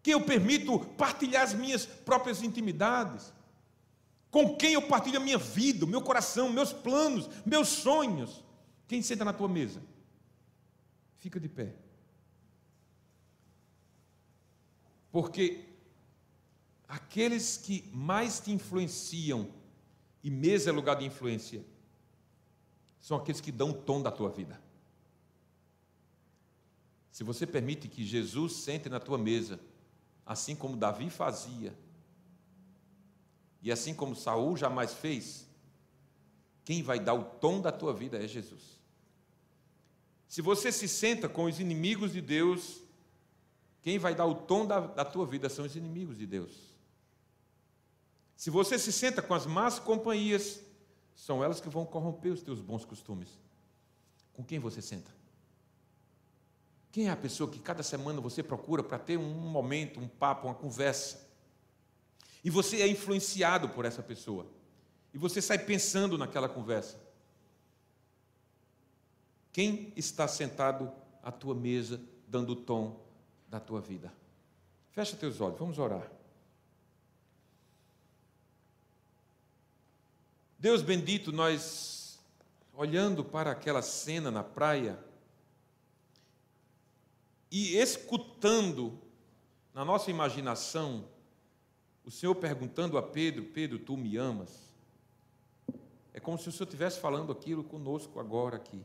Quem 0.03 0.13
eu 0.13 0.23
permito 0.23 0.81
partilhar 0.99 1.45
as 1.45 1.55
minhas 1.55 1.87
próprias 1.87 2.43
intimidades? 2.43 3.33
Com 4.29 4.57
quem 4.57 4.73
eu 4.73 4.83
partilho 4.83 5.19
a 5.19 5.23
minha 5.23 5.39
vida, 5.39 5.85
o 5.85 5.89
meu 5.89 6.03
coração, 6.03 6.53
meus 6.53 6.73
planos, 6.73 7.31
meus 7.47 7.69
sonhos? 7.69 8.45
Quem 8.89 9.01
senta 9.01 9.25
na 9.25 9.33
tua 9.33 9.49
mesa? 9.49 9.81
Fica 11.19 11.39
de 11.39 11.49
pé. 11.49 11.77
Porque 15.13 15.65
aqueles 16.89 17.57
que 17.57 17.89
mais 17.93 18.41
te 18.41 18.51
influenciam, 18.51 19.60
e 20.23 20.31
mesa 20.31 20.71
é 20.71 20.73
lugar 20.73 20.97
de 20.97 21.05
influência, 21.05 21.65
são 23.01 23.17
aqueles 23.17 23.41
que 23.41 23.51
dão 23.51 23.71
o 23.71 23.75
tom 23.75 24.03
da 24.03 24.11
tua 24.11 24.29
vida. 24.29 24.61
Se 27.11 27.25
você 27.25 27.47
permite 27.47 27.89
que 27.89 28.05
Jesus 28.05 28.53
sente 28.55 28.89
na 28.89 29.01
tua 29.01 29.19
mesa, 29.19 29.59
assim 30.25 30.55
como 30.55 30.77
Davi 30.77 31.11
fazia, 31.11 31.75
e 33.63 33.73
assim 33.73 33.95
como 33.95 34.15
Saul 34.15 34.57
jamais 34.57 34.95
fez, 34.95 35.49
quem 36.65 36.83
vai 36.83 37.01
dar 37.01 37.15
o 37.15 37.25
tom 37.25 37.61
da 37.61 37.73
tua 37.73 37.93
vida 37.93 38.23
é 38.23 38.29
Jesus. 38.29 38.81
Se 40.29 40.41
você 40.41 40.71
se 40.71 40.87
senta 40.87 41.29
com 41.29 41.45
os 41.45 41.59
inimigos 41.59 42.13
de 42.13 42.21
Deus, 42.21 42.81
quem 43.83 43.99
vai 43.99 44.15
dar 44.15 44.27
o 44.27 44.35
tom 44.35 44.65
da, 44.65 44.81
da 44.81 45.05
tua 45.05 45.27
vida 45.27 45.49
são 45.49 45.65
os 45.65 45.75
inimigos 45.75 46.17
de 46.17 46.27
Deus. 46.27 46.70
Se 48.41 48.49
você 48.49 48.79
se 48.79 48.91
senta 48.91 49.21
com 49.21 49.35
as 49.35 49.45
más 49.45 49.79
companhias, 49.79 50.63
são 51.15 51.45
elas 51.45 51.61
que 51.61 51.69
vão 51.69 51.85
corromper 51.85 52.33
os 52.33 52.41
teus 52.41 52.59
bons 52.59 52.87
costumes. 52.87 53.39
Com 54.33 54.43
quem 54.43 54.59
você 54.59 54.81
senta? 54.81 55.15
Quem 56.91 57.09
é 57.09 57.11
a 57.11 57.17
pessoa 57.17 57.51
que 57.51 57.59
cada 57.59 57.83
semana 57.83 58.19
você 58.19 58.43
procura 58.43 58.83
para 58.83 58.99
ter 58.99 59.19
um 59.19 59.29
momento, 59.29 60.01
um 60.01 60.09
papo, 60.09 60.47
uma 60.47 60.55
conversa? 60.55 61.29
E 62.43 62.49
você 62.49 62.81
é 62.81 62.89
influenciado 62.89 63.69
por 63.69 63.85
essa 63.85 64.03
pessoa. 64.03 64.47
E 65.13 65.19
você 65.19 65.43
sai 65.43 65.59
pensando 65.59 66.17
naquela 66.17 66.49
conversa. 66.49 66.99
Quem 69.53 69.93
está 69.95 70.27
sentado 70.27 70.91
à 71.23 71.31
tua 71.31 71.55
mesa, 71.55 72.01
dando 72.27 72.55
o 72.55 72.57
tom 72.57 73.05
da 73.47 73.61
tua 73.61 73.83
vida? 73.83 74.11
Fecha 74.93 75.15
teus 75.15 75.43
olhos, 75.43 75.59
vamos 75.59 75.79
orar. 75.79 76.20
Deus 80.61 80.83
bendito, 80.83 81.33
nós 81.33 82.21
olhando 82.75 83.25
para 83.25 83.51
aquela 83.51 83.81
cena 83.81 84.31
na 84.31 84.45
praia, 84.45 85.03
e 87.51 87.79
escutando 87.79 89.01
na 89.73 89.87
nossa 89.87 90.11
imaginação 90.11 91.09
o 92.05 92.11
Senhor 92.11 92.35
perguntando 92.35 92.99
a 92.99 93.03
Pedro: 93.03 93.47
Pedro, 93.47 93.79
tu 93.79 93.97
me 93.97 94.19
amas? 94.19 94.71
É 96.13 96.21
como 96.21 96.37
se 96.37 96.51
o 96.51 96.53
Senhor 96.53 96.67
estivesse 96.67 97.01
falando 97.01 97.33
aquilo 97.33 97.65
conosco 97.65 98.21
agora 98.21 98.57
aqui. 98.57 98.85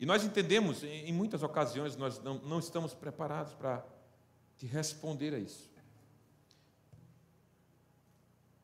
E 0.00 0.04
nós 0.04 0.24
entendemos, 0.24 0.82
em 0.82 1.12
muitas 1.12 1.44
ocasiões, 1.44 1.96
nós 1.96 2.20
não, 2.20 2.38
não 2.38 2.58
estamos 2.58 2.92
preparados 2.92 3.54
para 3.54 3.86
te 4.56 4.66
responder 4.66 5.32
a 5.32 5.38
isso. 5.38 5.70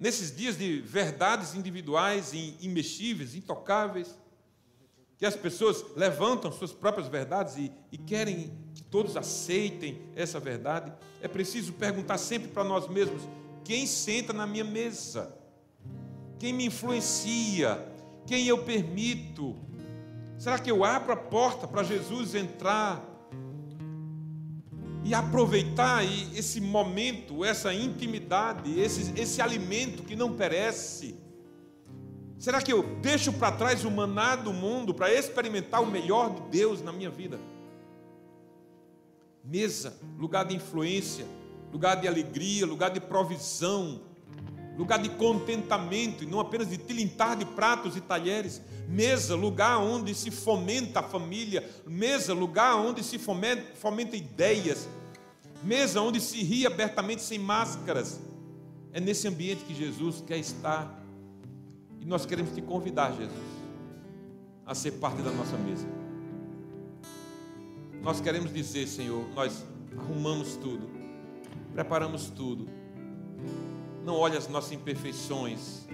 Nesses 0.05 0.37
dias 0.37 0.59
de 0.59 0.83
verdades 0.83 1.55
individuais, 1.55 2.35
imexíveis, 2.61 3.35
intocáveis, 3.35 4.15
que 5.17 5.25
as 5.25 5.35
pessoas 5.35 5.83
levantam 5.97 6.53
suas 6.53 6.75
próprias 6.75 7.09
verdades 7.09 7.57
e, 7.57 7.73
e 7.91 7.97
querem 7.97 8.53
que 8.75 8.83
todos 8.83 9.17
aceitem 9.17 10.03
essa 10.15 10.39
verdade, 10.39 10.93
é 11.23 11.27
preciso 11.27 11.73
perguntar 11.73 12.19
sempre 12.19 12.49
para 12.49 12.63
nós 12.63 12.87
mesmos: 12.87 13.23
quem 13.65 13.87
senta 13.87 14.35
na 14.35 14.47
minha 14.47 14.63
mesa? 14.63 15.35
Quem 16.39 16.53
me 16.53 16.67
influencia? 16.67 17.83
Quem 18.27 18.47
eu 18.47 18.63
permito? 18.63 19.57
Será 20.37 20.59
que 20.59 20.71
eu 20.71 20.85
abro 20.85 21.15
a 21.15 21.17
porta 21.17 21.67
para 21.67 21.83
Jesus 21.83 22.35
entrar 22.35 23.03
e 25.05 25.13
aproveitar 25.13 26.03
esse 26.35 26.61
momento, 26.61 27.45
essa 27.45 27.75
intimidade, 27.75 28.81
esse, 28.81 29.13
esse 29.21 29.43
alimento 29.43 30.03
que 30.03 30.17
não 30.17 30.35
perece? 30.35 31.15
Será 32.39 32.61
que 32.61 32.73
eu 32.73 32.83
deixo 33.03 33.33
para 33.33 33.53
trás 33.53 33.85
o 33.85 33.91
maná 33.91 34.35
do 34.35 34.53
mundo 34.53 34.95
para 34.95 35.13
experimentar 35.13 35.83
o 35.83 35.87
melhor 35.87 36.35
de 36.35 36.41
Deus 36.49 36.83
na 36.83 36.91
minha 36.91 37.11
vida? 37.11 37.39
Mesa, 39.45 39.95
lugar 40.19 40.47
de 40.47 40.57
influência, 40.57 41.27
lugar 41.71 42.01
de 42.01 42.09
alegria, 42.09 42.65
lugar 42.65 42.91
de 42.91 43.01
provisão, 43.01 44.01
lugar 44.77 44.99
de 44.99 45.09
contentamento 45.11 46.25
e 46.25 46.27
não 46.27 46.41
apenas 46.41 46.69
de 46.69 46.77
tilintar 46.77 47.37
de 47.37 47.45
pratos 47.45 47.97
e 47.97 48.01
talheres. 48.01 48.61
Mesa, 48.89 49.35
lugar 49.35 49.79
onde 49.79 50.15
se 50.15 50.31
fomenta 50.31 51.01
a 51.01 51.03
família. 51.03 51.69
Mesa, 51.87 52.35
lugar 52.35 52.77
onde 52.77 53.03
se 53.03 53.19
fomenta, 53.19 53.63
fomenta 53.75 54.17
ideias. 54.17 54.89
Mesa 55.63 56.01
onde 56.01 56.21
se 56.21 56.43
ri 56.43 56.67
abertamente 56.67 57.23
sem 57.23 57.39
máscaras. 57.39 58.21
É 58.93 59.01
nesse 59.01 59.27
ambiente 59.27 59.65
que 59.65 59.75
Jesus 59.75 60.23
quer 60.27 60.39
estar 60.39 61.03
e 62.05 62.07
nós 62.07 62.27
queremos 62.27 62.53
te 62.55 62.61
convidar, 62.61 63.13
Jesus, 63.13 63.33
a 64.67 64.75
ser 64.75 64.93
parte 64.93 65.23
da 65.23 65.31
nossa 65.31 65.57
mesa. 65.57 65.87
Nós 68.03 68.21
queremos 68.21 68.53
dizer, 68.53 68.87
Senhor, 68.87 69.27
nós 69.35 69.65
arrumamos 69.97 70.57
tudo, 70.57 70.87
preparamos 71.73 72.29
tudo. 72.29 72.69
Não 74.05 74.17
olha 74.17 74.39
as 74.39 74.49
nossas 74.49 74.73
imperfeições, 74.73 75.87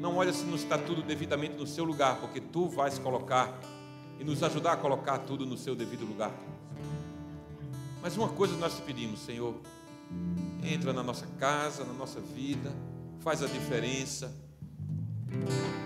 não 0.00 0.16
olha 0.16 0.32
se 0.32 0.44
não 0.44 0.56
está 0.56 0.78
tudo 0.78 1.02
devidamente 1.02 1.54
no 1.56 1.66
seu 1.66 1.84
lugar, 1.84 2.18
porque 2.20 2.40
tu 2.40 2.68
vais 2.68 2.98
colocar 2.98 3.60
e 4.18 4.24
nos 4.24 4.42
ajudar 4.42 4.72
a 4.72 4.76
colocar 4.76 5.18
tudo 5.18 5.44
no 5.44 5.56
seu 5.56 5.76
devido 5.76 6.06
lugar. 6.06 6.32
Mas 8.00 8.16
uma 8.16 8.28
coisa 8.28 8.56
nós 8.56 8.76
te 8.76 8.82
pedimos, 8.82 9.20
Senhor, 9.20 9.54
entra 10.64 10.92
na 10.92 11.02
nossa 11.02 11.26
casa, 11.38 11.84
na 11.84 11.92
nossa 11.92 12.20
vida, 12.20 12.72
faz 13.20 13.42
a 13.42 13.46
diferença 13.46 14.32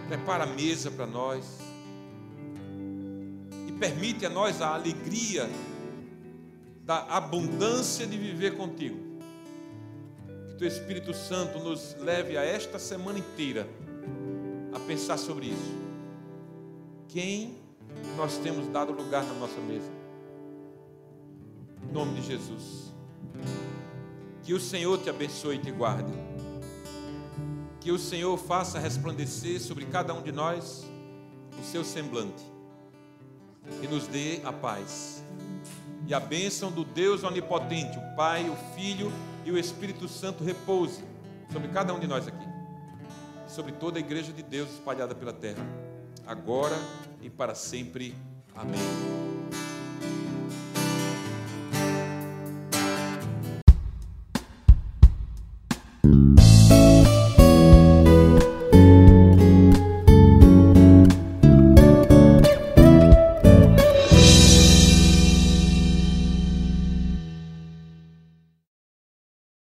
prepara 0.09 0.45
a 0.45 0.47
mesa 0.47 0.91
para 0.91 1.07
nós 1.07 1.59
e 3.67 3.73
permite 3.73 4.27
a 4.27 4.31
nós 4.31 4.61
a 4.61 4.75
alegria 4.75 5.49
da 6.85 6.99
abundância 7.17 8.07
de 8.07 8.19
viver 8.19 8.57
contigo. 8.57 9.02
Teu 10.63 10.69
Espírito 10.69 11.13
Santo 11.13 11.59
nos 11.59 11.97
leve 11.99 12.39
a 12.39 12.45
esta 12.45 12.79
semana 12.79 13.19
inteira 13.19 13.69
a 14.73 14.79
pensar 14.79 15.19
sobre 15.19 15.47
isso. 15.47 15.75
Quem 17.09 17.57
nós 18.17 18.39
temos 18.39 18.69
dado 18.69 18.93
lugar 18.93 19.25
na 19.25 19.35
nossa 19.35 19.61
mesa? 19.61 19.91
Em 21.83 21.93
nome 21.93 22.21
de 22.21 22.29
Jesus. 22.29 22.95
Que 24.45 24.55
o 24.55 24.61
Senhor 24.61 25.03
te 25.03 25.11
abençoe 25.11 25.57
e 25.57 25.59
te 25.59 25.73
guarde 25.73 26.13
que 27.81 27.91
o 27.91 27.99
Senhor 27.99 28.39
faça 28.39 28.79
resplandecer 28.79 29.61
sobre 29.61 29.85
cada 29.87 30.15
um 30.15 30.23
de 30.23 30.31
nós 30.31 30.85
o 31.61 31.65
seu 31.65 31.83
semblante 31.83 32.45
e 33.83 33.89
nos 33.89 34.07
dê 34.07 34.41
a 34.45 34.53
paz. 34.53 35.25
E 36.07 36.15
a 36.15 36.21
bênção 36.21 36.71
do 36.71 36.85
Deus 36.85 37.25
Onipotente, 37.25 37.99
o 37.99 38.17
Pai, 38.17 38.49
o 38.49 38.57
Filho 38.77 39.11
e 39.11 39.32
o 39.51 39.59
Espírito 39.59 40.09
Santo 40.09 40.45
repouse 40.45 41.03
sobre 41.53 41.69
cada 41.69 41.93
um 41.93 41.99
de 41.99 42.07
nós 42.07 42.27
aqui, 42.27 42.47
sobre 43.47 43.73
toda 43.73 43.99
a 43.99 44.01
igreja 44.01 44.33
de 44.33 44.43
Deus 44.43 44.71
espalhada 44.71 45.15
pela 45.15 45.33
terra, 45.33 45.65
agora 46.27 46.77
e 47.21 47.29
para 47.29 47.55
sempre. 47.55 48.15
Amém. 48.55 49.23